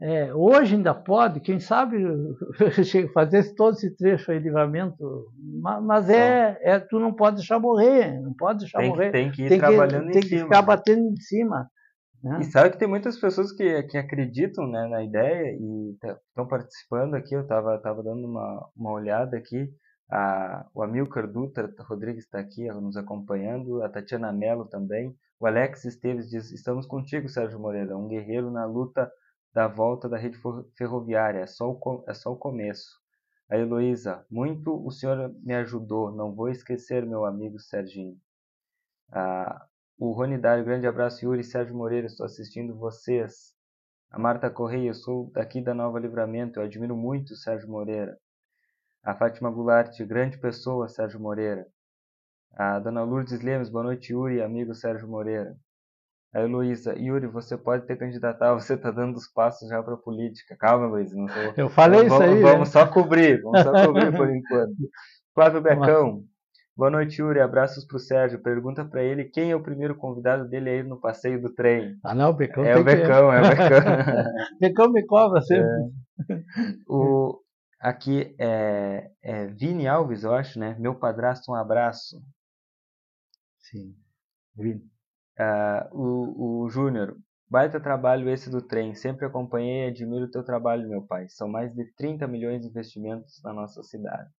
é, 0.00 0.34
hoje 0.34 0.74
ainda 0.74 0.92
pode, 0.92 1.38
quem 1.38 1.60
sabe, 1.60 2.04
fazer 3.14 3.54
todo 3.54 3.74
esse 3.74 3.96
trecho 3.96 4.32
aí, 4.32 4.40
livramento, 4.40 5.24
mas 5.84 6.10
é, 6.10 6.58
é, 6.62 6.80
tu 6.80 6.98
não 6.98 7.12
pode 7.12 7.36
deixar 7.36 7.60
morrer, 7.60 8.20
não 8.20 8.34
pode 8.34 8.58
deixar 8.58 8.80
tem 8.80 8.88
morrer. 8.88 9.06
Que, 9.06 9.12
tem 9.12 9.30
que 9.30 9.42
ir 9.44 9.48
tem 9.50 9.58
trabalhando 9.60 10.06
que, 10.06 10.12
tem 10.14 10.18
em 10.18 10.22
que 10.22 10.28
cima. 10.30 10.42
ficar 10.42 10.62
batendo 10.62 11.12
em 11.12 11.16
cima. 11.16 11.70
Né? 12.26 12.40
E 12.40 12.44
sabe 12.44 12.70
que 12.70 12.78
tem 12.78 12.88
muitas 12.88 13.16
pessoas 13.16 13.52
que, 13.52 13.84
que 13.84 13.96
acreditam 13.96 14.66
né, 14.66 14.88
na 14.88 15.00
ideia 15.00 15.56
e 15.56 15.96
estão 16.28 16.44
participando 16.48 17.14
aqui, 17.14 17.36
eu 17.36 17.42
estava 17.42 17.78
tava 17.78 18.02
dando 18.02 18.26
uma, 18.26 18.68
uma 18.74 18.90
olhada 18.90 19.36
aqui, 19.36 19.72
a, 20.10 20.66
o 20.74 20.82
Amilcar 20.82 21.30
Dutra 21.30 21.72
Rodrigues 21.82 22.24
está 22.24 22.40
aqui 22.40 22.66
nos 22.66 22.96
acompanhando, 22.96 23.80
a 23.80 23.88
Tatiana 23.88 24.32
Mello 24.32 24.64
também, 24.64 25.16
o 25.38 25.46
Alex 25.46 25.84
Esteves 25.84 26.28
diz, 26.28 26.50
estamos 26.50 26.84
contigo, 26.84 27.28
Sérgio 27.28 27.60
Moreira, 27.60 27.96
um 27.96 28.08
guerreiro 28.08 28.50
na 28.50 28.66
luta 28.66 29.08
da 29.54 29.68
volta 29.68 30.08
da 30.08 30.16
rede 30.16 30.36
ferroviária, 30.76 31.38
é 31.38 31.46
só 31.46 31.70
o, 31.70 32.04
é 32.08 32.14
só 32.14 32.32
o 32.32 32.36
começo. 32.36 33.00
A 33.48 33.56
Heloísa, 33.56 34.26
muito 34.28 34.84
o 34.84 34.90
senhor 34.90 35.32
me 35.44 35.54
ajudou, 35.54 36.10
não 36.10 36.34
vou 36.34 36.48
esquecer 36.48 37.06
meu 37.06 37.24
amigo 37.24 37.60
Serginho. 37.60 38.16
Ah, 39.12 39.64
o 39.98 40.12
Rony 40.12 40.38
Dário, 40.38 40.64
grande 40.64 40.86
abraço, 40.86 41.24
Yuri, 41.24 41.42
Sérgio 41.42 41.74
Moreira, 41.74 42.06
estou 42.06 42.26
assistindo 42.26 42.76
vocês. 42.76 43.54
A 44.10 44.18
Marta 44.18 44.50
Correia, 44.50 44.88
eu 44.88 44.94
sou 44.94 45.30
daqui 45.32 45.60
da 45.60 45.74
Nova 45.74 45.98
Livramento, 45.98 46.60
eu 46.60 46.64
admiro 46.64 46.96
muito 46.96 47.30
o 47.30 47.36
Sérgio 47.36 47.68
Moreira. 47.68 48.16
A 49.02 49.14
Fátima 49.14 49.50
Goulart, 49.50 49.98
grande 50.02 50.38
pessoa, 50.38 50.88
Sérgio 50.88 51.20
Moreira. 51.20 51.66
A 52.54 52.78
Dona 52.78 53.02
Lourdes 53.02 53.40
Lemes, 53.40 53.70
boa 53.70 53.84
noite, 53.84 54.12
Yuri, 54.12 54.42
amigo 54.42 54.74
Sérgio 54.74 55.08
Moreira. 55.08 55.56
A 56.34 56.40
Heloísa, 56.40 56.94
Yuri, 56.98 57.26
você 57.26 57.56
pode 57.56 57.86
ter 57.86 57.96
candidatar, 57.96 58.52
você 58.54 58.74
está 58.74 58.90
dando 58.90 59.16
os 59.16 59.26
passos 59.26 59.68
já 59.68 59.82
para 59.82 59.94
a 59.94 59.98
política. 59.98 60.56
Calma, 60.56 60.86
Heloísa. 60.86 61.16
Não 61.16 61.26
tô... 61.26 61.60
Eu 61.60 61.70
falei 61.70 62.06
vamos, 62.06 62.12
isso 62.12 62.22
aí. 62.22 62.42
Vamos 62.42 62.68
né? 62.68 62.72
só 62.72 62.86
cobrir, 62.86 63.40
vamos 63.40 63.62
só 63.62 63.86
cobrir 63.86 64.14
por 64.14 64.28
enquanto. 64.34 64.76
Flávio 65.34 65.62
Becão, 65.62 66.24
boa 66.76 66.90
noite, 66.90 67.20
Yuri. 67.20 67.40
Abraços 67.40 67.84
para 67.84 67.96
o 67.96 68.00
Sérgio. 68.00 68.42
Pergunta 68.42 68.84
para 68.84 69.02
ele 69.02 69.24
quem 69.24 69.50
é 69.50 69.56
o 69.56 69.62
primeiro 69.62 69.96
convidado 69.96 70.46
dele 70.48 70.70
a 70.70 70.74
ir 70.74 70.84
no 70.84 71.00
passeio 71.00 71.40
do 71.40 71.52
trem. 71.52 71.98
Ah, 72.04 72.14
não, 72.14 72.30
o 72.30 72.34
Becão 72.34 72.64
É 72.64 72.76
o 72.76 72.84
Becão, 72.84 73.32
é 73.32 73.40
o 73.40 73.48
Becão. 73.48 73.80
que... 73.80 74.58
Becão 74.60 74.92
me 74.92 75.04
cobra 75.06 75.40
sempre. 75.40 75.66
É. 75.68 76.36
O, 76.88 77.40
aqui 77.80 78.34
é, 78.38 79.10
é 79.22 79.46
Vini 79.46 79.86
Alves, 79.86 80.24
eu 80.24 80.34
acho, 80.34 80.58
né? 80.58 80.76
Meu 80.78 80.94
padrasto, 80.94 81.50
um 81.50 81.54
abraço. 81.54 82.22
Sim, 83.58 83.94
Vini. 84.54 84.82
Uh, 85.38 85.88
o, 85.92 86.62
o 86.64 86.68
Júnior, 86.70 87.16
baita 87.50 87.80
trabalho 87.80 88.30
esse 88.30 88.50
do 88.50 88.62
trem. 88.62 88.94
Sempre 88.94 89.26
acompanhei 89.26 89.84
e 89.84 89.88
admiro 89.88 90.24
o 90.24 90.30
teu 90.30 90.44
trabalho, 90.44 90.88
meu 90.88 91.02
pai. 91.02 91.28
São 91.28 91.48
mais 91.48 91.74
de 91.74 91.84
30 91.94 92.26
milhões 92.26 92.62
de 92.62 92.68
investimentos 92.68 93.42
na 93.42 93.52
nossa 93.52 93.82
cidade. 93.82 94.30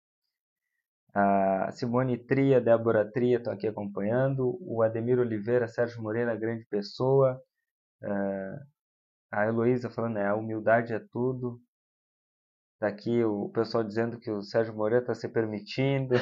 A 1.19 1.73
Simone 1.73 2.19
Tria, 2.19 2.61
Débora 2.61 3.11
Tria 3.11 3.39
estão 3.39 3.51
aqui 3.51 3.67
acompanhando. 3.67 4.59
O 4.61 4.83
Ademir 4.83 5.19
Oliveira, 5.19 5.67
Sérgio 5.67 6.03
Moreira, 6.03 6.37
grande 6.37 6.67
pessoa. 6.67 7.41
Uh, 8.03 8.61
a 9.33 9.47
Heloísa 9.47 9.89
falando, 9.89 10.19
é, 10.19 10.27
a 10.27 10.35
humildade 10.35 10.93
é 10.93 11.01
tudo. 11.11 11.59
Está 12.75 12.89
aqui 12.89 13.25
o 13.25 13.49
pessoal 13.49 13.83
dizendo 13.83 14.21
que 14.21 14.31
o 14.31 14.43
Sérgio 14.43 14.75
Moreira 14.75 15.05
está 15.05 15.15
se 15.15 15.27
permitindo. 15.27 16.15
uh, 16.17 16.21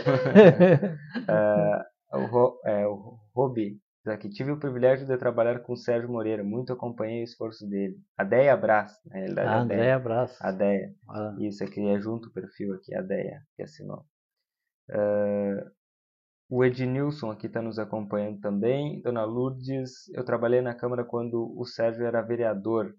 o, 2.15 2.61
é, 2.65 2.87
o 2.87 3.19
Robi 3.35 3.81
aqui. 4.07 4.29
Tive 4.29 4.53
o 4.53 4.61
privilégio 4.61 5.05
de 5.09 5.17
trabalhar 5.17 5.59
com 5.59 5.73
o 5.73 5.77
Sérgio 5.77 6.09
Moreira, 6.09 6.45
muito 6.45 6.73
acompanhei 6.73 7.23
o 7.23 7.25
esforço 7.25 7.69
dele. 7.69 7.97
A 8.17 8.23
Deia 8.23 8.55
Abraço, 8.55 9.01
na 9.09 9.17
realidade. 9.17 9.49
Ah, 9.49 9.93
a 9.93 9.97
Abraço. 9.97 10.37
A 10.41 10.53
Deia. 10.53 10.95
Ah. 11.11 11.35
Isso 11.41 11.65
aqui 11.65 11.85
é 11.85 11.99
junto 11.99 12.29
o 12.29 12.33
perfil 12.33 12.75
aqui, 12.75 12.95
a 12.95 13.03
Deia, 13.03 13.41
que 13.57 13.65
assinou. 13.65 14.05
Uh, 14.91 15.71
o 16.49 16.65
Ednilson 16.65 17.31
aqui 17.31 17.47
está 17.47 17.63
nos 17.63 17.79
acompanhando 17.79 18.41
também. 18.41 19.01
Dona 19.03 19.25
Lourdes, 19.25 20.09
eu 20.15 20.25
trabalhei 20.25 20.61
na 20.61 20.75
Câmara 20.75 21.05
quando 21.05 21.53
o 21.59 21.65
Sérgio 21.65 22.05
era 22.07 22.23
vereador. 22.23 22.95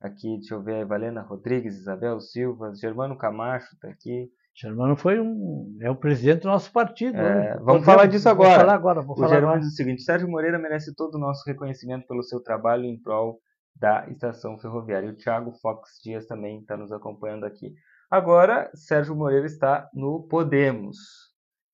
Aqui, 0.00 0.36
deixa 0.38 0.54
eu 0.54 0.62
ver, 0.62 0.86
Valena 0.86 1.22
Rodrigues, 1.22 1.76
Isabel 1.76 2.20
Silva, 2.20 2.72
Germano 2.74 3.18
Camacho 3.18 3.74
está 3.74 3.88
aqui. 3.88 4.30
Germano 4.54 4.96
foi 4.96 5.20
um. 5.20 5.76
é 5.80 5.90
o 5.90 5.96
presidente 5.96 6.42
do 6.42 6.48
nosso 6.48 6.72
partido. 6.72 7.16
É, 7.16 7.22
né? 7.22 7.48
vamos 7.54 7.64
Podemos- 7.64 7.84
falar 7.86 8.06
disso 8.06 8.28
agora. 8.28 8.48
Vou 8.50 8.58
falar 8.60 8.74
agora. 8.74 9.00
Vou 9.02 9.12
O 9.14 9.16
falar 9.16 9.28
Germano 9.28 9.48
agora. 9.54 9.60
diz 9.60 9.72
o 9.72 9.76
seguinte: 9.76 10.02
Sérgio 10.02 10.28
Moreira 10.28 10.58
merece 10.58 10.94
todo 10.94 11.16
o 11.16 11.18
nosso 11.18 11.42
reconhecimento 11.46 12.06
pelo 12.06 12.22
seu 12.22 12.40
trabalho 12.40 12.84
em 12.84 13.00
prol 13.00 13.40
da 13.76 14.08
estação 14.10 14.58
ferroviária. 14.58 15.06
E 15.06 15.10
o 15.10 15.16
Thiago 15.16 15.52
Fox 15.60 16.00
Dias 16.02 16.26
também 16.26 16.60
está 16.60 16.76
nos 16.76 16.90
acompanhando 16.92 17.44
aqui. 17.44 17.72
Agora, 18.10 18.70
Sérgio 18.74 19.14
Moreira 19.14 19.46
está 19.46 19.90
no 19.92 20.22
Podemos. 20.22 20.96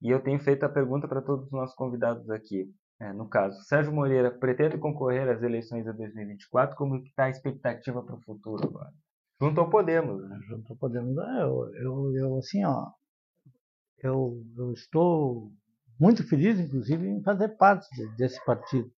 E 0.02 0.10
eu 0.10 0.20
tenho 0.20 0.40
feito 0.40 0.64
a 0.64 0.68
pergunta 0.68 1.06
para 1.06 1.22
todos 1.22 1.46
os 1.46 1.52
nossos 1.52 1.76
convidados 1.76 2.28
aqui. 2.28 2.68
É, 3.00 3.12
no 3.12 3.28
caso, 3.28 3.60
Sérgio 3.62 3.92
Moreira 3.92 4.30
pretende 4.30 4.78
concorrer 4.78 5.28
às 5.28 5.42
eleições 5.42 5.84
de 5.84 5.92
2024? 5.92 6.76
Como 6.76 6.96
está 6.96 7.24
a 7.24 7.30
expectativa 7.30 8.02
para 8.02 8.16
o 8.16 8.20
futuro 8.22 8.64
agora? 8.64 8.92
Junto 9.40 9.60
ao 9.60 9.70
Podemos. 9.70 10.28
Né? 10.28 10.38
Junto 10.48 10.72
ao 10.72 10.76
Podemos. 10.76 11.16
É, 11.16 11.42
eu, 11.42 11.74
eu, 11.74 12.16
eu, 12.16 12.38
assim, 12.38 12.64
ó, 12.64 12.90
eu, 14.02 14.42
eu 14.56 14.72
estou 14.72 15.52
muito 16.00 16.26
feliz, 16.28 16.58
inclusive, 16.58 17.06
em 17.06 17.22
fazer 17.22 17.50
parte 17.50 17.88
desse 18.16 18.44
partido. 18.44 18.90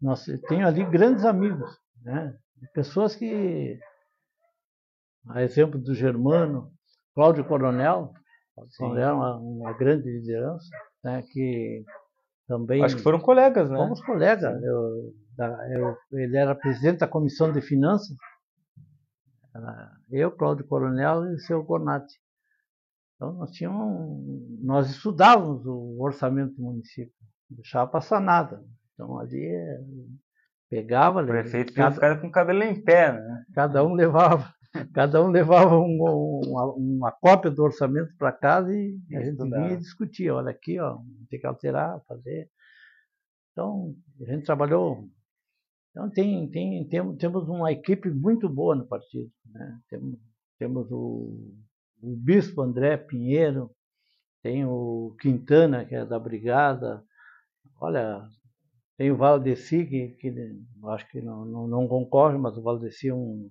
Nós, 0.00 0.26
tenho 0.48 0.66
ali 0.66 0.84
grandes 0.84 1.24
amigos, 1.24 1.70
né? 2.02 2.36
pessoas 2.74 3.16
que, 3.16 3.78
a 5.26 5.42
exemplo 5.42 5.78
do 5.78 5.94
Germano, 5.94 6.70
Cláudio 7.14 7.44
Coronel, 7.44 8.12
Coronel 8.76 9.16
uma, 9.16 9.36
uma 9.36 9.72
grande 9.72 10.10
liderança, 10.10 10.68
né? 11.02 11.22
que 11.32 11.84
também... 12.46 12.82
Acho 12.84 12.96
que 12.96 13.02
foram 13.02 13.20
colegas, 13.20 13.70
né? 13.70 13.76
Fomos 13.76 14.00
colegas. 14.02 14.62
Eu, 14.62 15.14
eu, 15.70 15.96
ele 16.12 16.36
era 16.36 16.54
presidente 16.54 16.98
da 16.98 17.08
Comissão 17.08 17.52
de 17.52 17.60
Finanças, 17.60 18.16
eu, 20.10 20.30
Cláudio 20.30 20.66
Coronel 20.66 21.26
e 21.26 21.34
o 21.34 21.38
seu 21.38 21.62
Gornati. 21.62 22.14
Então 23.16 23.32
nós 23.32 23.50
tínhamos, 23.50 24.24
nós 24.62 24.88
estudávamos 24.90 25.66
o 25.66 25.96
orçamento 26.00 26.54
do 26.54 26.62
município, 26.62 27.12
não 27.50 27.56
deixava 27.56 27.90
passar 27.90 28.20
nada. 28.20 28.64
Então 28.94 29.18
ali 29.18 29.44
é, 29.44 29.80
pegava, 30.70 31.22
o 31.22 31.26
prefeito 31.26 31.74
cada, 31.74 31.94
ficava 31.94 32.20
com 32.20 32.28
o 32.28 32.32
cabelo 32.32 32.62
em 32.62 32.80
pé, 32.80 33.12
né? 33.12 33.44
Cada 33.54 33.84
um 33.84 33.94
levava, 33.94 34.52
cada 34.92 35.22
um 35.22 35.28
levava 35.28 35.78
um, 35.78 36.42
uma, 36.46 36.74
uma, 36.74 37.12
cópia 37.12 37.50
do 37.50 37.62
orçamento 37.62 38.14
para 38.16 38.32
casa 38.32 38.72
e 38.74 38.98
a 39.14 39.22
gente 39.22 39.42
vinha 39.42 39.72
e 39.72 39.76
discutia, 39.76 40.34
olha 40.34 40.50
aqui, 40.50 40.78
ó, 40.78 40.98
tem 41.30 41.40
que 41.40 41.46
alterar, 41.46 42.00
fazer. 42.06 42.50
Então 43.52 43.94
a 44.20 44.24
gente 44.24 44.44
trabalhou 44.44 45.08
então 45.98 46.08
tem, 46.10 46.48
tem, 46.48 46.86
tem, 46.86 47.16
temos 47.16 47.48
uma 47.48 47.72
equipe 47.72 48.08
muito 48.08 48.48
boa 48.48 48.76
no 48.76 48.86
partido. 48.86 49.28
Né? 49.46 49.80
Temos, 49.88 50.18
temos 50.56 50.92
o, 50.92 51.56
o 52.00 52.16
Bispo 52.16 52.62
André 52.62 52.96
Pinheiro, 52.96 53.68
tem 54.40 54.64
o 54.64 55.16
Quintana, 55.20 55.84
que 55.84 55.96
é 55.96 56.04
da 56.04 56.16
Brigada. 56.16 57.02
Olha, 57.80 58.22
tem 58.96 59.10
o 59.10 59.16
Valdeci, 59.16 59.84
que, 59.86 60.08
que 60.20 60.32
acho 60.86 61.10
que 61.10 61.20
não, 61.20 61.44
não, 61.44 61.66
não, 61.66 61.88
concorre, 61.88 62.38
mas 62.38 62.56
o 62.56 62.62
Valdeci 62.62 63.08
é, 63.08 63.14
um, 63.14 63.50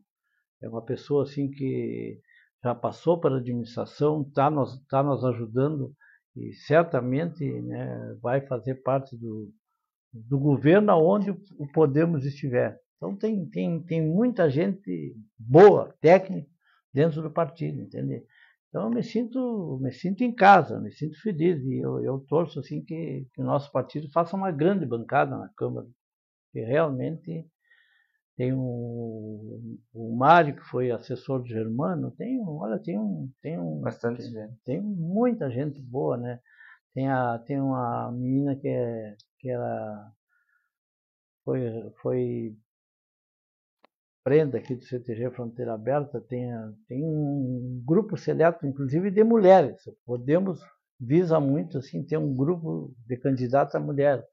é 0.61 0.67
uma 0.67 0.83
pessoa 0.83 1.23
assim 1.23 1.49
que 1.49 2.19
já 2.63 2.73
passou 2.73 3.19
pela 3.19 3.37
administração, 3.37 4.21
está 4.21 4.49
nos, 4.49 4.83
tá 4.87 5.03
nos 5.03 5.23
ajudando 5.23 5.93
e 6.35 6.53
certamente 6.53 7.43
né, 7.61 8.17
vai 8.21 8.45
fazer 8.45 8.75
parte 8.75 9.17
do, 9.17 9.51
do 10.13 10.39
governo 10.39 10.91
aonde 10.91 11.31
o 11.31 11.67
Podemos 11.73 12.25
estiver. 12.25 12.79
Então 12.97 13.15
tem, 13.15 13.45
tem, 13.49 13.83
tem 13.83 14.01
muita 14.01 14.49
gente 14.49 15.15
boa, 15.37 15.95
técnica, 16.01 16.49
dentro 16.93 17.21
do 17.21 17.31
partido, 17.31 17.81
entende? 17.81 18.23
Então 18.69 18.83
eu 18.83 18.89
me 18.89 19.03
sinto, 19.03 19.79
me 19.81 19.91
sinto 19.91 20.23
em 20.23 20.33
casa, 20.33 20.79
me 20.79 20.91
sinto 20.91 21.19
feliz 21.21 21.63
e 21.63 21.77
eu, 21.77 22.03
eu 22.03 22.19
torço 22.27 22.59
assim 22.59 22.83
que, 22.83 23.27
que 23.33 23.41
o 23.41 23.45
nosso 23.45 23.71
partido 23.71 24.09
faça 24.11 24.35
uma 24.35 24.51
grande 24.51 24.85
bancada 24.85 25.37
na 25.37 25.49
Câmara, 25.55 25.87
que 26.51 26.59
realmente 26.59 27.47
tem 28.37 28.53
um, 28.53 29.79
o 29.91 30.15
Mário 30.15 30.55
que 30.55 30.61
foi 30.69 30.91
assessor 30.91 31.41
do 31.41 31.47
Germano, 31.47 32.11
tem, 32.11 32.39
olha, 32.47 32.77
tem 32.77 32.97
um, 32.97 33.31
tem 33.41 33.59
um, 33.59 33.81
bastante 33.81 34.21
tem, 34.21 34.31
gente, 34.31 34.53
tem 34.63 34.81
muita 34.81 35.49
gente 35.49 35.81
boa, 35.81 36.15
né? 36.17 36.39
Tem 36.93 37.09
a, 37.09 37.39
tem 37.39 37.59
uma 37.59 38.11
menina 38.11 38.55
que 38.55 38.67
é 38.67 39.15
que 39.39 39.49
ela 39.49 40.11
foi, 41.43 41.91
foi 42.01 42.55
prenda 44.23 44.59
aqui 44.59 44.75
do 44.75 44.83
CTG 44.83 45.31
Fronteira 45.31 45.73
Aberta, 45.73 46.21
tem, 46.21 46.47
tem 46.87 47.03
um 47.03 47.81
grupo 47.83 48.17
seleto, 48.17 48.67
inclusive 48.67 49.09
de 49.09 49.23
mulheres. 49.23 49.81
Podemos 50.05 50.61
visa 50.99 51.39
muito 51.39 51.79
assim 51.79 52.03
ter 52.03 52.17
um 52.17 52.35
grupo 52.35 52.93
de 53.07 53.17
candidatos 53.17 53.73
a 53.73 53.79
mulheres. 53.79 54.25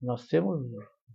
Nós 0.00 0.26
temos 0.28 0.64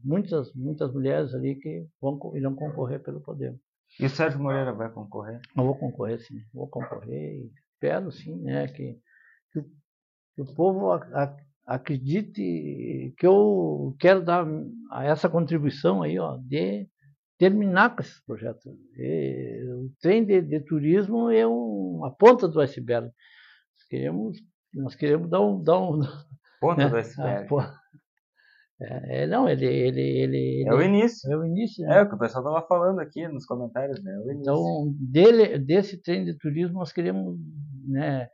muitas 0.06 0.54
muitas 0.54 0.94
mulheres 0.94 1.34
ali 1.34 1.56
que 1.56 1.88
vão 2.00 2.20
irão 2.36 2.56
concorrer 2.56 3.02
pelo 3.02 3.20
Podemos. 3.22 3.60
E 4.00 4.06
o 4.06 4.10
Sérgio 4.10 4.42
Moreira 4.42 4.74
vai 4.74 4.90
concorrer? 4.92 5.40
Eu 5.56 5.64
vou 5.64 5.76
concorrer, 5.76 6.20
sim. 6.20 6.36
Vou 6.54 6.68
concorrer. 6.68 7.50
Espero, 7.74 8.12
sim, 8.12 8.36
né, 8.42 8.68
que, 8.68 8.98
que, 9.52 9.62
que 9.62 10.42
o 10.42 10.54
povo 10.54 10.92
acredite 11.66 13.14
que 13.18 13.26
eu 13.26 13.96
quero 14.00 14.24
dar 14.24 14.46
essa 15.04 15.30
contribuição 15.30 16.02
aí, 16.02 16.20
ó, 16.20 16.38
de 16.38 16.88
terminar 17.38 17.96
com 17.96 18.02
esses 18.02 18.20
projetos. 18.26 18.66
E, 18.98 19.64
o 19.70 19.92
trem 20.02 20.26
de, 20.26 20.42
de, 20.42 20.60
turismo 20.62 21.30
é 21.30 21.46
uma 21.46 22.14
ponta 22.14 22.48
do 22.48 22.62
iceberg. 22.62 23.08
Nós 23.08 23.88
queremos, 23.90 24.38
nós 24.74 24.96
queremos 24.96 25.30
dar 25.30 25.42
um, 25.42 25.62
dar 25.62 25.80
um 25.80 26.02
ponta 26.60 26.84
né? 26.84 26.90
do 26.90 26.98
iceberg. 26.98 27.44
É, 27.44 27.48
é, 28.82 29.26
não, 29.28 29.48
ele, 29.48 29.66
ele, 29.66 30.02
ele, 30.02 30.66
É 30.68 30.74
o 30.74 30.82
início. 30.82 31.32
É 31.32 31.38
o 31.38 31.46
início. 31.46 31.86
Né? 31.86 31.98
É 31.98 32.02
o 32.02 32.10
que 32.10 32.16
o 32.16 32.20
pessoal 32.20 32.44
estava 32.44 32.68
falando 32.68 33.00
aqui 33.00 33.26
nos 33.28 33.46
comentários, 33.46 34.04
né? 34.04 34.12
É 34.28 34.34
então, 34.34 34.94
dele, 35.00 35.58
desse 35.60 36.02
trem 36.02 36.26
de 36.26 36.38
turismo, 36.38 36.80
nós 36.80 36.92
queremos 36.92 37.38
né, 37.88 38.28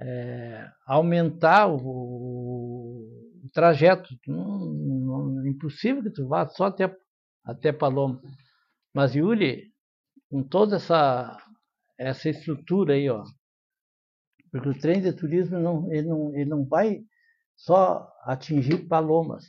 é, 0.00 0.68
aumentar 0.86 1.66
o, 1.66 1.76
o 3.42 3.50
trajeto. 3.52 4.08
Não, 4.28 4.58
não, 4.66 5.44
é 5.44 5.48
impossível 5.48 6.02
que 6.04 6.10
tu 6.10 6.28
vá 6.28 6.46
só 6.46 6.66
até, 6.66 6.94
até 7.44 7.72
Paloma. 7.72 8.20
Mas 8.94 9.16
Yuri, 9.16 9.64
com 10.30 10.44
toda 10.44 10.76
essa, 10.76 11.36
essa 11.98 12.28
estrutura 12.28 12.94
aí, 12.94 13.10
ó, 13.10 13.24
porque 14.52 14.68
o 14.68 14.78
trem 14.78 15.00
de 15.00 15.12
turismo 15.12 15.58
não, 15.58 15.92
ele, 15.92 16.08
não, 16.08 16.34
ele 16.34 16.50
não 16.50 16.64
vai 16.64 17.00
só 17.64 18.10
atingir 18.24 18.86
Palomas, 18.88 19.44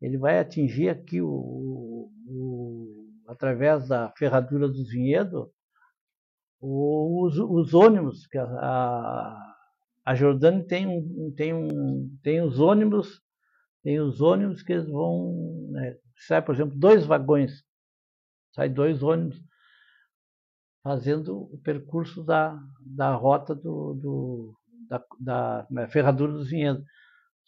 ele 0.00 0.18
vai 0.18 0.38
atingir 0.38 0.88
aqui 0.88 1.20
o, 1.20 2.10
o 2.26 3.08
através 3.28 3.88
da 3.88 4.12
ferradura 4.16 4.68
dos 4.68 4.90
vinhedos 4.90 5.48
os, 6.60 7.38
os 7.38 7.74
ônibus 7.74 8.26
que 8.26 8.36
a, 8.36 8.44
a 8.44 9.50
a 10.04 10.14
Jordânia 10.14 10.66
tem, 10.66 11.32
tem, 11.36 11.54
um, 11.54 12.18
tem 12.22 12.42
os 12.42 12.58
ônibus, 12.58 13.22
tem 13.82 14.00
os 14.00 14.20
ônibus 14.20 14.62
que 14.62 14.72
eles 14.72 14.88
vão, 14.88 15.68
né, 15.70 15.96
sai, 16.26 16.42
por 16.42 16.54
exemplo, 16.54 16.76
dois 16.76 17.06
vagões, 17.06 17.62
sai 18.52 18.68
dois 18.68 19.02
ônibus 19.02 19.40
fazendo 20.82 21.42
o 21.52 21.58
percurso 21.58 22.24
da, 22.24 22.58
da 22.80 23.14
rota 23.14 23.54
do, 23.54 23.94
do 23.94 24.56
da, 24.88 25.04
da 25.20 25.66
né, 25.70 25.86
ferradura 25.88 26.32
dos 26.32 26.50
vinhedos. 26.50 26.82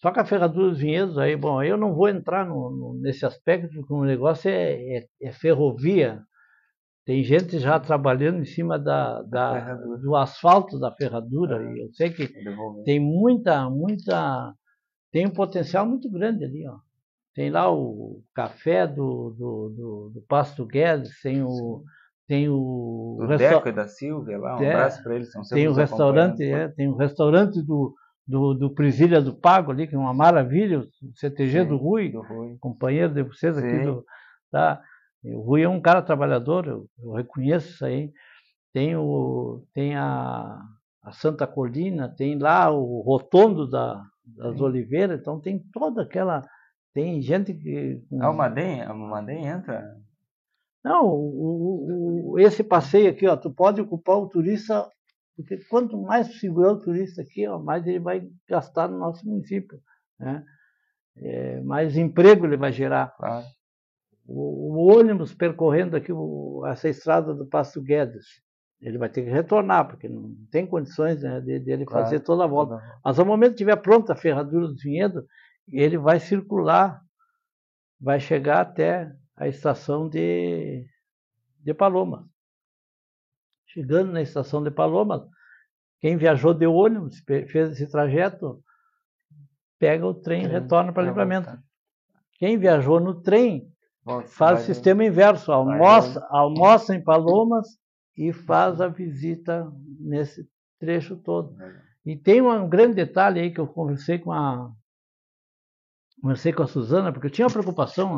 Só 0.02 0.10
que 0.10 0.18
a 0.18 0.24
ferradura 0.24 0.70
dos 0.70 0.80
vinhedos, 0.80 1.16
aí, 1.16 1.36
bom, 1.36 1.62
eu 1.62 1.76
não 1.76 1.94
vou 1.94 2.08
entrar 2.08 2.44
no, 2.44 2.70
no, 2.70 3.00
nesse 3.00 3.24
aspecto, 3.24 3.72
porque 3.72 3.94
o 3.94 4.04
negócio 4.04 4.50
é, 4.50 4.98
é, 4.98 5.06
é 5.22 5.32
ferrovia, 5.32 6.20
tem 7.06 7.22
gente 7.22 7.60
já 7.60 7.78
trabalhando 7.78 8.40
em 8.40 8.44
cima 8.44 8.78
da, 8.80 9.22
da 9.22 9.74
do 9.74 10.16
asfalto 10.16 10.78
da 10.80 10.90
ferradura. 10.92 11.62
É. 11.62 11.72
E 11.72 11.82
eu 11.82 11.92
sei 11.92 12.10
que 12.10 12.28
tem 12.84 12.98
muita, 12.98 13.70
muita. 13.70 14.52
Tem 15.12 15.26
um 15.26 15.32
potencial 15.32 15.86
muito 15.86 16.10
grande 16.10 16.44
ali, 16.44 16.66
ó. 16.66 16.78
Tem 17.34 17.48
lá 17.48 17.72
o 17.72 18.22
café 18.34 18.86
do, 18.86 19.30
do, 19.30 19.68
do, 19.70 20.10
do 20.14 20.22
Pasto 20.28 20.66
Guedes, 20.66 21.20
tem 21.22 21.42
o. 21.44 21.82
Tem 22.26 22.48
o. 22.48 23.18
Do 23.20 23.26
resta... 23.26 23.48
Deco 23.48 23.68
e 23.68 23.72
da 23.72 23.86
Silvia 23.86 24.38
lá, 24.38 24.58
um 24.58 24.62
é, 24.62 24.72
abraço 24.72 25.02
para 25.02 25.14
eles. 25.14 25.30
São 25.30 25.42
tem 25.42 25.68
o 25.68 25.72
restaurante, 25.72 26.42
é, 26.42 26.68
tem 26.68 26.88
o 26.88 26.96
restaurante 26.96 27.62
do, 27.62 27.94
do, 28.26 28.54
do 28.54 28.70
Presília 28.70 29.20
do 29.20 29.34
Pago 29.34 29.70
ali, 29.70 29.86
que 29.86 29.94
é 29.94 29.98
uma 29.98 30.14
maravilha, 30.14 30.80
o 30.80 30.86
CTG 31.16 31.62
Sim, 31.62 31.68
do, 31.68 31.76
Rui, 31.76 32.08
do 32.10 32.22
Rui, 32.22 32.56
companheiro 32.60 33.12
de 33.12 33.22
vocês 33.22 33.56
Sim. 33.56 33.66
aqui 33.66 33.84
do. 33.84 34.04
Tá? 34.50 34.80
O 35.24 35.40
Rui 35.40 35.62
é 35.62 35.68
um 35.68 35.80
cara 35.80 36.02
trabalhador, 36.02 36.66
eu, 36.66 36.86
eu 37.02 37.12
reconheço 37.12 37.70
isso 37.70 37.84
aí. 37.84 38.12
Tem, 38.72 38.96
o, 38.96 39.64
tem 39.74 39.96
a, 39.96 40.58
a 41.02 41.12
Santa 41.12 41.46
Colina, 41.46 42.08
tem 42.08 42.38
lá 42.38 42.70
o 42.70 43.00
Rotondo 43.00 43.68
da, 43.68 44.02
das 44.24 44.56
Sim. 44.56 44.62
Oliveiras, 44.62 45.20
então 45.20 45.40
tem 45.40 45.58
toda 45.72 46.02
aquela. 46.02 46.42
Tem 46.94 47.20
gente 47.20 47.54
que. 47.54 48.02
Ah, 48.20 48.30
o 48.30 48.36
Madem, 48.36 48.86
o 48.88 48.94
Madem 48.94 49.46
entra? 49.46 49.96
Não, 50.84 51.06
o, 51.06 52.32
o, 52.32 52.38
esse 52.38 52.64
passeio 52.64 53.10
aqui, 53.10 53.26
ó, 53.26 53.36
tu 53.36 53.50
pode 53.50 53.80
ocupar 53.80 54.16
o 54.16 54.28
turista, 54.28 54.88
porque 55.36 55.58
quanto 55.68 56.00
mais 56.00 56.38
segurar 56.38 56.72
o 56.72 56.80
turista 56.80 57.22
aqui, 57.22 57.46
ó, 57.46 57.58
mais 57.58 57.86
ele 57.86 58.00
vai 58.00 58.28
gastar 58.48 58.88
no 58.88 58.98
nosso 58.98 59.26
município. 59.26 59.80
Né? 60.18 60.44
É, 61.16 61.60
mais 61.62 61.96
emprego 61.96 62.46
ele 62.46 62.56
vai 62.56 62.72
gerar. 62.72 63.14
Claro 63.16 63.44
o, 64.26 64.76
o 64.76 64.98
ônibus 64.98 65.34
percorrendo 65.34 65.96
aqui 65.96 66.12
o, 66.12 66.64
essa 66.66 66.88
estrada 66.88 67.34
do 67.34 67.46
Passo 67.46 67.82
Guedes. 67.82 68.40
Ele 68.80 68.98
vai 68.98 69.08
ter 69.08 69.22
que 69.22 69.30
retornar, 69.30 69.86
porque 69.86 70.08
não 70.08 70.34
tem 70.50 70.66
condições 70.66 71.22
né, 71.22 71.40
de, 71.40 71.60
de, 71.60 71.70
ele 71.70 71.84
claro, 71.84 72.04
fazer 72.04 72.20
toda 72.20 72.44
a 72.44 72.48
volta. 72.48 72.82
Mas 73.04 73.18
ao 73.18 73.26
momento 73.26 73.50
que 73.50 73.54
estiver 73.54 73.76
pronta 73.76 74.12
a 74.12 74.16
ferradura 74.16 74.66
do 74.66 74.74
vinhedo, 74.74 75.24
ele 75.68 75.96
vai 75.96 76.18
circular, 76.18 77.00
vai 78.00 78.18
chegar 78.18 78.60
até 78.60 79.12
a 79.36 79.46
estação 79.46 80.08
de, 80.08 80.84
de 81.60 81.72
Paloma. 81.72 82.28
Chegando 83.72 84.12
na 84.12 84.20
estação 84.20 84.62
de 84.62 84.70
Paloma, 84.70 85.28
quem 86.00 86.16
viajou 86.16 86.52
de 86.52 86.66
ônibus, 86.66 87.20
fez 87.20 87.72
esse 87.72 87.86
trajeto, 87.90 88.62
pega 89.78 90.06
o 90.06 90.12
trem 90.12 90.44
e 90.44 90.48
retorna 90.48 90.92
para 90.92 91.04
Livramento. 91.04 91.50
Quem 92.38 92.58
viajou 92.58 93.00
no 93.00 93.22
trem 93.22 93.72
faz 94.26 94.62
o 94.62 94.64
sistema 94.64 95.04
inverso, 95.04 95.52
almoça, 95.52 96.26
almoça 96.28 96.94
em 96.94 97.02
Palomas 97.02 97.66
e 98.16 98.32
faz 98.32 98.80
a 98.80 98.88
visita 98.88 99.72
nesse 99.98 100.46
trecho 100.78 101.16
todo. 101.16 101.56
E 102.04 102.16
tem 102.16 102.42
um 102.42 102.68
grande 102.68 102.94
detalhe 102.94 103.40
aí 103.40 103.50
que 103.50 103.60
eu 103.60 103.66
conversei 103.66 104.18
com 104.18 104.32
a 104.32 104.70
conversei 106.20 106.52
com 106.52 106.62
a 106.62 106.68
Suzana, 106.68 107.12
porque 107.12 107.26
eu 107.26 107.30
tinha 107.30 107.46
uma 107.46 107.52
preocupação, 107.52 108.16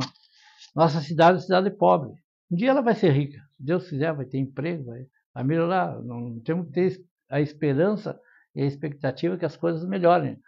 nossa 0.75 1.01
cidade 1.01 1.31
é 1.31 1.35
uma 1.35 1.41
cidade 1.41 1.71
pobre. 1.71 2.13
Um 2.51 2.57
dia 2.57 2.71
ela 2.71 2.83
vai 2.83 2.95
ser 2.95 3.11
rica, 3.13 3.41
se 3.57 3.63
Deus 3.63 3.89
quiser, 3.89 4.13
vai 4.13 4.27
ter 4.27 4.39
emprego, 4.39 4.85
vai, 4.85 5.07
vai 5.35 5.45
melhorar. 5.45 6.01
Não 6.03 6.41
temos 6.41 6.66
que 6.66 6.72
ter 6.72 7.05
a 7.28 7.41
esperança 7.41 8.18
e 8.55 8.62
a 8.62 8.66
expectativa 8.66 9.37
que 9.37 9.45
as 9.45 9.57
coisas 9.57 9.85
melhorem. 9.85 10.39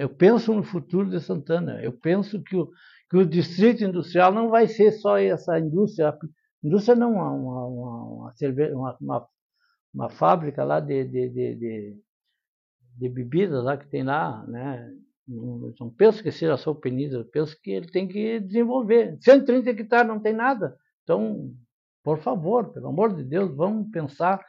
Eu 0.00 0.08
penso 0.08 0.52
no 0.54 0.62
futuro 0.62 1.08
de 1.08 1.20
Santana. 1.20 1.80
Eu 1.82 1.92
penso 1.92 2.42
que 2.42 2.56
o, 2.56 2.70
que 3.10 3.16
o 3.16 3.26
distrito 3.26 3.84
industrial 3.84 4.32
não 4.32 4.48
vai 4.48 4.66
ser 4.66 4.92
só 4.92 5.18
essa 5.18 5.58
indústria. 5.58 6.16
Indústria 6.62 6.96
não, 6.96 7.12
uma, 7.12 7.30
uma, 7.30 7.66
uma, 7.66 8.34
uma, 8.72 8.96
uma, 9.00 9.28
uma 9.92 10.10
fábrica 10.10 10.64
lá 10.64 10.80
de, 10.80 11.04
de, 11.04 11.28
de, 11.28 11.54
de, 11.54 11.96
de 12.98 13.08
bebidas 13.08 13.62
lá 13.62 13.76
que 13.76 13.86
tem 13.86 14.02
lá, 14.02 14.44
né? 14.46 14.90
Não, 15.26 15.90
penso 15.96 16.22
que 16.22 16.30
seja 16.30 16.56
só 16.56 16.72
o 16.72 16.80
eu 16.84 17.24
penso 17.26 17.58
que 17.62 17.70
ele 17.70 17.90
tem 17.90 18.06
que 18.06 18.40
desenvolver. 18.40 19.16
130 19.20 19.70
hectares 19.70 20.08
não 20.08 20.20
tem 20.20 20.34
nada. 20.34 20.76
Então, 21.02 21.50
por 22.04 22.20
favor, 22.20 22.72
pelo 22.72 22.88
amor 22.88 23.16
de 23.16 23.24
Deus, 23.24 23.56
vamos 23.56 23.90
pensar 23.90 24.44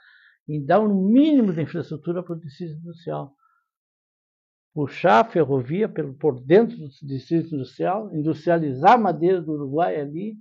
em 0.48 0.64
dar 0.64 0.82
um 0.82 1.10
mínimo 1.10 1.54
de 1.54 1.62
infraestrutura 1.62 2.22
para 2.22 2.36
o 2.36 2.40
distrito 2.40 2.78
industrial. 2.78 3.34
Puxar 4.74 5.22
a 5.22 5.30
ferrovia 5.30 5.88
por 6.20 6.42
dentro 6.42 6.78
do 6.78 6.90
distrito 7.08 7.56
industrial, 7.56 8.14
industrializar 8.14 8.94
a 8.94 8.98
madeira 8.98 9.42
do 9.42 9.54
Uruguai 9.54 10.00
ali. 10.00 10.36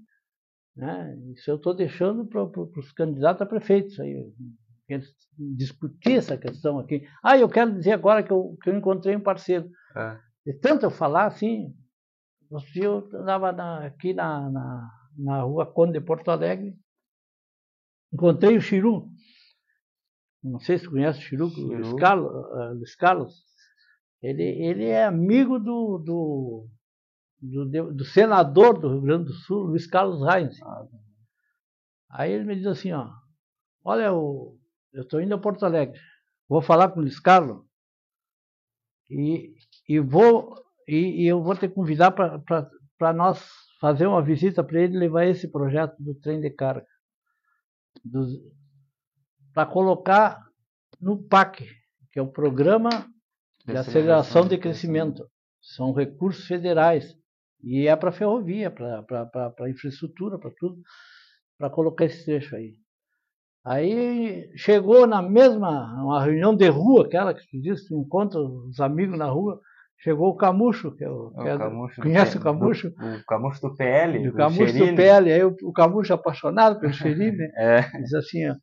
Né? 0.77 1.17
Isso 1.33 1.49
eu 1.49 1.55
estou 1.55 1.73
deixando 1.73 2.27
para, 2.27 2.45
para, 2.47 2.62
os 2.62 2.93
candidatos 2.93 3.41
a 3.41 3.47
prefeitos. 3.47 3.99
Aí, 4.01 4.35
discutir 5.39 6.15
essa 6.15 6.37
questão 6.37 6.81
aqui. 6.81 7.07
Ah, 7.23 7.39
eu 7.39 7.49
quero 7.49 7.75
dizer 7.75 7.93
agora 7.93 8.25
que 8.25 8.33
eu, 8.33 8.59
que 8.61 8.71
eu 8.71 8.77
encontrei 8.77 9.15
um 9.15 9.23
parceiro. 9.23 9.71
É. 9.97 10.19
De 10.45 10.59
tanto 10.59 10.85
eu 10.85 10.91
falar 10.91 11.27
assim, 11.27 11.73
eu 12.75 12.99
estava 13.07 13.51
aqui 13.87 14.12
na, 14.12 14.51
na, 14.51 14.91
na 15.17 15.43
rua 15.43 15.65
Conde 15.65 15.93
de 15.93 16.01
Porto 16.01 16.31
Alegre, 16.31 16.77
encontrei 18.15 18.57
o 18.57 18.61
Chiru. 18.61 19.09
Não 20.43 20.61
sei 20.61 20.79
se 20.79 20.89
conhece 20.89 21.19
o 21.19 21.23
Chiru. 21.23 21.47
Luiz, 21.49 21.93
Carlos, 21.95 22.31
uh, 22.31 22.75
Luiz 22.75 22.95
Carlos. 22.95 23.35
Ele, 24.23 24.43
ele 24.43 24.85
é 24.85 25.05
amigo 25.05 25.59
do, 25.59 25.99
do, 25.99 26.69
do, 27.43 27.93
do, 27.93 28.05
senador 28.05 28.79
do 28.79 28.89
Rio 28.89 29.03
Grande 29.03 29.25
do 29.25 29.33
Sul, 29.33 29.65
Luiz 29.65 29.87
Carlos 29.87 30.25
Reis. 30.25 30.57
Ah, 30.62 30.87
Aí 32.11 32.33
ele 32.33 32.45
me 32.45 32.55
diz 32.55 32.67
assim, 32.67 32.93
ó, 32.93 33.11
olha, 33.85 34.05
eu 34.05 34.57
estou 34.95 35.21
indo 35.21 35.35
a 35.35 35.39
Porto 35.39 35.67
Alegre, 35.67 35.99
vou 36.49 36.62
falar 36.62 36.91
com 36.91 37.01
o 37.01 37.03
Luiz 37.03 37.19
Carlos 37.19 37.67
e, 39.11 39.53
e 39.89 39.99
vou 39.99 40.55
e, 40.87 41.25
e 41.25 41.27
eu 41.27 41.43
vou 41.43 41.57
te 41.57 41.69
convidar 41.69 42.12
para 42.12 43.12
nós 43.12 43.45
fazer 43.81 44.07
uma 44.07 44.23
visita 44.23 44.62
para 44.62 44.81
ele 44.81 44.97
levar 44.97 45.27
esse 45.27 45.51
projeto 45.51 45.97
do 45.99 46.15
trem 46.15 46.41
de 46.41 46.51
carga 46.51 46.87
para 49.53 49.66
colocar 49.66 50.42
no 51.01 51.22
PAC, 51.22 51.66
que 52.12 52.18
é 52.18 52.22
o 52.22 52.30
Programa 52.30 52.90
de 53.66 53.76
Aceleração 53.76 54.47
de 54.47 54.59
Crescimento. 54.59 55.28
São 55.61 55.92
recursos 55.92 56.47
federais 56.47 57.16
e 57.62 57.88
é 57.88 57.97
para 57.97 58.12
ferrovia, 58.12 58.70
para 58.70 59.70
infraestrutura, 59.70 60.38
para 60.38 60.51
tudo, 60.59 60.82
para 61.59 61.70
colocar 61.70 62.05
esse 62.05 62.24
trecho 62.24 62.55
aí. 62.55 62.74
Aí 63.64 64.53
chegou 64.57 65.07
na 65.07 65.22
mesma, 65.22 65.95
uma 66.03 66.22
reunião 66.22 66.55
de 66.55 66.68
rua, 66.68 67.07
aquela 67.07 67.32
que 67.32 67.47
tu 67.49 67.59
disse, 67.62 67.88
tu 67.88 67.99
encontra 67.99 68.38
os 68.38 68.78
amigos 68.78 69.18
na 69.18 69.30
rua, 69.30 69.59
chegou 69.99 70.28
o 70.28 70.36
Camucho, 70.36 70.95
que, 70.95 71.05
é 71.05 71.09
o, 71.09 71.30
que 71.30 71.49
é, 71.49 71.59
Camucho 71.59 72.03
conhece 72.03 72.36
o 72.36 72.40
Camucho? 72.40 72.88
O, 72.99 73.16
o 73.16 73.24
Camucho 73.24 73.61
do 73.61 73.76
PL, 73.76 74.18
o 74.18 74.30
do 74.30 74.36
Camucho 74.36 74.66
Cherini. 74.66 74.90
do 74.90 74.97
PL, 74.97 75.32
aí 75.32 75.45
o, 75.45 75.57
o 75.62 75.72
Camucho 75.72 76.14
apaixonado 76.14 76.78
pelo 76.78 76.92
Cherini, 76.92 77.45
é. 77.57 77.82
diz 78.01 78.14
assim, 78.14 78.49
ó, 78.49 78.55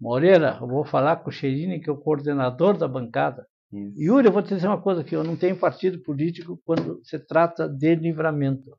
Moreira, 0.00 0.58
eu 0.60 0.68
vou 0.68 0.84
falar 0.84 1.16
com 1.16 1.28
o 1.28 1.32
Cherini, 1.32 1.80
que 1.80 1.90
é 1.90 1.92
o 1.92 1.98
coordenador 1.98 2.76
da 2.76 2.86
bancada. 2.86 3.46
Isso. 3.72 4.00
Yuri, 4.00 4.26
eu 4.26 4.32
vou 4.32 4.42
te 4.42 4.54
dizer 4.54 4.68
uma 4.68 4.80
coisa 4.80 5.00
aqui, 5.00 5.14
eu 5.14 5.24
não 5.24 5.36
tenho 5.36 5.58
partido 5.58 6.00
político 6.02 6.60
quando 6.64 7.00
se 7.04 7.18
trata 7.18 7.68
de 7.68 7.94
livramento. 7.96 8.78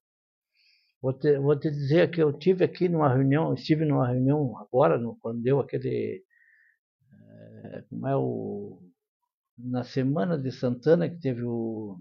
Vou 1.02 1.14
te, 1.14 1.38
vou 1.38 1.58
te 1.58 1.70
dizer 1.70 2.10
que 2.10 2.22
eu 2.22 2.34
tive 2.34 2.64
aqui 2.66 2.90
numa 2.90 3.14
reunião, 3.14 3.54
estive 3.54 3.86
numa 3.86 4.08
reunião 4.08 4.58
agora, 4.58 4.98
no, 4.98 5.18
quando 5.22 5.42
deu 5.42 5.60
aquele. 5.60 6.24
É, 7.64 7.82
como 7.90 8.08
é 8.08 8.16
o. 8.18 8.82
Na 9.62 9.84
semana 9.84 10.38
de 10.38 10.52
Santana, 10.52 11.10
que 11.10 11.20
teve 11.20 11.44
o, 11.44 11.98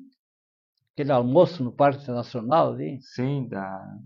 aquele 0.92 1.12
almoço 1.12 1.64
no 1.64 1.72
Parque 1.72 2.02
Internacional 2.02 2.72
ali. 2.72 2.98
Sim, 3.02 3.48
da 3.48 3.98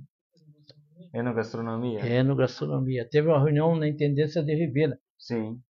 Enogastronomia. 1.12 2.00
Enogastronomia. 2.06 3.08
Teve 3.08 3.28
uma 3.28 3.38
reunião 3.38 3.76
na 3.76 3.86
Intendência 3.86 4.42
de 4.42 4.54
Ribeira. 4.54 4.98
Sim. 5.18 5.60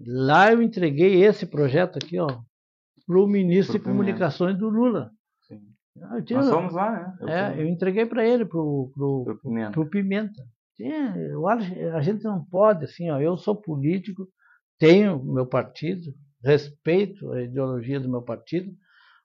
Lá 0.00 0.52
eu 0.52 0.62
entreguei 0.62 1.24
esse 1.24 1.46
projeto 1.46 1.96
aqui, 1.96 2.18
ó, 2.18 2.26
para 3.06 3.18
o 3.20 3.26
ministro 3.26 3.78
de 3.78 3.84
Comunicações 3.84 4.56
do 4.56 4.68
Lula. 4.68 5.10
Ah, 6.00 6.22
tinha, 6.22 6.38
Nós 6.38 6.50
fomos 6.50 6.72
lá, 6.74 6.92
né? 6.92 7.16
Eu, 7.20 7.28
é, 7.28 7.60
eu 7.60 7.66
entreguei 7.66 8.06
para 8.06 8.24
ele, 8.24 8.44
pro, 8.44 8.92
pro, 8.94 9.24
pro 9.24 9.38
Pimenta. 9.40 9.72
Pro 9.72 9.90
Pimenta. 9.90 10.44
Tinha, 10.76 11.16
eu 11.16 11.48
a 11.48 12.00
gente 12.00 12.22
não 12.22 12.44
pode, 12.44 12.84
assim, 12.84 13.10
ó, 13.10 13.20
eu 13.20 13.36
sou 13.36 13.56
político, 13.56 14.28
tenho 14.78 15.20
meu 15.24 15.44
partido, 15.44 16.14
respeito 16.42 17.32
a 17.32 17.42
ideologia 17.42 18.00
do 18.00 18.08
meu 18.08 18.22
partido, 18.22 18.72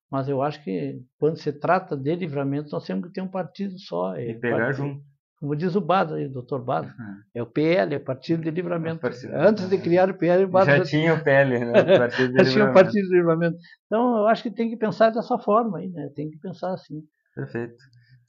mas 0.09 0.29
eu 0.29 0.41
acho 0.41 0.63
que 0.63 1.01
quando 1.19 1.37
se 1.37 1.51
trata 1.51 1.97
de 1.97 2.15
livramento, 2.15 2.71
nós 2.71 2.85
temos 2.85 3.07
que 3.07 3.13
ter 3.13 3.21
um 3.21 3.27
partido 3.27 3.77
só. 3.79 4.15
E 4.17 4.35
pegar 4.35 4.57
partido, 4.57 4.87
junto. 4.87 5.03
Como 5.39 5.55
diz 5.57 5.75
o 5.75 5.81
Bado, 5.81 6.15
o 6.15 6.29
doutor 6.29 6.63
Bado, 6.63 6.87
uhum. 6.87 7.15
é 7.35 7.43
o 7.43 7.45
PL, 7.45 7.95
é 7.95 7.99
Partido 7.99 8.43
de 8.43 8.49
Livramento. 8.49 9.01
Partido, 9.01 9.33
Antes 9.35 9.67
de 9.67 9.77
criar 9.77 10.09
o 10.09 10.13
PL, 10.13 10.45
o 10.45 10.47
Bado 10.47 10.67
já, 10.67 10.83
tinha 10.83 11.13
o 11.13 11.21
PL, 11.21 11.59
né? 11.59 11.73
Partido 11.99 12.33
de 12.33 12.45
já 12.45 12.51
tinha 12.51 12.69
o 12.69 12.73
Partido 12.73 13.09
de 13.09 13.15
Livramento. 13.15 13.57
Então, 13.85 14.19
eu 14.19 14.27
acho 14.27 14.41
que 14.41 14.51
tem 14.51 14.69
que 14.69 14.77
pensar 14.77 15.09
dessa 15.09 15.37
forma 15.37 15.79
aí, 15.79 15.89
né? 15.89 16.09
Tem 16.15 16.29
que 16.29 16.37
pensar 16.37 16.73
assim. 16.73 17.03
Perfeito. 17.35 17.75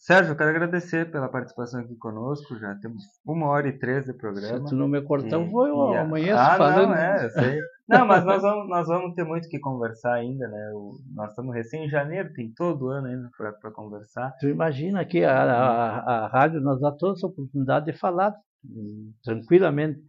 Sérgio, 0.05 0.33
eu 0.33 0.37
quero 0.37 0.51
agradecer 0.51 1.11
pela 1.11 1.31
participação 1.31 1.81
aqui 1.81 1.97
conosco. 1.97 2.59
Já 2.59 2.75
temos 2.75 3.03
uma 3.25 3.47
hora 3.47 3.69
e 3.69 3.79
três 3.79 4.05
de 4.05 4.13
programa. 4.13 4.59
Se 4.59 4.69
tu 4.69 4.77
não 4.77 4.87
me 4.87 5.01
cortar, 5.01 5.37
eu 5.37 5.51
vou 5.51 5.67
eu 5.67 5.95
amanhã 5.95 6.37
ah, 6.37 6.57
falando. 6.59 6.89
Não, 6.91 6.95
é, 6.95 7.25
eu 7.25 7.31
sei. 7.31 7.59
Não, 7.89 8.07
mas 8.07 8.23
nós 8.23 8.43
vamos, 8.43 8.69
nós 8.69 8.87
vamos 8.87 9.15
ter 9.15 9.25
muito 9.25 9.49
que 9.49 9.59
conversar 9.59 10.13
ainda, 10.13 10.47
né? 10.47 10.73
O, 10.75 10.99
nós 11.15 11.31
estamos 11.31 11.55
recém 11.55 11.87
em 11.87 11.89
janeiro, 11.89 12.35
tem 12.35 12.53
todo 12.55 12.91
ano 12.91 13.07
ainda 13.07 13.31
para 13.35 13.71
conversar. 13.71 14.35
Tu 14.41 14.49
imagina 14.49 15.07
que 15.07 15.25
a, 15.25 15.43
a, 15.43 16.25
a 16.25 16.29
rádio 16.29 16.61
nos 16.61 16.83
dá 16.83 16.93
toda 16.93 17.15
essa 17.15 17.27
oportunidade 17.27 17.87
de 17.87 17.99
falar 17.99 18.35
hum, 18.63 19.11
tranquilamente. 19.25 20.01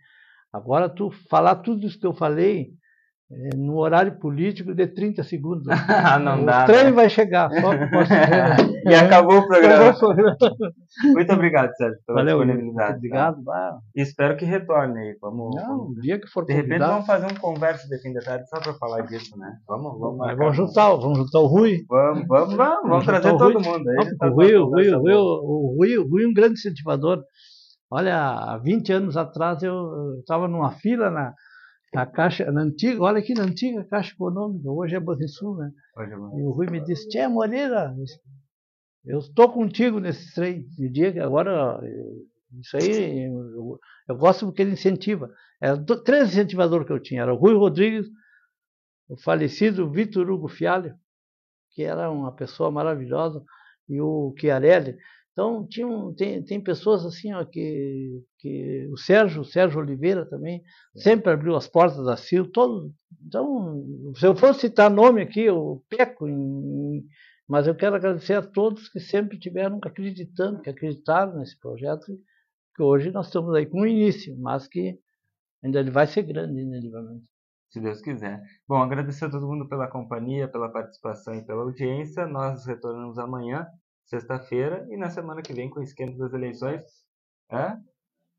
Agora, 0.52 0.90
tu 0.90 1.10
falar 1.30 1.56
tudo 1.56 1.88
isso 1.88 1.98
que 1.98 2.08
eu 2.08 2.14
falei, 2.14 2.68
no 3.30 3.78
horário 3.78 4.20
político 4.20 4.74
de 4.74 4.86
30 4.86 5.24
segundos. 5.24 5.66
Não 6.24 6.44
o 6.44 6.46
dá. 6.46 6.64
O 6.64 6.66
trem 6.66 6.86
né? 6.86 6.92
vai 6.92 7.10
chegar, 7.10 7.50
só 7.50 7.62
posso 7.62 8.10
dizer. 8.14 8.84
e 8.86 8.94
acabou 8.94 9.40
o 9.40 9.48
programa. 9.48 9.94
muito 11.04 11.34
obrigado, 11.34 11.72
Sérgio, 11.76 12.00
pela 12.06 12.20
Valeu, 12.20 12.38
disponibilidade. 12.38 12.90
Muito 12.92 12.98
obrigado. 12.98 13.44
Tá? 13.44 13.78
espero 13.96 14.38
que 14.38 14.46
retorne 14.46 15.00
aí. 15.00 15.18
Vamos, 15.20 15.56
não, 15.56 15.88
o 15.88 15.96
dia 16.02 16.20
que 16.20 16.28
for 16.28 16.46
De 16.46 16.54
repente 16.54 16.80
vamos 16.80 17.06
fazer 17.08 17.26
um 17.26 17.36
conversa 17.36 17.88
de 17.88 17.98
fim 18.00 18.14
de 18.14 18.24
tarde 18.24 18.48
só 18.48 18.60
para 18.60 18.74
falar 18.76 19.02
disso, 19.02 19.36
né? 19.38 19.54
Vamos, 19.68 20.00
vamos, 20.00 20.38
vamos 20.38 20.56
juntar, 20.56 20.90
vamos 20.96 21.18
juntar 21.18 21.40
o 21.40 21.48
Rui. 21.48 21.84
Vamos, 21.90 22.28
vamos, 22.28 22.56
vamos, 22.56 22.90
vamos 22.90 23.06
trazer 23.06 23.36
todo 23.38 23.60
mundo. 23.60 23.90
Aí, 23.90 23.96
não, 23.96 24.18
tá 24.18 24.28
o, 24.28 24.36
Rui, 24.36 24.56
o, 24.56 24.66
Rui, 24.66 24.90
o, 24.90 25.00
Rui, 25.00 25.14
o, 25.14 25.76
Rui, 25.78 25.98
o 25.98 26.08
Rui 26.08 26.24
é 26.24 26.28
um 26.28 26.34
grande 26.34 26.54
incentivador. 26.54 27.24
Olha, 27.90 28.18
há 28.18 28.60
20 28.64 28.94
anos 28.94 29.18
atrás 29.18 29.64
eu 29.64 30.20
estava 30.20 30.48
numa 30.48 30.72
fila 30.72 31.10
na, 31.10 31.34
a 31.96 32.06
caixa, 32.06 32.52
na 32.52 32.62
antiga, 32.62 33.02
olha 33.02 33.20
aqui 33.20 33.34
na 33.34 33.44
antiga 33.44 33.84
Caixa 33.86 34.14
Econômica, 34.14 34.70
hoje 34.70 34.96
é 34.96 35.00
Banrisul, 35.00 35.58
né? 35.58 35.72
Hoje 35.98 36.14
é 36.14 36.16
Banrisul. 36.16 36.40
E 36.40 36.44
o 36.44 36.52
Rui 36.52 36.68
me 36.70 36.82
disse, 36.82 37.08
Tia 37.08 37.30
Moreira, 37.30 37.96
Eu 39.06 39.20
estou 39.20 39.52
contigo 39.52 40.00
nesse 40.00 40.34
trem. 40.34 40.68
O 40.78 40.90
dia 40.90 41.12
que 41.12 41.20
agora, 41.20 41.80
isso 42.60 42.78
aí, 42.78 43.26
eu, 43.26 43.80
eu 44.08 44.18
gosto 44.18 44.46
porque 44.46 44.62
ele 44.62 44.72
incentiva. 44.72 45.32
Eram 45.62 45.84
três 46.04 46.30
incentivadores 46.30 46.86
que 46.86 46.94
eu 46.94 47.02
tinha. 47.02 47.22
Era 47.22 47.34
o 47.34 47.38
Rui 47.38 47.56
Rodrigues, 47.56 48.08
o 49.08 49.18
falecido 49.18 49.90
Vitor 49.90 50.30
Hugo 50.30 50.48
Fialho, 50.48 50.96
que 51.72 51.84
era 51.84 52.10
uma 52.10 52.32
pessoa 52.34 52.72
maravilhosa, 52.72 53.44
e 53.88 54.00
o 54.02 54.34
Chiarelli. 54.40 54.98
Então, 55.36 55.68
tinha 55.68 55.86
um, 55.86 56.14
tem, 56.14 56.42
tem 56.42 56.64
pessoas 56.64 57.06
assim, 57.06 57.34
ó, 57.34 57.44
que, 57.44 58.24
que 58.40 58.88
o 58.90 58.96
Sérgio, 58.96 59.42
o 59.42 59.46
Sérgio 59.46 59.82
Oliveira 59.82 60.26
também, 60.26 60.64
é. 60.96 61.00
sempre 61.02 61.30
abriu 61.30 61.58
as 61.58 61.68
portas 61.68 62.06
da 62.06 62.16
CIL, 62.16 62.50
todo, 62.50 62.94
então, 63.22 63.84
se 64.16 64.26
eu 64.26 64.34
fosse 64.34 64.62
citar 64.62 64.90
nome 64.90 65.22
aqui, 65.22 65.42
eu 65.42 65.84
peco, 65.90 66.26
em, 66.26 67.06
mas 67.50 67.68
eu 67.68 67.76
quero 67.76 67.98
agradecer 67.98 68.36
a 68.36 68.42
todos 68.42 68.88
que 68.88 69.00
sempre 69.02 69.38
tiveram 69.38 69.78
acreditando, 69.84 70.62
que 70.62 70.70
acreditaram 70.70 71.38
nesse 71.38 71.60
projeto, 71.60 72.18
que 72.74 72.82
hoje 72.82 73.12
nós 73.12 73.28
estamos 73.28 73.54
aí 73.54 73.66
com 73.66 73.82
o 73.82 73.88
início, 73.88 74.38
mas 74.40 74.70
que 74.70 74.98
ainda 75.62 75.82
ele 75.82 75.92
vai 75.92 76.08
ser 76.08 76.24
grande, 76.24 76.62
inevitavelmente 76.62 77.26
se 77.76 77.82
Deus 77.82 78.02
quiser. 78.02 78.42
Bom, 78.66 78.78
agradecer 78.78 79.26
a 79.26 79.30
todo 79.30 79.46
mundo 79.46 79.68
pela 79.68 79.90
companhia, 79.90 80.48
pela 80.48 80.72
participação 80.72 81.36
e 81.36 81.46
pela 81.46 81.64
audiência. 81.64 82.26
Nós 82.26 82.66
retornamos 82.66 83.20
amanhã, 83.20 83.68
sexta-feira, 84.06 84.86
e 84.90 84.98
na 84.98 85.10
semana 85.10 85.42
que 85.42 85.54
vem 85.54 85.70
com 85.70 85.80
o 85.80 85.84
esquema 85.84 86.18
das 86.18 86.34
eleições. 86.34 86.82
É? 87.52 87.76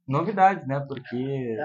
Novidades, 0.06 0.66
né? 0.66 0.80
Porque 0.80 1.56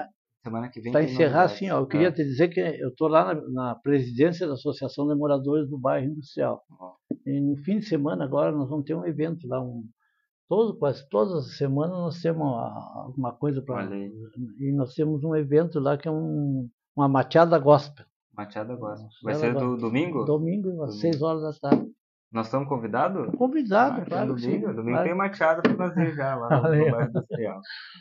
semana 0.42 0.68
que 0.68 0.80
vem. 0.80 0.92
Para 0.92 1.04
encerrar, 1.04 1.44
assim, 1.44 1.70
ó, 1.70 1.80
eu 1.80 1.86
queria 1.86 2.08
é. 2.08 2.12
te 2.12 2.24
dizer 2.24 2.48
que 2.48 2.60
eu 2.60 2.88
estou 2.88 3.08
lá 3.08 3.34
na, 3.34 3.48
na, 3.50 3.74
presidência 3.76 4.46
da 4.46 4.54
Associação 4.54 5.06
de 5.06 5.14
Moradores 5.14 5.68
do 5.68 5.78
Bairro 5.78 6.06
Industrial. 6.06 6.62
E 7.26 7.40
no 7.40 7.56
fim 7.58 7.78
de 7.78 7.86
semana, 7.86 8.24
agora, 8.24 8.52
nós 8.52 8.68
vamos 8.68 8.84
ter 8.84 8.94
um 8.94 9.06
evento 9.06 9.46
lá, 9.46 9.60
um, 9.62 9.84
todo, 10.48 10.76
quase 10.76 11.08
todas 11.08 11.46
as 11.46 11.56
semanas 11.56 11.96
nós 11.96 12.20
temos 12.20 12.42
alguma 12.94 13.32
coisa 13.32 13.62
para. 13.62 13.96
E 13.96 14.72
nós 14.72 14.94
temos 14.94 15.22
um 15.24 15.34
evento 15.34 15.78
lá 15.78 15.96
que 15.96 16.08
é 16.08 16.10
um 16.10 16.68
uma 16.96 17.08
mateada 17.08 17.58
gospel. 17.58 18.04
Mateada 18.34 18.76
gospel. 18.76 19.08
Vai 19.22 19.34
ser 19.34 19.54
do 19.54 19.76
domingo? 19.76 20.24
Domingo, 20.24 20.82
às 20.82 21.00
6 21.00 21.22
horas 21.22 21.42
da 21.42 21.70
tarde. 21.70 21.90
Nós 22.32 22.46
estamos 22.46 22.66
convidados? 22.66 23.30
Convidado, 23.36 24.00
ah, 24.00 24.04
claro. 24.04 24.34
Domingo, 24.34 24.68
sim, 24.68 24.74
domingo 24.74 25.02
tem 25.02 25.14
mateada 25.14 25.60
para 25.60 25.76
fazer 25.76 26.14
já 26.14 26.34
lá 26.34 26.48
no 26.56 26.62
Bairro 26.90 27.10
Industrial. 27.10 27.60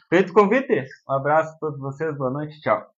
Feito 0.09 0.29
o 0.29 0.33
convite, 0.33 0.87
um 1.09 1.13
abraço 1.13 1.53
a 1.55 1.59
todos 1.59 1.79
vocês, 1.79 2.15
boa 2.17 2.31
noite, 2.31 2.61
tchau. 2.61 2.89